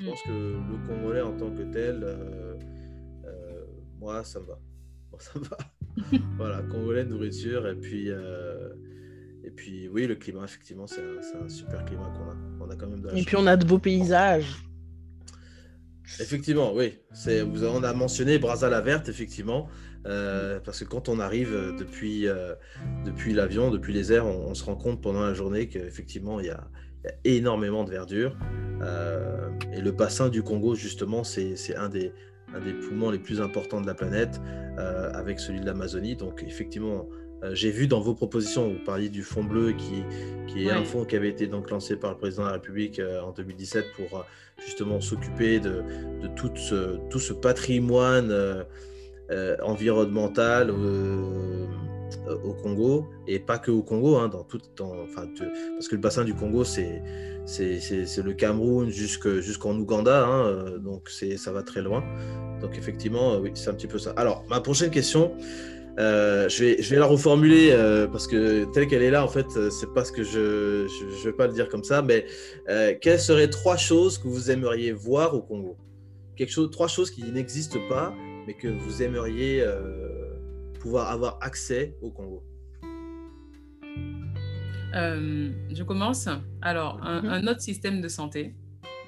je 0.00 0.06
pense 0.06 0.22
que 0.22 0.30
le 0.30 0.86
Congolais 0.86 1.20
en 1.20 1.36
tant 1.36 1.50
que 1.50 1.62
tel, 1.70 2.06
moi, 4.00 4.22
ça 4.24 4.40
me 4.40 4.46
va. 4.46 4.58
ça 5.18 5.38
me 5.38 5.44
va. 5.44 5.58
voilà, 6.36 6.62
Congolais, 6.62 7.04
nourriture, 7.04 7.68
et 7.68 7.74
puis, 7.74 8.10
et 9.48 9.50
puis 9.50 9.88
oui, 9.88 10.06
le 10.06 10.14
climat, 10.14 10.44
effectivement, 10.44 10.86
c'est 10.86 11.00
un, 11.00 11.44
un, 11.44 11.48
super 11.48 11.82
climat 11.86 12.12
qu'on 12.14 12.30
a. 12.30 12.66
On 12.66 12.70
a 12.70 12.76
quand 12.76 12.86
même 12.86 13.00
de 13.00 13.08
Et 13.16 13.22
puis 13.22 13.34
on 13.36 13.46
a 13.46 13.56
de 13.56 13.64
beaux 13.64 13.78
paysages. 13.78 14.62
Effectivement, 16.20 16.74
oui. 16.74 16.98
C'est, 17.14 17.40
vous, 17.40 17.64
on 17.64 17.82
a 17.82 17.94
mentionné 17.94 18.38
Brazza 18.38 18.68
la 18.68 18.82
Verte, 18.82 19.08
effectivement, 19.08 19.68
euh, 20.06 20.60
parce 20.60 20.80
que 20.80 20.84
quand 20.84 21.08
on 21.08 21.18
arrive 21.18 21.74
depuis, 21.78 22.28
euh, 22.28 22.54
depuis 23.06 23.32
l'avion, 23.32 23.70
depuis 23.70 23.94
les 23.94 24.12
airs, 24.12 24.26
on, 24.26 24.52
se 24.52 24.64
rend 24.64 24.76
compte 24.76 25.00
pendant 25.00 25.22
la 25.22 25.32
journée 25.32 25.68
qu'effectivement, 25.68 26.40
il 26.40 26.46
y 26.46 26.50
a, 26.50 26.68
y 27.04 27.08
a, 27.08 27.12
énormément 27.24 27.84
de 27.84 27.90
verdure. 27.90 28.36
Euh, 28.82 29.48
et 29.72 29.80
le 29.80 29.92
bassin 29.92 30.28
du 30.28 30.42
Congo, 30.42 30.74
justement, 30.74 31.24
c'est, 31.24 31.56
un, 31.74 31.88
des, 31.88 32.12
un 32.54 32.60
des 32.60 32.74
poumons 32.74 33.10
les 33.10 33.18
plus 33.18 33.40
importants 33.40 33.80
de 33.80 33.86
la 33.86 33.94
planète, 33.94 34.42
avec 34.76 35.40
celui 35.40 35.60
de 35.60 35.66
l'Amazonie. 35.66 36.16
Donc, 36.16 36.44
effectivement, 36.46 37.08
euh, 37.10 37.27
j'ai 37.52 37.70
vu 37.70 37.86
dans 37.86 38.00
vos 38.00 38.14
propositions, 38.14 38.68
vous 38.68 38.84
parliez 38.84 39.08
du 39.08 39.22
fonds 39.22 39.44
bleu 39.44 39.72
qui, 39.72 40.02
qui 40.46 40.66
est 40.66 40.70
un 40.70 40.84
fonds 40.84 41.04
qui 41.04 41.16
avait 41.16 41.28
été 41.28 41.46
donc 41.46 41.70
lancé 41.70 41.96
par 41.96 42.10
le 42.10 42.16
président 42.16 42.42
de 42.42 42.48
la 42.48 42.54
République 42.54 42.98
euh, 42.98 43.20
en 43.22 43.32
2017 43.32 43.86
pour 43.96 44.18
euh, 44.18 44.22
justement 44.64 45.00
s'occuper 45.00 45.60
de, 45.60 45.82
de, 46.20 46.28
tout, 46.34 46.50
ce, 46.56 46.98
tout 47.10 47.20
ce 47.20 47.32
patrimoine 47.32 48.34
environnemental 49.62 50.70
au 50.70 52.54
Congo 52.54 53.06
et 53.26 53.38
pas 53.38 53.58
que 53.58 53.70
au 53.70 53.82
Congo, 53.82 54.16
hein, 54.16 54.28
dans 54.28 54.42
tout, 54.42 54.60
enfin, 54.80 55.28
parce 55.74 55.88
que 55.88 55.94
le 55.94 56.00
bassin 56.00 56.24
du 56.24 56.34
Congo 56.34 56.64
c'est 56.64 57.02
c'est 57.44 58.22
le 58.22 58.32
Cameroun 58.32 58.90
jusqu'en 58.90 59.78
Ouganda, 59.78 60.26
hein, 60.26 60.78
donc 60.78 61.08
ça 61.08 61.52
va 61.52 61.62
très 61.62 61.82
loin. 61.82 62.02
Donc 62.60 62.76
effectivement, 62.76 63.38
oui, 63.38 63.52
c'est 63.54 63.70
un 63.70 63.74
petit 63.74 63.86
peu 63.86 63.98
ça. 63.98 64.12
Alors 64.16 64.44
ma 64.48 64.60
prochaine 64.60 64.90
question. 64.90 65.34
Euh, 65.98 66.48
je, 66.48 66.64
vais, 66.64 66.82
je 66.82 66.90
vais 66.90 67.00
la 67.00 67.06
reformuler 67.06 67.70
euh, 67.72 68.06
parce 68.06 68.28
que 68.28 68.64
telle 68.72 68.86
qu'elle 68.86 69.02
est 69.02 69.10
là, 69.10 69.24
en 69.24 69.28
fait, 69.28 69.46
euh, 69.56 69.68
c'est 69.68 69.92
pas 69.92 70.04
ce 70.04 70.12
que 70.12 70.22
je 70.22 70.84
ne 70.84 71.24
vais 71.24 71.32
pas 71.32 71.48
le 71.48 71.52
dire 71.52 71.68
comme 71.68 71.82
ça, 71.82 72.02
mais 72.02 72.26
quelles 73.00 73.18
seraient 73.18 73.50
trois 73.50 73.76
choses 73.76 74.18
que 74.18 74.28
vous 74.28 74.50
aimeriez 74.50 74.92
voir 74.92 75.34
au 75.34 75.42
Congo? 75.42 75.76
Quelque 76.36 76.52
chose, 76.52 76.70
Trois 76.70 76.86
choses 76.86 77.10
qui 77.10 77.24
n'existent 77.24 77.80
pas, 77.88 78.14
mais 78.46 78.54
que 78.54 78.68
vous 78.68 79.02
aimeriez 79.02 79.64
pouvoir 80.80 81.10
avoir 81.10 81.38
accès 81.40 81.96
au 82.00 82.10
Congo 82.10 82.44
Je 84.94 85.82
commence. 85.82 86.28
Alors, 86.62 87.00
un, 87.02 87.22
mhm. 87.22 87.28
un, 87.28 87.46
autre 87.48 87.60
système 87.60 88.00
de 88.00 88.08
santé. 88.08 88.54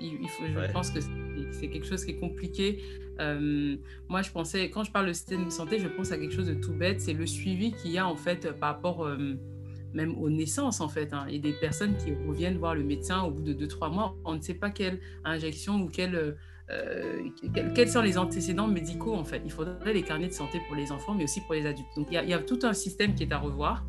Il, 0.00 0.28
faut, 0.28 0.44
je 0.46 0.72
pense 0.72 0.90
que 0.90 1.00
c'est 1.52 1.68
quelque 1.68 1.86
chose 1.86 2.04
qui 2.04 2.12
est 2.12 2.18
compliqué 2.18 2.82
euh, 3.20 3.76
moi, 4.08 4.22
je 4.22 4.30
pensais, 4.30 4.70
quand 4.70 4.84
je 4.84 4.90
parle 4.90 5.06
de 5.06 5.12
système 5.12 5.44
de 5.44 5.50
santé, 5.50 5.78
je 5.78 5.88
pense 5.88 6.10
à 6.12 6.18
quelque 6.18 6.34
chose 6.34 6.46
de 6.46 6.54
tout 6.54 6.72
bête, 6.72 7.00
c'est 7.00 7.12
le 7.12 7.26
suivi 7.26 7.72
qu'il 7.72 7.92
y 7.92 7.98
a 7.98 8.06
en 8.06 8.16
fait 8.16 8.50
par 8.58 8.74
rapport 8.74 9.06
euh, 9.06 9.34
même 9.92 10.16
aux 10.18 10.30
naissances 10.30 10.80
en 10.80 10.88
fait. 10.88 11.12
Hein. 11.12 11.26
A 11.28 11.38
des 11.38 11.52
personnes 11.52 11.96
qui 11.96 12.12
reviennent 12.26 12.58
voir 12.58 12.74
le 12.74 12.82
médecin 12.82 13.22
au 13.22 13.30
bout 13.30 13.42
de 13.42 13.66
2-3 13.66 13.92
mois, 13.92 14.16
on 14.24 14.34
ne 14.34 14.40
sait 14.40 14.54
pas 14.54 14.70
quelle 14.70 15.00
injection 15.24 15.82
ou 15.82 15.88
quelle, 15.88 16.36
euh, 16.70 17.22
quels 17.74 17.88
sont 17.88 18.02
les 18.02 18.16
antécédents 18.16 18.68
médicaux 18.68 19.14
en 19.14 19.24
fait. 19.24 19.42
Il 19.44 19.50
faudrait 19.52 19.92
les 19.92 20.02
carnets 20.02 20.28
de 20.28 20.32
santé 20.32 20.60
pour 20.66 20.76
les 20.76 20.90
enfants, 20.90 21.14
mais 21.14 21.24
aussi 21.24 21.40
pour 21.42 21.54
les 21.54 21.66
adultes. 21.66 21.88
Donc 21.96 22.06
il 22.10 22.14
y 22.14 22.18
a, 22.18 22.22
il 22.22 22.30
y 22.30 22.34
a 22.34 22.38
tout 22.38 22.60
un 22.62 22.72
système 22.72 23.14
qui 23.14 23.24
est 23.24 23.32
à 23.32 23.38
revoir. 23.38 23.84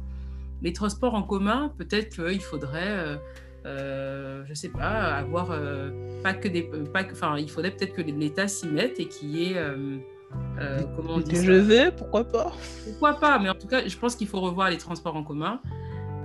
Les 0.62 0.74
transports 0.74 1.16
en 1.16 1.24
commun, 1.24 1.74
peut-être 1.78 2.16
qu'il 2.16 2.42
faudrait 2.42 3.20
euh, 3.66 4.43
je 4.47 4.53
sais 4.55 4.70
pas, 4.70 5.16
avoir 5.16 5.51
euh, 5.51 5.91
pas 6.24 6.34
que 6.34 6.47
des, 6.47 6.64
pas 6.64 7.03
enfin, 7.12 7.38
il 7.38 7.49
faudrait 7.49 7.72
peut-être 7.72 7.93
que 7.93 8.01
l'État 8.01 8.47
s'y 8.47 8.68
mette 8.68 8.99
et 8.99 9.05
qu'il 9.07 9.36
y 9.36 9.51
ait, 9.51 9.57
euh, 9.57 10.80
comment 10.95 11.16
on 11.16 11.20
dit 11.20 11.36
Je 11.36 11.51
vais, 11.51 11.91
pourquoi 11.91 12.24
pas? 12.24 12.53
Pourquoi 12.86 13.20
pas 13.20 13.38
Mais 13.38 13.49
en 13.49 13.55
tout 13.55 13.68
cas, 13.68 13.88
je 13.88 13.97
pense 13.97 14.16
qu'il 14.16 14.28
faut 14.28 14.41
revoir 14.41 14.70
les 14.70 14.78
transports 14.78 15.16
en 15.16 15.24
commun. 15.24 15.62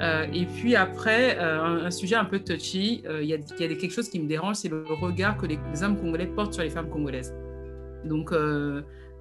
et 0.00 0.46
puis 0.46 0.76
après, 0.76 1.38
un, 1.38 1.90
sujet 1.90 2.16
un 2.16 2.24
peu 2.24 2.38
touchy, 2.38 3.04
il 3.20 3.26
y, 3.26 3.34
a, 3.34 3.36
y 3.36 3.64
a 3.64 3.68
quelque 3.68 3.90
chose 3.92 4.08
qui 4.08 4.18
me 4.18 4.28
dérange, 4.28 4.56
c'est 4.56 4.68
le 4.70 4.84
regard 5.00 5.36
que 5.36 5.46
les, 5.46 5.58
hommes 5.82 5.98
congolais 5.98 6.26
portent 6.26 6.54
sur 6.54 6.62
les 6.62 6.70
femmes 6.70 6.88
congolaises. 6.88 7.34
Donc, 8.04 8.32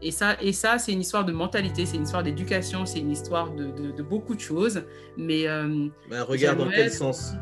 Et 0.01 0.11
ça, 0.11 0.37
et 0.41 0.53
ça 0.53 0.77
c'est 0.77 0.93
une 0.93 1.01
histoire 1.01 1.25
de 1.25 1.31
mentalité, 1.31 1.85
c'est 1.85 1.97
une 1.97 2.03
histoire 2.03 2.23
d'éducation, 2.23 2.85
c'est 2.85 2.99
une 2.99 3.11
histoire 3.11 3.51
de, 3.51 3.91
de, 3.91 4.03
beaucoup 4.03 4.35
de 4.35 4.39
choses. 4.39 4.83
Mais, 5.17 5.47
euh, 5.47 5.87
un 6.11 6.23
regard 6.23 6.55
dans 6.55 6.69
quel 6.69 6.91
sens? 6.91 7.33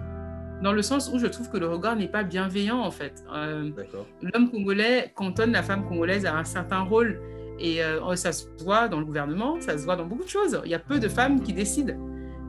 Dans 0.64 0.72
le 0.72 0.82
sens 0.82 1.12
où 1.14 1.20
je 1.20 1.28
trouve 1.28 1.50
que 1.50 1.58
le 1.58 1.68
regard 1.68 1.98
n'est 1.98 2.08
pas 2.08 2.24
bienveillant, 2.24 2.80
en 2.80 2.90
fait. 2.90 3.26
Euh, 3.36 3.70
L'homme 4.22 4.50
congolais 4.50 5.12
cantonne 5.14 5.52
la 5.52 5.62
femme 5.62 5.86
congolaise 5.86 6.26
à 6.26 6.38
un 6.38 6.46
certain 6.46 6.80
rôle. 6.80 7.20
Et 7.60 7.84
euh, 7.84 8.16
ça 8.16 8.32
se 8.32 8.46
voit 8.64 8.88
dans 8.88 9.00
le 9.00 9.06
gouvernement, 9.06 9.60
ça 9.60 9.78
se 9.78 9.84
voit 9.84 9.98
dans 9.98 10.06
beaucoup 10.06 10.24
de 10.24 10.30
choses. 10.30 10.62
Il 10.64 10.72
y 10.72 10.74
a 10.74 10.80
peu 10.80 11.00
de 11.00 11.10
femmes 11.10 11.42
qui 11.42 11.52
décident. 11.52 11.96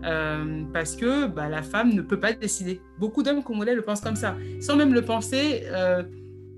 Euh, 0.04 0.62
parce 0.72 0.94
que 0.94 1.26
bah, 1.26 1.48
la 1.48 1.62
femme 1.62 1.92
ne 1.92 2.02
peut 2.02 2.20
pas 2.20 2.32
décider. 2.32 2.80
Beaucoup 3.00 3.24
d'hommes 3.24 3.42
congolais 3.42 3.74
le 3.74 3.82
pensent 3.82 4.00
comme 4.00 4.16
ça. 4.16 4.36
Sans 4.60 4.76
même 4.76 4.94
le 4.94 5.02
penser, 5.02 5.64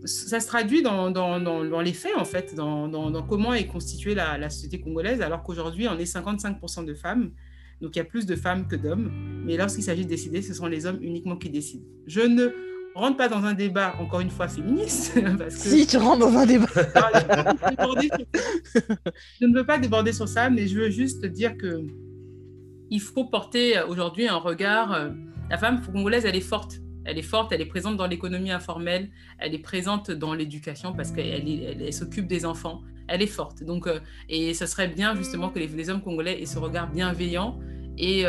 ça 0.04 0.40
se 0.40 0.46
traduit 0.46 0.82
dans, 0.82 1.10
dans, 1.10 1.40
dans, 1.40 1.80
les 1.80 1.94
faits, 1.94 2.16
en 2.18 2.26
fait, 2.26 2.54
dans, 2.54 3.22
comment 3.22 3.54
est 3.54 3.66
constituée 3.66 4.14
la, 4.14 4.36
la 4.36 4.50
société 4.50 4.78
congolaise, 4.78 5.22
alors 5.22 5.42
qu'aujourd'hui, 5.42 5.88
on 5.88 5.98
est 5.98 6.04
55% 6.04 6.84
de 6.84 6.92
femmes. 6.92 7.30
Donc, 7.80 7.96
il 7.96 7.98
y 7.98 8.02
a 8.02 8.04
plus 8.04 8.26
de 8.26 8.36
femmes 8.36 8.66
que 8.66 8.76
d'hommes. 8.76 9.10
Mais 9.44 9.56
lorsqu'il 9.56 9.84
s'agit 9.84 10.04
de 10.04 10.08
décider, 10.08 10.42
ce 10.42 10.54
sont 10.54 10.66
les 10.66 10.86
hommes 10.86 10.98
uniquement 11.02 11.36
qui 11.36 11.50
décident. 11.50 11.84
Je 12.06 12.20
ne 12.20 12.48
rentre 12.94 13.16
pas 13.16 13.28
dans 13.28 13.44
un 13.44 13.54
débat, 13.54 13.94
encore 14.00 14.20
une 14.20 14.30
fois, 14.30 14.48
féministe. 14.48 15.14
Parce 15.38 15.56
que... 15.56 15.68
Si, 15.68 15.86
tu 15.86 15.96
rentres 15.98 16.20
dans 16.20 16.36
un 16.36 16.46
débat. 16.46 16.66
je 19.40 19.46
ne 19.46 19.54
veux 19.54 19.66
pas 19.66 19.78
déborder 19.78 20.12
sur 20.12 20.28
ça, 20.28 20.50
mais 20.50 20.66
je 20.66 20.78
veux 20.78 20.90
juste 20.90 21.24
dire 21.26 21.56
que 21.56 21.84
il 22.90 23.00
faut 23.00 23.24
porter 23.24 23.78
euh, 23.78 23.86
aujourd'hui 23.86 24.28
un 24.28 24.36
regard. 24.36 24.92
Euh, 24.92 25.10
la 25.50 25.58
femme 25.58 25.80
congolaise, 25.84 26.24
elle 26.24 26.36
est 26.36 26.40
forte. 26.40 26.80
Elle 27.04 27.18
est 27.18 27.22
forte, 27.22 27.52
elle 27.52 27.60
est 27.60 27.66
présente 27.66 27.96
dans 27.96 28.08
l'économie 28.08 28.50
informelle, 28.50 29.10
elle 29.38 29.54
est 29.54 29.60
présente 29.60 30.10
dans 30.10 30.34
l'éducation 30.34 30.92
parce 30.92 31.12
qu'elle 31.12 31.48
elle, 31.48 31.92
s'occupe 31.92 32.26
des 32.26 32.44
enfants. 32.44 32.82
Elle 33.08 33.22
est 33.22 33.26
forte. 33.26 33.62
Donc, 33.62 33.86
euh, 33.86 34.00
et 34.28 34.54
ce 34.54 34.66
serait 34.66 34.88
bien 34.88 35.14
justement 35.14 35.50
que 35.50 35.58
les, 35.58 35.90
hommes 35.90 36.02
congolais 36.02 36.42
aient 36.42 36.46
ce 36.46 36.58
regard 36.58 36.90
bienveillant 36.90 37.58
et, 37.98 38.24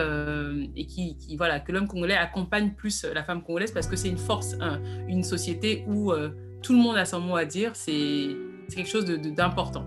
et 0.76 0.86
qui, 0.86 1.18
voilà, 1.36 1.60
que 1.60 1.74
l'homme 1.74 1.88
congolais 1.88 2.16
accompagne 2.16 2.72
plus 2.72 3.06
la 3.14 3.24
femme 3.24 3.44
congolaise 3.44 3.72
parce 3.72 3.88
que 3.88 3.98
c'est 3.98 4.08
une 4.08 4.18
force, 4.18 4.56
une 5.10 5.24
société 5.24 5.84
où 5.88 6.14
tout 6.62 6.74
le 6.74 6.80
monde 6.80 6.96
a 6.96 7.04
son 7.04 7.20
mot 7.20 7.36
à 7.36 7.44
dire. 7.44 7.72
C'est 7.76 8.30
quelque 8.74 8.90
chose 8.90 9.06
d'important. 9.06 9.86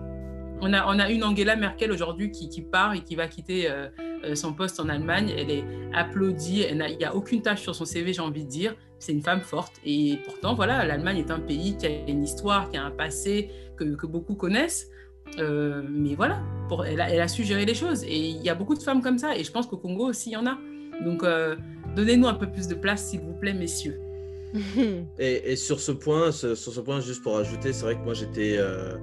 On 0.60 0.72
a, 0.72 0.86
on 0.86 0.98
a 0.98 1.10
une 1.10 1.24
Angela 1.24 1.56
Merkel 1.56 1.90
aujourd'hui 1.90 2.30
qui, 2.30 2.48
qui, 2.48 2.62
part 2.62 2.94
et 2.94 3.00
qui 3.00 3.16
va 3.16 3.28
quitter 3.28 3.70
euh, 3.70 4.34
son 4.34 4.52
poste 4.52 4.78
en 4.80 4.88
Allemagne. 4.88 5.32
Elle 5.36 5.50
est 5.50 5.64
applaudie. 5.94 6.64
Il 6.68 6.76
n'y 6.76 7.04
a, 7.04 7.14
aucune 7.14 7.42
tâche 7.42 7.62
sur 7.62 7.74
son 7.74 7.84
CV, 7.84 8.12
j'ai 8.12 8.20
envie 8.20 8.44
de 8.44 8.50
dire. 8.50 8.74
C'est 8.98 9.12
une 9.12 9.22
femme 9.22 9.40
forte. 9.40 9.74
Et 9.84 10.18
pourtant, 10.24 10.54
voilà, 10.54 10.84
l'Allemagne 10.84 11.18
est 11.18 11.30
un 11.30 11.40
pays 11.40 11.76
qui 11.76 11.86
a 11.86 11.90
une 12.06 12.22
histoire, 12.22 12.70
qui 12.70 12.76
a 12.76 12.84
un 12.84 12.90
passé 12.90 13.50
que, 13.76 13.84
que 13.96 14.06
beaucoup 14.06 14.34
connaissent. 14.34 14.90
Euh, 15.38 15.82
mais 15.88 16.14
voilà, 16.14 16.40
pour, 16.68 16.84
elle, 16.84 17.00
a, 17.00 17.10
elle, 17.10 17.20
a, 17.20 17.28
su 17.28 17.44
gérer 17.44 17.64
les 17.64 17.74
choses. 17.74 18.04
Et 18.04 18.18
il 18.18 18.42
y 18.42 18.48
a 18.48 18.54
beaucoup 18.54 18.74
de 18.74 18.82
femmes 18.82 19.00
comme 19.00 19.18
ça. 19.18 19.36
Et 19.36 19.44
je 19.44 19.50
pense 19.50 19.66
qu'au 19.66 19.78
Congo 19.78 20.08
aussi, 20.08 20.30
il 20.30 20.32
y 20.34 20.36
en 20.36 20.46
a. 20.46 20.58
Donc, 21.04 21.22
euh, 21.22 21.56
donnez-nous 21.96 22.26
un 22.26 22.34
peu 22.34 22.50
plus 22.50 22.68
de 22.68 22.74
place, 22.74 23.06
s'il 23.06 23.20
vous 23.20 23.34
plaît, 23.34 23.54
messieurs. 23.54 23.98
et, 25.18 25.52
et, 25.52 25.56
sur 25.56 25.80
ce 25.80 25.92
point, 25.92 26.32
sur 26.32 26.56
ce 26.56 26.80
point, 26.80 27.00
juste 27.00 27.22
pour 27.22 27.38
ajouter, 27.38 27.72
c'est 27.72 27.84
vrai 27.84 27.94
que 27.94 28.02
moi 28.02 28.14
j'étais 28.14 28.56
euh, 28.58 28.96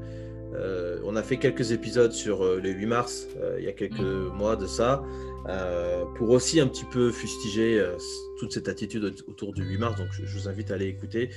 on 1.03 1.15
a 1.15 1.23
fait 1.23 1.37
quelques 1.37 1.71
épisodes 1.71 2.11
sur 2.11 2.43
euh, 2.43 2.59
le 2.61 2.69
8 2.69 2.85
mars, 2.85 3.27
euh, 3.39 3.57
il 3.59 3.65
y 3.65 3.69
a 3.69 3.71
quelques 3.71 3.99
mm. 3.99 4.33
mois 4.35 4.55
de 4.55 4.67
ça, 4.67 5.03
pour 6.17 6.31
aussi 6.31 6.59
un 6.59 6.67
petit 6.67 6.83
peu 6.83 7.09
fustiger 7.09 7.81
toute 8.37 8.51
cette 8.51 8.67
attitude 8.67 9.15
autour 9.29 9.53
du 9.53 9.63
8 9.63 9.77
mars. 9.77 9.95
Donc, 9.95 10.07
je, 10.11 10.23
vous 10.25 10.49
invite 10.49 10.71
à 10.71 10.73
aller 10.73 10.87
écouter. 10.87 11.29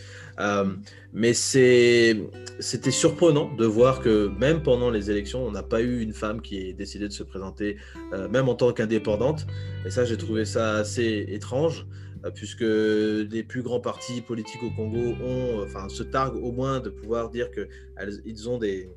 mais 1.13 1.33
c'était 1.33 2.17
surprenant 2.91 3.55
de 3.55 3.65
voir 3.65 4.01
que 4.01 4.27
même 4.37 4.65
pendant 4.65 4.91
les 4.91 5.13
élections, 5.13 5.47
on 5.47 5.53
n'a 5.53 5.63
pas 5.63 5.81
eu 5.81 6.01
une 6.01 6.13
femme 6.13 6.43
qui 6.43 6.59
ait 6.59 6.73
décidé 6.73 7.07
de 7.07 7.13
se 7.13 7.23
présenter, 7.23 7.77
même 8.31 8.49
en 8.49 8.57
tant 8.57 8.73
qu'indépendante. 8.73 9.47
Et 9.87 9.91
ça, 9.91 10.05
j'ai 10.05 10.17
trouvé 10.17 10.45
ça 10.45 10.75
assez 10.75 11.27
étrange 11.29 11.87
puisque 12.35 12.61
les 12.61 13.43
plus 13.43 13.63
grands 13.63 13.81
partis 13.81 14.21
politiques 14.21 14.63
au 14.63 14.71
Congo 14.71 15.15
ont, 15.23 15.63
enfin, 15.63 15.89
se 15.89 16.03
targuent 16.03 16.43
au 16.43 16.53
moins 16.53 16.81
de 16.81 16.91
pouvoir 16.91 17.31
dire 17.31 17.49
qu'ils 17.51 18.49
ont 18.49 18.59
des, 18.59 18.91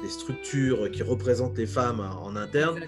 des 0.00 0.08
structures 0.08 0.90
qui 0.90 1.02
représentent 1.02 1.58
les 1.58 1.66
femmes 1.66 2.00
en 2.00 2.36
interne. 2.36 2.80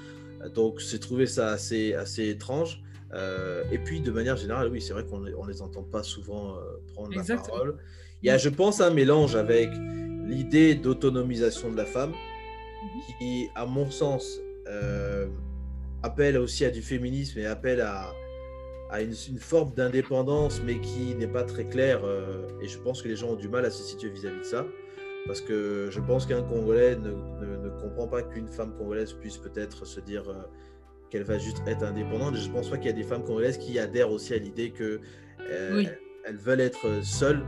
Donc, 0.55 0.79
j'ai 0.79 0.99
trouvé 1.01 1.27
ça 1.27 1.49
assez, 1.49 1.95
assez 1.95 2.29
étrange. 2.29 2.83
Euh, 3.13 3.63
et 3.71 3.79
puis, 3.79 4.01
de 4.01 4.11
manière 4.11 4.37
générale, 4.37 4.69
oui, 4.71 4.81
c'est 4.81 4.93
vrai 4.93 5.05
qu'on 5.05 5.21
ne 5.21 5.49
les 5.49 5.63
entend 5.63 5.83
pas 5.83 6.03
souvent 6.03 6.57
euh, 6.57 6.61
prendre 6.93 7.15
la 7.15 7.37
parole. 7.37 7.77
Il 8.23 8.27
y 8.27 8.31
a, 8.31 8.39
je 8.39 8.49
pense, 8.49 8.81
un 8.81 8.91
mélange 8.91 9.37
avec 9.37 9.71
l'idée 10.27 10.75
d'autonomisation 10.75 11.71
de 11.71 11.77
la 11.77 11.85
femme, 11.85 12.11
mhm. 12.11 13.19
qui, 13.19 13.49
à 13.55 13.67
mon 13.67 13.91
sens, 13.91 14.39
euh, 14.69 15.27
appelle 16.03 16.39
aussi 16.39 16.65
à 16.65 16.71
du 16.71 16.83
féminisme 16.83 17.39
et 17.39 17.47
appelle 17.47 17.81
à, 17.81 18.13
à 18.95 19.03
une, 19.03 19.13
forme 19.39 19.75
d'indépendance, 19.75 20.63
mais 20.65 20.81
qui 20.81 21.15
n'est 21.17 21.27
pas 21.27 21.43
très 21.43 21.65
claire. 21.65 22.03
et 22.63 22.69
je 22.69 22.79
pense 22.79 23.03
que 23.03 23.09
les 23.09 23.17
gens 23.17 23.31
ont 23.31 23.37
du 23.37 23.49
mal 23.49 23.65
à 23.65 23.71
se 23.71 23.83
situer 23.83 24.09
vis 24.09 24.27
à 24.27 24.31
-vis 24.31 24.39
de 24.39 24.45
ça. 24.45 24.65
Parce 25.27 25.41
que 25.41 25.89
je 25.91 26.01
pense 26.01 26.27
qu'un 26.27 26.43
Congolais 26.43 26.97
ne, 26.97 27.11
ne, 27.11 27.71
comprend 27.81 28.07
pas 28.07 28.23
qu'une 28.23 28.49
femme 28.49 28.77
congolaise 28.77 29.15
puisse 29.15 29.39
peut-être 29.39 29.87
se 29.87 30.01
dire 30.01 30.29
euh, 30.29 30.43
qu'elle 31.11 31.23
va 31.23 31.39
juste 31.39 31.63
être 31.67 31.83
indépendante. 31.83 32.37
je 32.37 32.51
pense 32.51 32.69
pas 32.69 32.77
qu'il 32.77 32.87
y 32.87 32.91
a 32.91 32.97
des 32.97 33.05
femmes 33.05 33.25
congolaises 33.25 33.59
qui 33.59 33.79
adhèrent 33.79 34.11
aussi 34.11 34.35
à 34.35 34.39
l'idée 34.39 34.71
qu'elles 34.71 35.01
euh, 35.51 35.85
elles 36.27 36.37
veulent 36.37 36.61
être 36.61 37.03
seules 37.03 37.43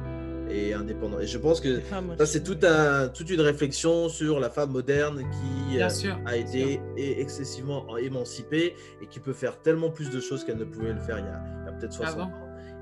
et 0.50 0.74
indépendantes. 0.74 1.22
Et 1.22 1.26
je 1.26 1.38
pense 1.38 1.60
que 1.60 1.80
ça, 2.18 2.26
c'est 2.26 2.42
tout 2.42 2.58
un, 2.62 3.08
toute 3.08 3.30
une 3.30 3.40
réflexion 3.40 4.08
sur 4.08 4.40
la 4.40 4.50
femme 4.50 4.70
moderne 4.70 5.22
qui 5.30 5.80
euh, 5.80 6.14
a 6.24 6.36
été 6.36 6.80
excessivement 6.96 7.96
émancipée 7.96 8.74
et 9.02 9.06
qui 9.06 9.20
peut 9.20 9.32
faire 9.32 9.60
tellement 9.60 9.90
plus 9.90 10.10
de 10.10 10.20
choses 10.20 10.44
qu'elle 10.44 10.58
ne 10.58 10.64
pouvait 10.64 10.92
le 10.92 11.00
faire 11.00 11.18
il 11.18 11.24
y 11.24 11.68
a, 11.68 11.72
peut-être 11.72 11.92
60 11.92 12.20
ans. 12.20 12.32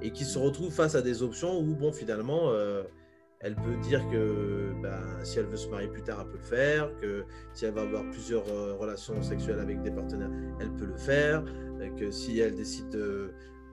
Et 0.03 0.11
qui 0.11 0.25
se 0.25 0.39
retrouve 0.39 0.73
face 0.73 0.95
à 0.95 1.03
des 1.03 1.23
options 1.23 1.59
où, 1.59 1.75
bon, 1.75 1.93
finalement 1.93 2.53
elle 3.45 3.57
peut 3.57 3.77
dire 3.83 4.01
que 4.11 4.73
ben, 4.83 5.03
si 5.23 5.39
elle 5.39 5.45
veut 5.45 5.59
se 5.59 5.69
marier 5.69 5.89
plus 5.89 6.03
tard, 6.03 6.21
elle 6.23 6.31
peut 6.31 6.39
le 6.39 6.57
faire, 6.57 6.97
que 6.97 7.25
si 7.53 7.67
elle 7.67 7.75
va 7.75 7.83
avoir 7.83 8.03
plusieurs 8.11 8.49
euh, 8.49 8.75
relations 8.75 9.23
sexuelles 9.23 9.61
avec 9.61 9.83
des 9.83 9.91
partenaires, 9.91 10.31
elle 10.61 10.71
peut 10.73 10.87
le 10.87 10.97
faire, 10.97 11.45
que 11.99 12.11
si 12.11 12.41
elle 12.41 12.55
décide 12.55 12.89
de, 12.89 13.33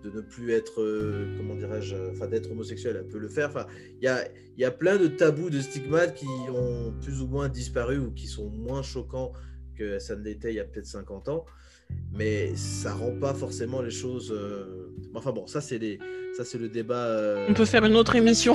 ne 0.10 0.22
plus 0.22 0.52
être, 0.52 0.82
euh, 0.82 1.36
comment 1.38 1.56
dirais-je, 1.56 1.96
enfin 2.12 2.28
d'être 2.28 2.52
homosexuelle, 2.52 2.98
elle 3.00 3.08
peut 3.08 3.20
le 3.20 3.30
faire. 3.30 3.50
Enfin, 3.50 3.68
il 4.00 4.06
y 4.06 4.08
a, 4.08 4.28
y 4.58 4.64
a 4.64 4.72
plein 4.72 4.98
de 4.98 5.08
tabous, 5.08 5.50
de 5.50 5.62
stigmates 5.62 6.16
qui 6.16 6.28
ont 6.54 6.94
plus 7.02 7.22
ou 7.22 7.28
moins 7.28 7.50
disparu 7.50 7.98
ou 7.98 8.12
qui 8.12 8.28
sont 8.28 8.50
moins 8.50 8.82
choquants 8.82 9.34
que 9.76 10.00
ça 10.00 10.16
ne 10.16 10.24
l'était 10.24 10.52
il 10.52 10.56
y 10.56 10.60
a 10.60 10.66
peut-être 10.66 10.86
50 10.86 11.30
ans 11.30 11.46
mais 12.14 12.56
ça 12.56 12.94
rend 12.94 13.12
pas 13.12 13.34
forcément 13.34 13.82
les 13.82 13.92
choses. 13.92 14.32
Euh, 14.36 14.94
enfin 15.16 15.32
bon, 15.32 15.48
ça 15.48 15.62
c'est 15.62 15.78
les, 15.78 15.98
ça 16.36 16.44
c'est 16.44 16.58
le 16.58 16.68
débat. 16.68 17.06
Euh, 17.06 17.48
On 17.50 17.54
peut 17.54 17.66
faire 17.66 17.86
une 17.86 17.96
autre 17.96 18.16
émission. 18.16 18.54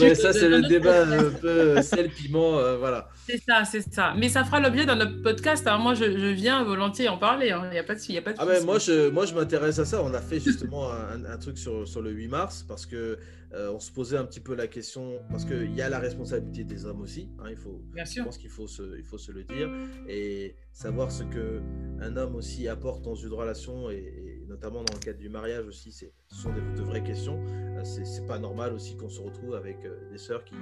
ouais, 0.00 0.14
ça 0.14 0.32
c'est 0.32 0.48
le 0.48 0.62
débat 0.62 1.06
un 1.06 1.30
peu 1.30 1.48
euh, 1.48 1.82
sel 1.82 2.10
piment, 2.10 2.52
voilà. 2.78 3.08
C'est 3.26 3.38
ça, 3.38 3.64
c'est 3.64 3.92
ça. 3.92 4.14
Mais 4.16 4.28
ça 4.28 4.44
fera 4.44 4.60
l'objet 4.60 4.84
d'un 4.84 5.00
autre 5.00 5.22
podcast. 5.22 5.66
Hein. 5.66 5.78
Moi, 5.78 5.94
je, 5.94 6.04
je, 6.04 6.26
viens 6.26 6.62
volontiers 6.64 7.08
en 7.08 7.18
parler. 7.18 7.46
Il 7.48 7.52
hein. 7.52 7.70
n'y 7.70 7.78
a 7.78 7.84
pas 7.84 7.94
de, 7.94 8.12
y 8.12 8.18
a 8.18 8.22
pas 8.22 8.32
de. 8.32 8.38
Ah 8.38 8.46
ben 8.46 8.64
moi 8.64 8.78
je, 8.78 9.08
moi 9.08 9.24
je 9.24 9.34
m'intéresse 9.34 9.78
à 9.78 9.84
ça. 9.84 10.02
On 10.02 10.12
a 10.12 10.20
fait 10.20 10.40
justement 10.40 10.90
un, 10.92 11.24
un, 11.24 11.38
truc 11.38 11.58
sur, 11.58 11.88
sur 11.88 12.02
le 12.02 12.10
8 12.10 12.28
mars 12.28 12.64
parce 12.66 12.86
que 12.86 13.18
on 13.54 13.80
se 13.80 13.92
posait 13.92 14.16
un 14.16 14.24
petit 14.24 14.40
peu 14.40 14.54
la 14.54 14.66
question 14.66 15.20
parce 15.30 15.44
qu'il 15.44 15.74
y 15.74 15.82
a 15.82 15.90
la 15.90 15.98
responsabilité 15.98 16.64
des 16.64 16.86
hommes 16.86 17.02
aussi. 17.02 17.28
Hein, 17.38 17.48
il 17.50 17.56
faut, 17.56 17.82
Bien 17.94 18.04
je 18.04 18.22
pense 18.22 18.38
qu'il 18.38 18.48
faut 18.48 18.66
se, 18.66 18.96
il 18.96 19.04
faut 19.04 19.18
se 19.18 19.30
le 19.30 19.44
dire 19.44 19.68
et 20.08 20.56
savoir 20.72 21.10
ce 21.10 21.22
que 21.24 21.60
un 22.00 22.16
homme 22.16 22.34
aussi 22.34 22.66
apporte 22.68 23.02
dans 23.02 23.14
une 23.14 23.32
relation 23.32 23.90
et, 23.90 24.44
notamment 24.48 24.82
dans 24.84 24.94
le 24.94 24.98
cadre 24.98 25.18
du 25.18 25.28
mariage 25.28 25.66
aussi, 25.66 25.92
ce 25.92 26.06
sont 26.28 26.50
de 26.50 26.82
vraies 26.82 27.02
questions. 27.02 27.40
Euh, 27.82 27.84
c'est 27.84 28.26
pas 28.26 28.38
normal 28.38 28.72
aussi 28.72 28.96
qu'on 28.96 29.08
se 29.08 29.20
retrouve 29.20 29.54
avec 29.54 29.84
euh, 29.84 30.10
des 30.10 30.18
sœurs 30.18 30.44
qui 30.44 30.54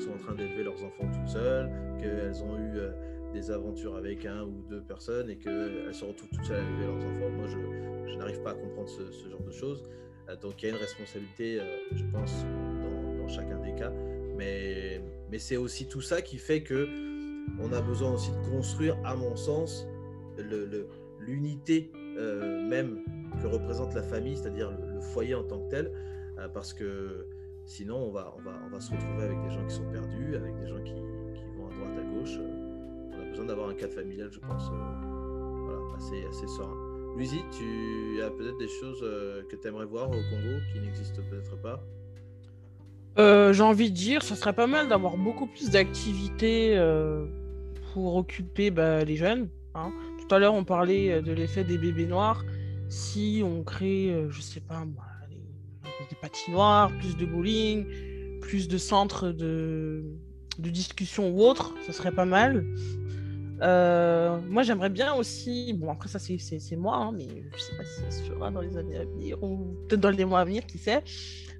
sont 0.00 0.12
en 0.12 0.18
train 0.18 0.34
d'élever 0.34 0.64
leurs 0.64 0.82
enfants 0.84 1.08
toutes 1.12 1.28
seules, 1.28 1.70
qu'elles 1.98 2.42
ont 2.42 2.56
eu 2.56 2.76
euh, 2.76 2.92
des 3.32 3.50
aventures 3.50 3.96
avec 3.96 4.26
un 4.26 4.42
ou 4.42 4.62
deux 4.68 4.82
personnes 4.82 5.30
et 5.30 5.36
qu'elles 5.36 5.94
se 5.94 6.04
retrouvent 6.04 6.28
toutes 6.30 6.44
seules 6.44 6.60
à 6.60 6.68
élever 6.68 6.86
leurs 6.86 6.96
enfants. 6.96 7.30
Moi, 7.30 7.46
je, 7.48 8.16
n'arrive 8.16 8.42
pas 8.42 8.50
à 8.50 8.54
comprendre 8.54 8.88
ce, 8.88 9.28
genre 9.30 9.42
de 9.42 9.52
choses. 9.52 9.84
Donc, 10.42 10.60
il 10.60 10.66
y 10.66 10.68
a 10.70 10.74
une 10.74 10.80
responsabilité, 10.80 11.60
je 11.94 12.02
pense, 12.12 12.44
dans, 13.16 13.28
chacun 13.28 13.60
des 13.60 13.74
cas. 13.76 13.92
Mais, 14.36 15.00
mais 15.30 15.38
c'est 15.38 15.56
aussi 15.56 15.86
tout 15.86 16.00
ça 16.00 16.20
qui 16.20 16.36
fait 16.36 16.62
que 16.64 16.88
on 17.60 17.72
a 17.72 17.80
besoin 17.80 18.14
aussi 18.14 18.30
de 18.30 18.50
construire, 18.50 18.96
à 19.04 19.14
mon 19.14 19.36
sens, 19.36 19.86
l'unité 21.20 21.90
euh, 22.18 22.62
même 22.66 22.98
que 23.40 23.46
représente 23.46 23.94
la 23.94 24.02
famille, 24.02 24.36
c'est-à-dire 24.36 24.70
le, 24.70 25.00
foyer 25.00 25.34
en 25.36 25.44
tant 25.44 25.60
que 25.60 25.70
tel, 25.70 25.92
euh, 26.38 26.48
parce 26.48 26.72
que 26.72 27.26
sinon 27.64 27.96
on 27.96 28.10
va, 28.10 28.34
on, 28.36 28.42
va, 28.42 28.52
on 28.66 28.70
va 28.70 28.80
se 28.80 28.90
retrouver 28.90 29.22
avec 29.22 29.40
des 29.42 29.50
gens 29.50 29.64
qui 29.64 29.74
sont 29.74 29.88
perdus, 29.92 30.34
avec 30.34 30.56
des 30.58 30.66
gens 30.66 30.82
qui, 30.82 30.94
vont 31.56 31.68
à 31.68 31.74
droite, 31.74 31.98
à 31.98 32.18
gauche. 32.18 32.36
Euh, 32.38 33.12
on 33.12 33.22
a 33.22 33.30
besoin 33.30 33.44
d'avoir 33.44 33.68
un 33.68 33.74
cadre 33.74 33.92
familial, 33.92 34.30
je 34.32 34.40
pense, 34.40 34.64
voilà, 34.68 35.80
assez, 35.96 36.24
assez 36.28 36.48
serein. 36.48 36.76
Luizy, 37.16 37.40
tu 37.52 38.20
as 38.22 38.30
peut-être 38.30 38.58
des 38.58 38.68
choses 38.68 39.00
que 39.48 39.56
tu 39.56 39.68
aimerais 39.68 39.86
voir 39.86 40.08
au 40.08 40.12
Congo 40.12 40.58
qui 40.72 40.80
n'existent 40.80 41.22
peut-être 41.30 41.60
pas? 41.60 41.80
J'ai 43.52 43.62
envie 43.62 43.90
de 43.90 43.96
dire, 43.96 44.22
ça 44.22 44.36
serait 44.36 44.52
pas 44.52 44.68
mal 44.68 44.88
d'avoir 44.88 45.16
beaucoup 45.16 45.46
plus 45.46 45.70
d'activités 45.70 46.76
occuper 48.06 48.70
bah, 48.70 49.04
les 49.04 49.16
jeunes. 49.16 49.48
Hein. 49.74 49.92
Tout 50.20 50.34
à 50.34 50.38
l'heure, 50.38 50.54
on 50.54 50.64
parlait 50.64 51.22
de 51.22 51.32
l'effet 51.32 51.64
des 51.64 51.78
bébés 51.78 52.06
noirs. 52.06 52.44
Si 52.88 53.42
on 53.44 53.62
crée, 53.64 54.14
je 54.30 54.40
sais 54.40 54.60
pas 54.60 54.84
des 56.08 56.16
patinoires, 56.16 56.90
plus 56.98 57.16
de 57.16 57.26
bowling, 57.26 57.86
plus 58.40 58.68
de 58.68 58.78
centres 58.78 59.28
de, 59.28 60.04
discussion 60.58 61.30
ou 61.30 61.42
autre, 61.42 61.74
ça 61.86 61.92
serait 61.92 62.12
pas 62.12 62.24
mal. 62.24 62.64
Euh, 63.60 64.38
moi, 64.48 64.62
j'aimerais 64.62 64.90
bien 64.90 65.14
aussi, 65.14 65.72
bon, 65.72 65.90
après, 65.90 66.08
ça, 66.08 66.18
c'est 66.18 66.76
moi, 66.76 66.96
hein, 66.96 67.12
mais 67.12 67.26
je 67.56 67.60
sais 67.60 67.76
pas 67.76 67.84
si 67.84 68.00
ça 68.00 68.10
se 68.10 68.22
fera 68.30 68.50
dans 68.50 68.60
les 68.60 68.76
années 68.76 68.96
à 68.96 69.04
venir 69.04 69.42
ou 69.42 69.76
peut-être 69.88 70.00
dans 70.00 70.10
les 70.10 70.24
mois 70.24 70.40
à 70.40 70.44
venir, 70.44 70.64
qui 70.66 70.78
sait, 70.78 71.02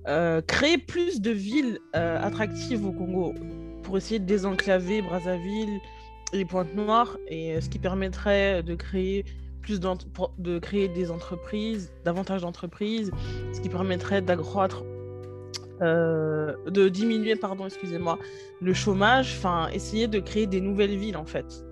euh, 0.07 0.41
créer 0.43 0.78
plus 0.78 1.20
de 1.20 1.30
villes 1.30 1.78
euh, 1.97 2.20
attractives 2.22 2.84
au 2.86 2.93
Congo 2.93 3.34
pour 3.82 3.97
essayer 3.97 4.20
de 4.20 4.26
désenclaver 4.26 5.03
Brazzaville 5.03 5.80
et 6.32 6.44
Pointe-Noire, 6.44 7.16
et 7.28 7.60
ce 7.60 7.68
qui 7.68 7.78
permettrait 7.78 8.62
de 8.62 8.74
créer 8.74 9.24
plus 9.62 9.80
de 9.80 10.58
créer 10.58 10.88
des 10.88 11.10
entreprises, 11.10 11.92
davantage 12.04 12.42
d'entreprises, 12.42 13.10
ce 13.52 13.60
qui 13.60 13.68
permettrait 13.68 14.22
d'accroître 14.22 14.84
de 15.80 16.88
diminuer, 16.88 17.36
pardon, 17.36 17.66
excusez-moi, 17.66 18.18
le 18.60 18.74
chômage, 18.74 19.36
enfin, 19.38 19.68
essayer 19.72 20.08
de 20.08 20.18
créer 20.18 20.46
des 20.46 20.60
nouvelles 20.60 20.96
villes 20.96 21.16
en 21.16 21.26
fait 21.26 21.64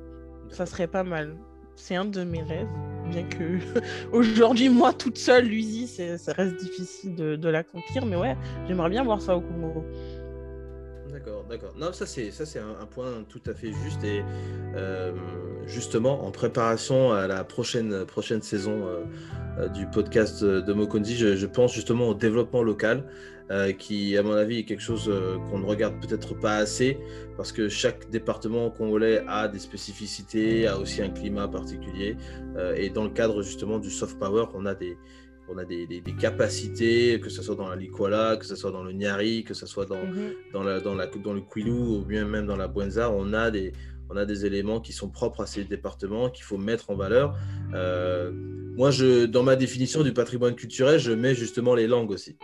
ça 0.51 0.67
serait 0.67 0.87
pas 0.87 1.05
mal. 1.05 1.37
C'est 1.75 1.95
un 1.95 2.07
de 2.07 2.25
mes 2.25 2.43
rêves, 2.43 2.69
bien 3.11 3.25
que 3.25 3.59
aujourd'hui, 4.13 4.71
moi 4.71 4.95
toute 4.95 5.19
seule, 5.19 5.45
Lucie, 5.45 5.87
ça 5.87 6.33
reste 6.33 6.57
difficile 6.57 7.15
de, 7.15 7.49
l'accomplir, 7.49 8.07
mais 8.07 8.17
ouais, 8.17 8.35
j'aimerais 8.67 8.89
bien 8.89 9.05
voir 9.05 9.21
ça 9.21 9.37
au 9.37 9.43
Congo. 9.43 9.85
D'accord, 11.27 11.45
d'accord. 11.51 11.73
Non, 11.77 11.93
ça 11.93 12.07
c'est 12.07 12.31
un, 12.61 12.87
point 12.87 13.25
tout 13.29 13.41
à 13.47 13.55
fait 13.55 13.73
juste 13.85 14.05
et 14.05 14.23
euh, 14.77 15.11
justement 15.67 16.25
en 16.25 16.31
préparation 16.31 17.13
à 17.13 17.27
la 17.27 17.43
prochaine 17.43 17.91
saison 18.43 18.87
euh, 18.87 19.05
euh, 19.59 19.69
du 19.69 19.87
podcast 19.87 20.45
de 20.45 20.73
Mokonzi, 20.73 21.17
je, 21.17 21.47
pense 21.47 21.75
justement 21.75 22.11
au 22.11 22.15
développement 22.15 22.63
local. 22.63 23.05
Qui, 23.79 24.17
à 24.17 24.25
mon 24.25 24.33
avis, 24.33 24.59
est 24.59 24.65
quelque 24.65 24.83
chose 24.83 25.09
qu'on 25.49 25.61
ne 25.61 25.67
regarde 25.67 26.01
peut-être 26.01 26.35
pas 26.35 26.57
assez, 26.57 26.99
parce 27.37 27.53
que 27.53 27.69
chaque 27.69 28.11
département 28.11 28.71
congolais 28.71 29.23
a 29.29 29.47
des 29.47 29.61
spécificités, 29.61 30.67
a 30.67 30.77
aussi 30.77 31.01
un 31.01 31.11
climat 31.11 31.47
particulier. 31.47 32.17
Et 32.77 32.91
dans 32.91 33.05
le 33.05 33.11
cadre 33.11 33.43
justement 33.43 33.79
du 33.79 33.89
soft 33.89 34.19
power, 34.19 34.47
on 34.55 34.67
a 34.67 34.75
des, 34.75 34.99
on 35.49 35.59
a 35.59 35.65
des, 35.65 35.87
des, 35.87 36.17
capacités, 36.19 37.21
que 37.21 37.29
ce 37.29 37.43
soit 37.43 37.55
dans 37.55 37.69
la 37.69 37.77
Likwala, 37.77 38.37
que 38.37 38.45
ce 38.45 38.57
soit 38.57 38.73
dans 38.73 38.83
le 38.83 38.93
Nyari, 38.93 39.45
que 39.45 39.55
ce 39.55 39.67
soit 39.67 39.87
dans, 39.87 40.05
mhm. 40.05 40.33
dans, 40.53 40.63
la, 40.63 40.81
dans, 40.81 40.95
la, 40.95 41.07
dans 41.07 41.33
le 41.33 41.41
Kwilu 41.41 41.71
ou 41.71 42.05
bien 42.05 42.25
même 42.25 42.47
dans 42.47 42.57
la 42.57 42.69
Buenza, 42.69 43.11
on 43.11 43.33
a 43.33 43.51
des, 43.51 43.73
on 44.11 44.17
a 44.17 44.25
des 44.25 44.47
éléments 44.47 44.81
qui 44.81 44.93
sont 44.93 45.09
propres 45.09 45.43
à 45.43 45.47
ces 45.47 45.65
départements 45.65 46.31
qu'il 46.31 46.45
faut 46.45 46.59
mettre 46.59 46.91
en 46.91 46.97
valeur. 46.97 47.37
moi, 47.73 48.91
je, 48.91 49.27
dans 49.27 49.43
ma 49.43 49.57
définition 49.57 50.03
du 50.03 50.13
patrimoine 50.13 50.55
culturel, 50.55 50.99
je 50.99 51.13
mets 51.13 51.35
justement 51.35 51.75
les 51.75 51.87
langues 51.87 52.11
aussi. 52.11 52.37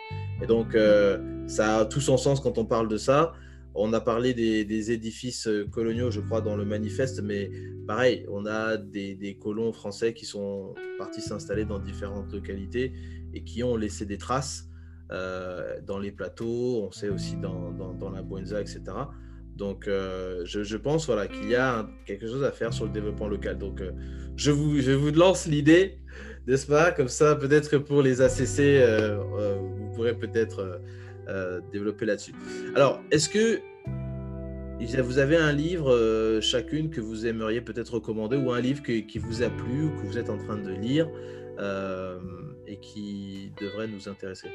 Et 0.43 0.47
donc, 0.47 0.75
euh, 0.75 1.19
ça 1.47 1.79
a 1.79 1.85
tout 1.85 2.01
son 2.01 2.17
sens 2.17 2.41
quand 2.41 2.59
on 2.59 2.65
parle 2.65 2.89
de 2.89 2.97
ça. 2.97 3.33
On 3.75 3.93
a 3.93 4.01
parlé 4.01 4.35
des, 4.35 4.93
édifices 4.93 5.47
euh, 5.47 5.67
coloniaux, 5.67 6.11
je 6.11 6.21
crois, 6.21 6.41
dans 6.41 6.57
le 6.57 6.65
manifeste, 6.65 7.23
mais 7.23 7.51
pareil, 7.87 8.27
on 8.31 8.47
a 8.47 8.77
des, 8.77 9.39
colons 9.41 9.73
français 9.73 10.13
qui 10.13 10.27
sont 10.27 10.75
partis 10.99 11.21
s'installer 11.21 11.65
dans 11.65 11.79
différentes 11.79 12.33
localités 12.33 12.93
et 13.35 13.43
qui 13.43 13.63
ont 13.63 13.77
laissé 13.77 14.05
des 14.05 14.19
traces 14.19 14.69
euh, 15.11 15.81
dans 15.87 15.99
les 15.99 16.13
plateaux, 16.13 16.85
on 16.87 16.91
sait 16.91 17.09
aussi 17.09 17.37
dans, 17.37 18.11
la 18.13 18.23
Buenza, 18.23 18.61
etc. 18.61 18.83
Donc, 19.57 19.85
je, 19.87 20.77
pense 20.77 21.07
voilà, 21.07 21.29
qu'il 21.29 21.49
y 21.49 21.55
a 21.55 21.89
quelque 22.07 22.27
chose 22.27 22.45
à 22.45 22.53
faire 22.53 22.73
sur 22.73 22.87
le 22.87 22.91
développement 22.93 23.29
local. 23.29 23.59
Donc, 23.59 23.83
je, 24.37 24.51
vous, 24.51 24.81
je 24.81 24.93
vous 24.93 25.11
lance 25.11 25.47
l'idée 25.47 26.03
n'est-ce 26.47 26.67
pas? 26.67 26.93
Comme 26.93 27.09
ça, 27.09 27.37
peut-être 27.37 27.79
pour 27.79 28.03
les 28.03 28.21
ACC, 28.21 28.61
euh, 28.61 29.19
euh, 29.39 29.59
vous 29.61 29.93
pourrez 29.93 30.15
peut-être 30.15 30.81
euh, 31.29 31.61
développer 31.73 32.07
là-dessus. 32.07 32.35
Alors, 32.75 33.01
est-ce 33.11 33.29
que 33.29 33.61
vous 35.03 35.19
avez 35.19 35.37
un 35.37 35.53
livre 35.53 36.41
chacune 36.41 36.91
que 36.91 37.01
vous 37.01 37.27
aimeriez 37.27 37.61
peut-être 37.61 37.95
recommander 37.95 38.37
ou 38.37 38.51
un 38.51 38.61
livre 38.61 38.83
qui 38.83 39.19
vous 39.19 39.43
a 39.43 39.49
plu 39.49 39.85
ou 39.85 39.91
que 39.91 40.07
vous 40.07 40.19
êtes 40.19 40.29
en 40.29 40.39
train 40.39 40.57
de 40.57 40.71
lire 40.71 41.09
et 42.67 42.77
qui 42.79 43.53
devrait 43.61 43.87
nous 43.87 44.09
intéresser? 44.09 44.49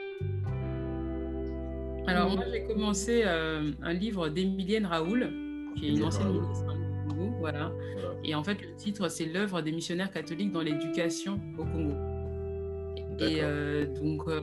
Alors, 2.08 2.30
moi, 2.30 2.44
j'ai 2.52 2.66
commencé 2.66 3.24
un 3.24 3.94
livre 3.94 4.28
d'Emilienne 4.28 4.86
Raoul, 4.86 5.30
qui 5.78 5.88
est 5.88 5.92
une 5.92 6.04
ancienne 6.04 6.34
ministre 6.34 6.78
voilà. 7.40 7.72
Et 8.24 8.36
en 8.36 8.44
fait, 8.44 8.62
le 8.62 8.76
titre, 8.76 9.10
c'est 9.10 9.26
l'œuvre 9.26 9.62
des 9.62 9.72
missionnaires 9.72 10.12
catholiques 10.12 10.52
dans 10.52 10.62
l'éducation 10.62 11.40
au 11.58 11.64
Congo. 11.64 11.94
Et 13.20 13.40
euh, 13.42 13.86
donc, 13.94 14.28
euh, 14.28 14.42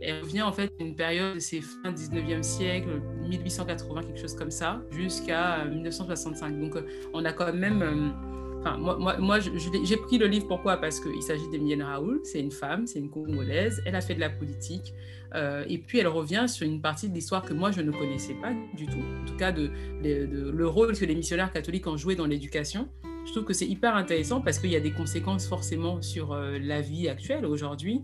elle 0.00 0.20
revient 0.22 0.42
en 0.42 0.52
fait 0.52 0.72
une 0.80 0.94
période, 0.94 1.40
c'est 1.40 1.60
fin 1.60 1.92
19e 1.92 2.42
siècle, 2.42 3.00
1880, 3.28 4.02
quelque 4.02 4.20
chose 4.20 4.34
comme 4.34 4.50
ça, 4.50 4.80
jusqu'à 4.90 5.64
1965. 5.64 6.52
Euh, 6.52 6.60
donc, 6.60 6.84
on 7.12 7.24
a 7.24 7.32
quand 7.32 7.52
même 7.52 8.14
Enfin, 8.60 8.76
moi, 8.76 8.96
moi, 8.98 9.16
moi 9.18 9.38
j'ai 9.40 9.96
pris 9.96 10.18
le 10.18 10.26
livre 10.26 10.46
pourquoi? 10.48 10.78
Parce 10.78 10.98
qu'il 11.00 11.22
s'agit 11.22 11.48
d'Emilienne 11.48 11.82
Raoul, 11.82 12.20
c'est 12.24 12.40
une 12.40 12.50
femme, 12.50 12.86
c'est 12.86 12.98
une 12.98 13.08
Congolaise, 13.08 13.80
elle 13.86 13.94
a 13.94 14.00
fait 14.00 14.14
de 14.14 14.20
la 14.20 14.30
politique, 14.30 14.94
euh, 15.34 15.64
et 15.68 15.78
puis 15.78 15.98
elle 15.98 16.08
revient 16.08 16.46
sur 16.48 16.66
une 16.66 16.80
partie 16.80 17.08
de 17.08 17.14
l'histoire 17.14 17.42
que 17.42 17.54
moi 17.54 17.70
je 17.70 17.80
ne 17.82 17.92
connaissais 17.92 18.34
pas 18.34 18.52
du 18.76 18.86
tout, 18.86 18.98
en 18.98 19.24
tout 19.26 19.36
cas 19.36 19.52
de, 19.52 19.70
le 20.02 20.66
rôle 20.66 20.96
que 20.96 21.04
les 21.04 21.14
missionnaires 21.14 21.52
catholiques 21.52 21.86
ont 21.86 21.96
joué 21.96 22.16
dans 22.16 22.26
l'éducation. 22.26 22.88
Je 23.26 23.32
trouve 23.32 23.44
que 23.44 23.52
c'est 23.52 23.66
hyper 23.66 23.94
intéressant 23.94 24.40
parce 24.40 24.58
qu'il 24.58 24.70
y 24.70 24.76
a 24.76 24.80
des 24.80 24.92
conséquences 24.92 25.46
forcément 25.46 26.00
sur 26.02 26.32
euh, 26.32 26.58
la 26.58 26.80
vie 26.80 27.08
actuelle 27.08 27.44
aujourd'hui. 27.44 28.02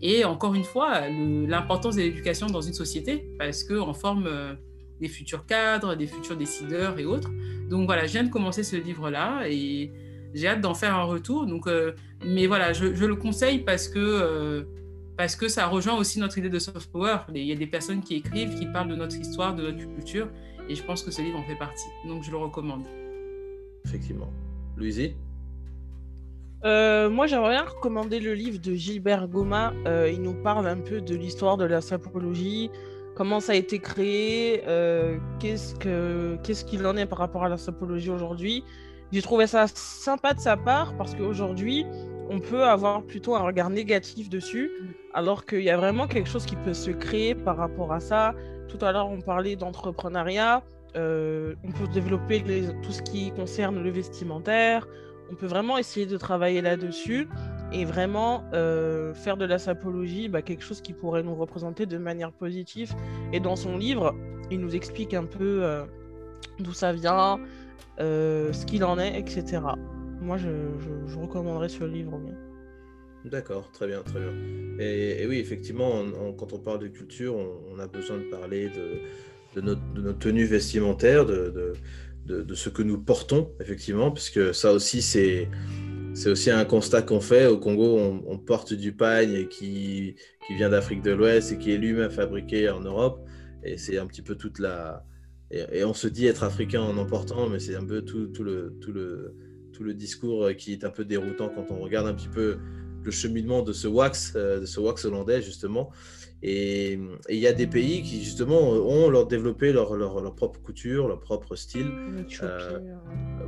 Et 0.00 0.24
encore 0.24 0.54
une 0.54 0.64
fois, 0.64 1.08
l'importance 1.08 1.96
de 1.96 2.02
l'éducation 2.02 2.46
dans 2.48 2.60
une 2.60 2.74
société, 2.74 3.26
parce 3.38 3.64
qu'on 3.64 3.94
forme 3.94 4.26
euh, 4.26 4.54
des 5.00 5.08
futurs 5.08 5.46
cadres, 5.46 5.94
des 5.94 6.06
futurs 6.06 6.36
décideurs 6.36 6.98
et 6.98 7.04
autres. 7.04 7.30
Donc 7.70 7.86
voilà, 7.86 8.06
je 8.06 8.12
viens 8.12 8.24
de 8.24 8.30
commencer 8.30 8.62
ce 8.62 8.76
livre-là 8.76 9.48
et 9.48 9.90
j'ai 10.34 10.48
hâte 10.48 10.60
d'en 10.60 10.74
faire 10.74 10.94
un 10.94 11.04
retour. 11.04 11.46
Donc, 11.46 11.66
euh, 11.66 11.92
mais 12.24 12.46
voilà, 12.46 12.72
je, 12.72 12.84
le 12.84 13.16
conseille 13.16 13.60
parce 13.60 13.88
que, 13.88 13.98
euh, 13.98 14.64
parce 15.16 15.34
que 15.34 15.48
ça 15.48 15.66
rejoint 15.66 15.96
aussi 15.96 16.20
notre 16.20 16.36
idée 16.38 16.50
de 16.50 16.58
soft 16.58 16.90
power. 16.92 17.18
Il 17.34 17.44
y 17.44 17.52
a 17.52 17.56
des 17.56 17.66
personnes 17.66 18.02
qui 18.02 18.16
écrivent, 18.16 18.54
qui 18.58 18.66
parlent 18.66 18.88
de 18.88 18.96
notre 18.96 19.16
histoire, 19.16 19.54
de 19.54 19.62
notre 19.62 19.78
culture, 19.78 20.28
et 20.68 20.74
je 20.74 20.82
pense 20.82 21.02
que 21.02 21.10
ce 21.10 21.22
livre 21.22 21.38
en 21.38 21.44
fait 21.44 21.56
partie. 21.56 21.88
Donc 22.06 22.22
je 22.22 22.30
le 22.30 22.36
recommande. 22.36 22.84
Effectivement. 23.86 24.30
Louisie? 24.76 25.14
Euh, 26.64 27.10
moi, 27.10 27.26
j'aimerais 27.26 27.50
bien 27.50 27.64
recommander 27.64 28.18
le 28.18 28.34
livre 28.34 28.58
de 28.58 28.74
Gilbert 28.74 29.28
Goma. 29.28 29.72
il 29.84 30.22
nous 30.22 30.34
parle 30.34 30.66
un 30.66 30.78
peu 30.78 31.00
de 31.00 31.14
l'histoire 31.14 31.56
de 31.56 31.64
la 31.64 31.80
sapologie, 31.80 32.70
comment 33.16 33.40
ça 33.40 33.52
a 33.52 33.54
été 33.54 33.78
créé, 33.78 34.62
euh, 34.68 35.18
qu'est-ce 35.40 36.64
qu'il 36.64 36.86
en 36.86 36.96
est 36.96 37.06
par 37.06 37.18
rapport 37.18 37.44
à 37.44 37.48
la 37.48 37.56
sapologie 37.56 38.10
aujourd'hui. 38.10 38.62
J'ai 39.10 39.22
trouvé 39.22 39.46
ça 39.46 39.66
sympa 39.68 40.34
de 40.34 40.40
sa 40.40 40.56
part 40.56 40.94
parce 40.96 41.14
qu'aujourd'hui, 41.14 41.86
on 42.28 42.40
peut 42.40 42.64
avoir 42.64 43.02
plutôt 43.02 43.34
un 43.34 43.40
regard 43.40 43.70
négatif 43.70 44.28
dessus, 44.28 44.70
alors 45.14 45.46
qu'il 45.46 45.62
y 45.62 45.70
a 45.70 45.76
vraiment 45.76 46.06
quelque 46.06 46.28
chose 46.28 46.44
qui 46.44 46.56
peut 46.56 46.74
se 46.74 46.90
créer 46.90 47.34
par 47.34 47.56
rapport 47.56 47.92
à 47.92 48.00
ça. 48.00 48.34
Tout 48.68 48.84
à 48.84 48.92
l'heure, 48.92 49.08
on 49.08 49.20
parlait 49.20 49.56
d'entrepreneuriat. 49.56 50.62
Euh, 50.96 51.54
on 51.64 51.72
peut 51.72 51.86
développer 51.92 52.42
tout 52.82 52.92
ce 52.92 53.02
qui 53.02 53.30
concerne 53.32 53.82
le 53.82 53.90
vestimentaire. 53.90 54.86
On 55.30 55.34
peut 55.34 55.46
vraiment 55.46 55.76
essayer 55.78 56.06
de 56.06 56.16
travailler 56.16 56.62
là-dessus 56.62 57.28
et 57.72 57.84
vraiment 57.84 58.44
euh, 58.52 59.12
faire 59.14 59.36
de 59.36 59.44
la 59.44 59.58
sapologie 59.58 60.28
bah, 60.28 60.42
quelque 60.42 60.62
chose 60.62 60.80
qui 60.80 60.92
pourrait 60.92 61.22
nous 61.22 61.34
représenter 61.34 61.86
de 61.86 61.98
manière 61.98 62.32
positive. 62.32 62.94
Et 63.32 63.40
dans 63.40 63.56
son 63.56 63.76
livre, 63.76 64.14
il 64.50 64.60
nous 64.60 64.74
explique 64.74 65.14
un 65.14 65.24
peu 65.24 65.64
euh, 65.64 65.84
d'où 66.60 66.72
ça 66.72 66.92
vient, 66.92 67.40
euh, 67.98 68.52
ce 68.52 68.66
qu'il 68.66 68.84
en 68.84 68.98
est, 68.98 69.18
etc. 69.18 69.60
Moi, 70.20 70.36
je, 70.36 70.48
recommanderais 71.18 71.68
ce 71.68 71.84
livre. 71.84 72.20
D'accord, 73.24 73.70
très 73.72 73.88
bien, 73.88 74.02
très 74.02 74.20
bien. 74.20 74.32
Et, 74.78 75.26
oui, 75.26 75.38
effectivement, 75.38 76.04
quand 76.38 76.52
on 76.52 76.58
parle 76.58 76.78
de 76.80 76.88
culture, 76.88 77.34
on, 77.36 77.78
a 77.78 77.86
besoin 77.88 78.18
de 78.18 78.24
parler 78.24 78.70
de, 78.70 79.60
notre, 79.60 80.18
tenue 80.18 80.44
vestimentaire, 80.44 81.26
de, 81.26 81.72
ce 82.54 82.68
que 82.68 82.82
nous 82.82 82.98
portons, 82.98 83.52
effectivement, 83.60 84.10
puisque 84.10 84.54
ça 84.54 84.72
aussi, 84.72 85.02
c'est 85.02 85.48
c'est 86.16 86.30
aussi 86.30 86.50
un 86.50 86.64
constat 86.64 87.02
qu'on 87.02 87.20
fait. 87.20 87.46
Au 87.46 87.58
Congo, 87.58 87.98
on, 88.26 88.38
porte 88.38 88.72
du 88.72 88.92
pagne 88.92 89.48
qui, 89.48 90.14
qui 90.46 90.54
vient 90.54 90.70
d'Afrique 90.70 91.02
de 91.02 91.10
l'Ouest 91.10 91.52
et 91.52 91.58
qui 91.58 91.72
est 91.72 91.76
lui-même 91.76 92.10
fabriqué 92.10 92.70
en 92.70 92.80
Europe. 92.80 93.20
Et 93.62 93.76
c'est 93.76 93.98
un 93.98 94.06
petit 94.06 94.22
peu 94.22 94.34
toute 94.34 94.58
la. 94.58 95.04
Et, 95.50 95.84
on 95.84 95.92
se 95.92 96.08
dit 96.08 96.26
être 96.26 96.42
africain 96.42 96.80
en 96.80 96.96
en 96.96 97.04
portant, 97.04 97.50
mais 97.50 97.58
c'est 97.58 97.76
un 97.76 97.84
peu 97.84 98.00
tout, 98.00 98.28
tout, 98.28 98.44
le, 98.44 98.78
tout, 98.80 98.92
le, 98.92 99.36
tout 99.74 99.84
le 99.84 99.92
discours 99.92 100.48
qui 100.56 100.72
est 100.72 100.84
un 100.84 100.90
peu 100.90 101.04
déroutant 101.04 101.50
quand 101.54 101.66
on 101.70 101.80
regarde 101.80 102.06
un 102.06 102.14
petit 102.14 102.28
peu 102.28 102.56
le 103.06 103.12
cheminement 103.12 103.62
de 103.62 103.72
ce 103.72 103.88
wax, 103.88 104.32
euh, 104.36 104.60
de 104.60 104.66
ce 104.66 104.80
wax 104.80 105.04
hollandais, 105.04 105.40
justement. 105.40 105.90
Et 106.42 106.98
il 107.30 107.38
y 107.38 107.46
a 107.46 107.54
des 107.54 107.66
pays 107.66 108.02
qui, 108.02 108.22
justement, 108.22 108.60
ont 108.70 109.08
leur 109.08 109.26
développé 109.26 109.72
leur, 109.72 109.96
leur, 109.96 110.20
leur 110.20 110.34
propre 110.34 110.60
couture, 110.60 111.08
leur 111.08 111.18
propre 111.18 111.56
style. 111.56 111.90
Euh, 112.42 112.78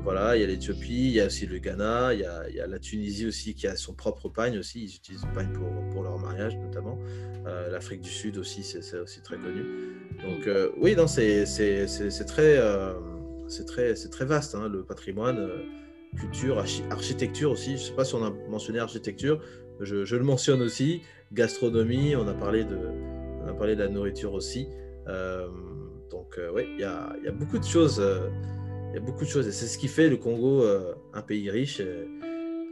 voilà, 0.03 0.37
il 0.37 0.41
y 0.41 0.45
a 0.45 0.47
l'Éthiopie, 0.47 1.09
il 1.09 1.13
y 1.13 1.21
a 1.21 1.27
aussi 1.27 1.47
le 1.47 1.59
Ghana, 1.59 2.15
il 2.15 2.21
y, 2.21 2.25
a, 2.25 2.67
la 2.67 2.79
Tunisie 2.79 3.27
aussi 3.27 3.55
qui 3.55 3.67
a 3.67 3.77
son 3.77 3.93
propre 3.93 4.31
pagne 4.31 4.59
aussi. 4.59 4.85
Ils 4.85 4.97
utilisent 4.97 5.27
le 5.27 5.35
pagne 5.35 5.53
pour, 5.53 5.69
pour 5.93 6.03
leur 6.03 6.19
mariage 6.19 6.57
notamment. 6.57 6.99
L'Afrique 7.71 8.01
du 8.01 8.11
Sud 8.11 8.37
aussi, 8.37 8.63
c'est 8.63 8.99
aussi 8.99 9.21
très 9.23 9.37
connu. 9.37 9.63
Donc 10.23 10.49
oui, 10.79 10.97
non, 10.97 11.07
c'est 11.07 11.45
très, 11.45 11.87
c'est 11.87 13.65
très, 13.67 13.95
très 13.95 14.25
vaste 14.25 14.55
hein, 14.55 14.69
le 14.69 14.83
patrimoine, 14.83 15.47
culture, 16.17 16.59
architecture 16.91 17.51
aussi. 17.51 17.77
Je 17.77 17.83
ne 17.83 17.87
sais 17.89 17.93
pas 17.93 18.05
si 18.05 18.15
on 18.15 18.25
a 18.25 18.31
mentionné 18.49 18.79
architecture, 18.79 19.41
je, 19.81 20.17
le 20.17 20.25
mentionne 20.25 20.63
aussi. 20.63 21.03
Gastronomie, 21.33 22.17
on 22.17 22.27
a 22.27 22.35
parlé 22.35 22.65
de, 22.65 22.79
on 23.45 23.49
a 23.49 23.53
parlé 23.53 23.77
de 23.77 23.83
la 23.83 23.89
nourriture 23.89 24.33
aussi. 24.33 24.69
donc 26.11 26.41
oui, 26.55 26.65
il 26.75 26.81
y 26.81 26.85
a, 26.85 27.13
y 27.25 27.29
a, 27.29 27.33
beaucoup 27.33 27.59
de 27.59 27.65
choses 27.65 28.03
il 28.91 28.95
y 28.95 28.97
a 28.97 29.01
beaucoup 29.01 29.25
de 29.25 29.29
choses 29.29 29.47
et 29.47 29.53
c'est 29.53 29.67
ce 29.67 29.77
qui 29.79 29.89
fait 29.89 30.09
le 30.09 30.17
Congo 30.17 30.63
euh, 30.63 30.95
un 31.13 31.21
pays 31.21 31.51
riche, 31.51 31.81
euh, 31.81 32.07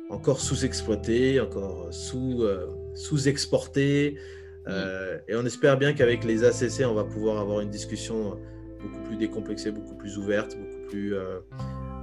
encore 0.09 0.41
sous-exploité, 0.41 1.41
encore 1.41 1.93
sous, 1.93 2.43
euh, 2.43 2.66
sous-exporté. 2.95 4.18
et 4.66 5.34
on 5.34 5.45
espère 5.45 5.78
bien 5.78 5.93
qu'avec 5.93 6.24
les 6.24 6.43
ACC, 6.43 6.87
on 6.87 6.95
va 6.95 7.05
pouvoir 7.05 7.39
avoir 7.39 7.61
une 7.61 7.70
discussion 7.70 8.39
beaucoup 8.80 9.01
plus 9.07 9.16
décomplexée, 9.16 9.70
beaucoup 9.70 9.95
plus 9.95 10.16
ouverte, 10.18 10.57
beaucoup 10.57 10.89
plus, 10.89 11.14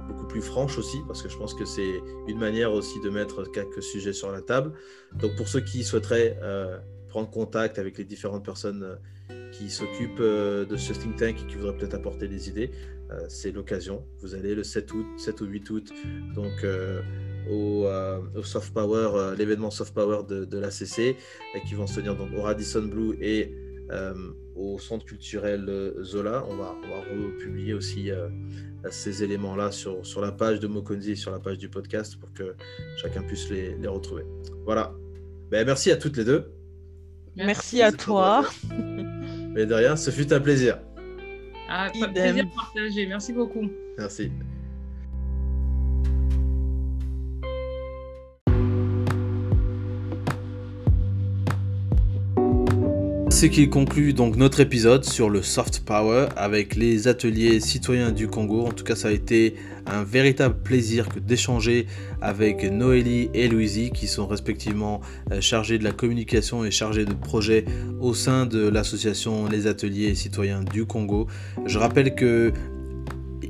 beaucoup 0.08 0.26
plus 0.26 0.42
franche 0.42 0.78
aussi, 0.78 0.98
parce 1.06 1.22
que 1.22 1.28
je 1.28 1.36
pense 1.36 1.54
que 1.54 1.64
c'est 1.64 2.00
une 2.28 2.38
manière 2.38 2.72
aussi 2.72 3.00
de 3.00 3.10
mettre 3.10 3.50
quelques 3.50 3.82
sujets 3.82 4.12
sur 4.12 4.30
la 4.30 4.40
table. 4.40 4.72
Donc 5.14 5.36
pour 5.36 5.48
ceux 5.48 5.60
qui 5.60 5.84
souhaiteraient 5.84 6.38
prendre 7.08 7.30
contact 7.30 7.78
avec 7.78 7.98
les 7.98 8.04
différentes 8.04 8.44
personnes 8.44 8.98
qui 9.52 9.70
s'occupent 9.70 10.20
de 10.20 10.76
ce 10.76 10.92
think 10.92 11.16
tank 11.16 11.40
et 11.42 11.46
qui 11.46 11.56
voudraient 11.56 11.76
peut-être 11.76 11.94
apporter 11.94 12.28
des 12.28 12.48
idées, 12.48 12.70
euh, 13.10 13.26
c'est 13.28 13.52
l'occasion. 13.52 14.04
Vous 14.20 14.34
allez 14.34 14.54
le 14.54 14.64
7 14.64 14.92
août, 14.92 15.06
7 15.18 15.40
ou 15.42 15.46
8 15.46 15.70
août, 15.70 15.92
donc 16.34 16.64
euh, 16.64 17.02
au, 17.50 17.86
euh, 17.86 18.20
au, 18.34 18.42
Soft 18.42 18.72
Power, 18.72 19.34
l'événement 19.36 19.70
Soft 19.70 19.94
Power 19.94 20.22
de, 20.26 20.44
de 20.44 20.58
l'ACC, 20.58 21.16
qui 21.66 21.74
vont 21.74 21.86
se 21.86 21.96
tenir 21.96 22.16
donc 22.16 22.30
au 22.36 22.42
Radisson 22.42 22.82
Blue 22.82 23.16
et 23.20 23.54
au 24.54 24.78
Centre 24.78 25.04
culturel 25.04 25.94
Zola. 26.02 26.44
On 26.48 26.56
va, 26.56 26.74
on 26.84 26.88
va 26.88 27.00
republier 27.00 27.74
aussi 27.74 28.10
ces 28.90 29.22
éléments-là 29.22 29.70
sur, 29.70 30.04
sur 30.04 30.20
la 30.20 30.32
page 30.32 30.60
de 30.60 30.66
Mokonzi 30.66 31.12
et 31.12 31.16
sur 31.16 31.30
la 31.30 31.38
page 31.38 31.58
du 31.58 31.68
podcast 31.68 32.16
pour 32.16 32.32
que 32.32 32.54
chacun 32.96 33.22
puisse 33.22 33.50
les, 33.50 33.74
les 33.76 33.88
retrouver. 33.88 34.24
Voilà. 34.64 34.92
Ben, 35.50 35.66
merci 35.66 35.90
à 35.90 35.96
toutes 35.96 36.16
les 36.16 36.24
deux. 36.24 36.52
Merci, 37.36 37.82
à 37.82 37.92
toi. 37.92 38.44
Mais 39.54 39.66
de 39.66 39.74
rien, 39.74 39.96
ce 39.96 40.10
fut 40.10 40.32
un 40.32 40.40
plaisir. 40.40 40.78
Ah, 41.68 41.90
plaisir 41.90 42.44
partagé. 42.54 43.06
Merci 43.06 43.32
beaucoup. 43.32 43.68
Merci. 43.98 44.30
Ce 53.44 53.48
qui 53.50 53.68
conclut 53.68 54.14
donc 54.14 54.36
notre 54.36 54.60
épisode 54.60 55.04
sur 55.04 55.28
le 55.28 55.42
soft 55.42 55.80
power 55.80 56.28
avec 56.34 56.76
les 56.76 57.08
ateliers 57.08 57.60
citoyens 57.60 58.10
du 58.10 58.26
Congo. 58.26 58.64
En 58.64 58.72
tout 58.72 58.84
cas, 58.84 58.96
ça 58.96 59.08
a 59.08 59.10
été 59.10 59.56
un 59.84 60.02
véritable 60.02 60.54
plaisir 60.62 61.08
d'échanger 61.14 61.86
avec 62.22 62.64
Noélie 62.64 63.28
et 63.34 63.46
Louisie 63.46 63.90
qui 63.90 64.06
sont 64.06 64.26
respectivement 64.26 65.02
euh, 65.30 65.42
chargés 65.42 65.78
de 65.78 65.84
la 65.84 65.92
communication 65.92 66.64
et 66.64 66.70
chargés 66.70 67.04
de 67.04 67.12
projets 67.12 67.66
au 68.00 68.14
sein 68.14 68.46
de 68.46 68.66
l'association 68.66 69.46
Les 69.46 69.66
Ateliers 69.66 70.14
citoyens 70.14 70.62
du 70.62 70.86
Congo. 70.86 71.26
Je 71.66 71.78
rappelle 71.78 72.14
que 72.14 72.50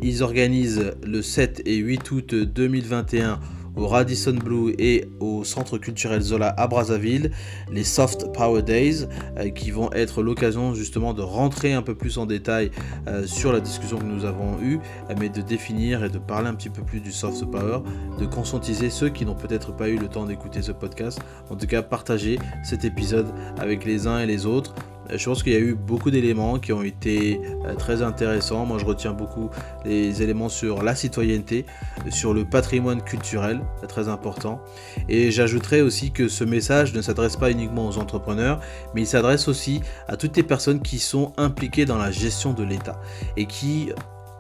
ils 0.03 0.25
organisent 0.25 0.91
le 1.07 1.23
7 1.23 1.63
et 1.67 1.77
8 1.77 2.11
août 2.11 2.35
2021 2.35 3.39
au 3.77 3.87
Radisson 3.87 4.35
Blue 4.35 4.75
et 4.79 5.09
au 5.21 5.45
Centre 5.45 5.79
culturel 5.79 6.21
Zola 6.21 6.49
à 6.57 6.67
Brazzaville, 6.67 7.31
les 7.71 7.85
Soft 7.85 8.33
Power 8.33 8.63
Days, 8.63 9.07
euh, 9.39 9.51
qui 9.51 9.71
vont 9.71 9.93
être 9.93 10.23
l'occasion 10.23 10.75
justement 10.75 11.15
de 11.15 11.23
rentrer 11.23 11.73
un 11.73 11.83
peu 11.83 11.95
plus 11.95 12.19
en 12.19 12.27
détail 12.27 12.71
euh, 13.09 13.27
sur 13.27 13.53
la 13.53 13.61
discussion 13.61 13.99
que 13.99 14.05
nous 14.05 14.25
avons 14.25 14.61
eue, 14.63 14.81
euh, 15.11 15.15
mais 15.19 15.29
de 15.29 15.41
définir 15.41 16.05
et 16.05 16.09
de 16.09 16.19
parler 16.19 16.49
un 16.49 16.55
petit 16.55 16.71
peu 16.71 16.83
plus 16.83 17.01
du 17.01 17.13
soft 17.13 17.45
power, 17.47 17.81
de 18.19 18.27
conscientiser 18.27 18.91
ceux 18.91 19.09
qui 19.09 19.25
n'ont 19.25 19.35
peut-être 19.35 19.75
pas 19.75 19.89
eu 19.89 19.99
le 19.99 20.09
temps 20.09 20.27
d'écouter 20.27 20.63
ce 20.63 20.73
podcast, 20.73 21.21
en 21.51 21.57
tout 21.57 21.67
cas 21.67 21.83
partager 21.83 22.39
cet 22.63 22.85
épisode 22.85 23.27
avec 23.59 23.85
les 23.85 24.07
uns 24.07 24.21
et 24.21 24.27
les 24.27 24.47
autres 24.47 24.75
je 25.11 25.25
pense 25.25 25.43
qu'il 25.43 25.53
y 25.53 25.57
a 25.57 25.61
eu 25.61 25.75
beaucoup 25.75 26.11
d'éléments 26.11 26.59
qui 26.59 26.73
ont 26.73 26.83
été 26.83 27.41
euh, 27.65 27.75
très 27.75 28.03
intéressants. 28.03 28.65
Moi, 28.65 28.79
je 28.79 28.85
retiens 28.85 29.13
beaucoup 29.13 29.51
les 29.85 30.23
éléments 30.23 30.49
sur 30.49 30.83
la 30.83 30.95
citoyenneté, 30.95 31.67
sur 32.11 32.35
le 32.35 32.45
patrimoine 32.45 33.03
culturel, 33.03 33.61
c'est 33.81 33.87
très 33.87 34.09
important. 34.09 34.61
Et 35.09 35.31
j'ajouterais 35.31 35.81
aussi 35.81 36.11
que 36.11 36.29
ce 36.29 36.45
message 36.45 36.95
ne 36.95 37.03
s'adresse 37.03 37.37
pas 37.37 37.51
uniquement 37.51 37.87
aux 37.87 37.99
entrepreneurs, 37.99 38.61
mais 38.95 39.03
il 39.03 39.07
s'adresse 39.07 39.49
aussi 39.49 39.81
à 40.09 40.17
toutes 40.17 40.37
les 40.37 40.43
personnes 40.43 40.81
qui 40.81 40.99
sont 40.99 41.33
impliquées 41.37 41.85
dans 41.85 41.99
la 41.99 42.11
gestion 42.11 42.53
de 42.53 42.63
l'État 42.63 43.01
et 43.37 43.47
qui 43.47 43.91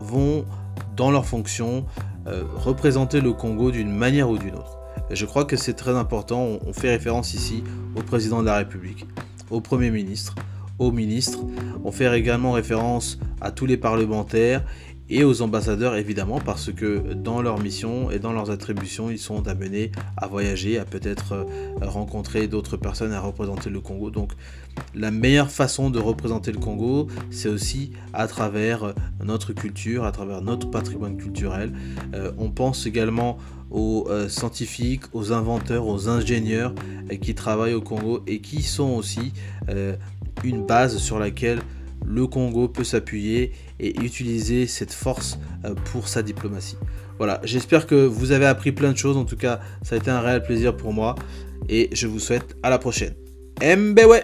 vont, 0.00 0.44
dans 0.96 1.10
leur 1.10 1.26
fonction, 1.26 1.84
euh, 2.26 2.44
représenter 2.54 3.20
le 3.20 3.32
Congo 3.32 3.70
d'une 3.70 3.90
manière 3.90 4.30
ou 4.30 4.38
d'une 4.38 4.54
autre. 4.54 4.78
je 5.10 5.26
crois 5.26 5.44
que 5.44 5.56
c'est 5.56 5.74
très 5.74 5.94
important. 5.94 6.58
On 6.66 6.72
fait 6.72 6.90
référence 6.90 7.34
ici 7.34 7.62
au 7.96 8.02
président 8.02 8.40
de 8.40 8.46
la 8.46 8.56
République, 8.56 9.06
au 9.50 9.60
Premier 9.60 9.90
ministre, 9.90 10.34
ministres. 10.80 11.40
On 11.84 11.92
fait 11.92 12.16
également 12.18 12.52
référence 12.52 13.18
à 13.40 13.50
tous 13.50 13.66
les 13.66 13.76
parlementaires 13.76 14.64
et 15.10 15.22
aux 15.22 15.42
ambassadeurs 15.42 15.96
évidemment 15.96 16.40
parce 16.40 16.72
que 16.72 17.12
dans 17.12 17.42
leur 17.42 17.60
mission 17.60 18.10
et 18.10 18.18
dans 18.18 18.32
leurs 18.32 18.50
attributions 18.50 19.10
ils 19.10 19.18
sont 19.18 19.46
amenés 19.48 19.92
à 20.16 20.26
voyager, 20.26 20.78
à 20.78 20.84
peut-être 20.84 21.32
euh, 21.32 21.44
rencontrer 21.82 22.48
d'autres 22.48 22.76
personnes 22.76 23.12
à 23.12 23.20
représenter 23.20 23.68
le 23.68 23.80
Congo. 23.80 24.10
Donc 24.10 24.32
la 24.94 25.10
meilleure 25.10 25.50
façon 25.50 25.90
de 25.90 25.98
représenter 25.98 26.52
le 26.52 26.58
Congo 26.58 27.08
c'est 27.30 27.50
aussi 27.50 27.92
à 28.14 28.26
travers 28.26 28.84
euh, 28.84 28.92
notre 29.22 29.52
culture, 29.52 30.04
à 30.04 30.12
travers 30.12 30.40
notre 30.40 30.70
patrimoine 30.70 31.18
culturel. 31.18 31.72
Euh, 32.14 32.32
on 32.38 32.50
pense 32.50 32.86
également 32.86 33.36
aux 33.70 34.08
scientifiques, 34.28 35.02
aux 35.14 35.32
inventeurs, 35.32 35.88
aux 35.88 36.08
ingénieurs 36.08 36.74
qui 37.20 37.34
travaillent 37.34 37.74
au 37.74 37.80
Congo 37.80 38.22
et 38.28 38.40
qui 38.40 38.62
sont 38.62 38.90
aussi 38.90 39.32
une 40.42 40.64
base 40.66 40.98
sur 40.98 41.18
laquelle 41.18 41.60
le 42.06 42.26
Congo 42.26 42.68
peut 42.68 42.84
s'appuyer 42.84 43.52
et 43.80 43.98
utiliser 44.00 44.66
cette 44.66 44.92
force 44.92 45.38
euh, 45.64 45.74
pour 45.92 46.08
sa 46.08 46.22
diplomatie. 46.22 46.76
Voilà, 47.18 47.40
j'espère 47.44 47.86
que 47.86 47.94
vous 47.94 48.32
avez 48.32 48.46
appris 48.46 48.72
plein 48.72 48.92
de 48.92 48.98
choses. 48.98 49.16
En 49.16 49.24
tout 49.24 49.36
cas, 49.36 49.60
ça 49.82 49.94
a 49.94 49.98
été 49.98 50.10
un 50.10 50.20
réel 50.20 50.42
plaisir 50.42 50.76
pour 50.76 50.92
moi. 50.92 51.14
Et 51.68 51.88
je 51.92 52.06
vous 52.06 52.18
souhaite 52.18 52.56
à 52.62 52.70
la 52.70 52.78
prochaine. 52.78 53.14
Mbewe 53.62 54.20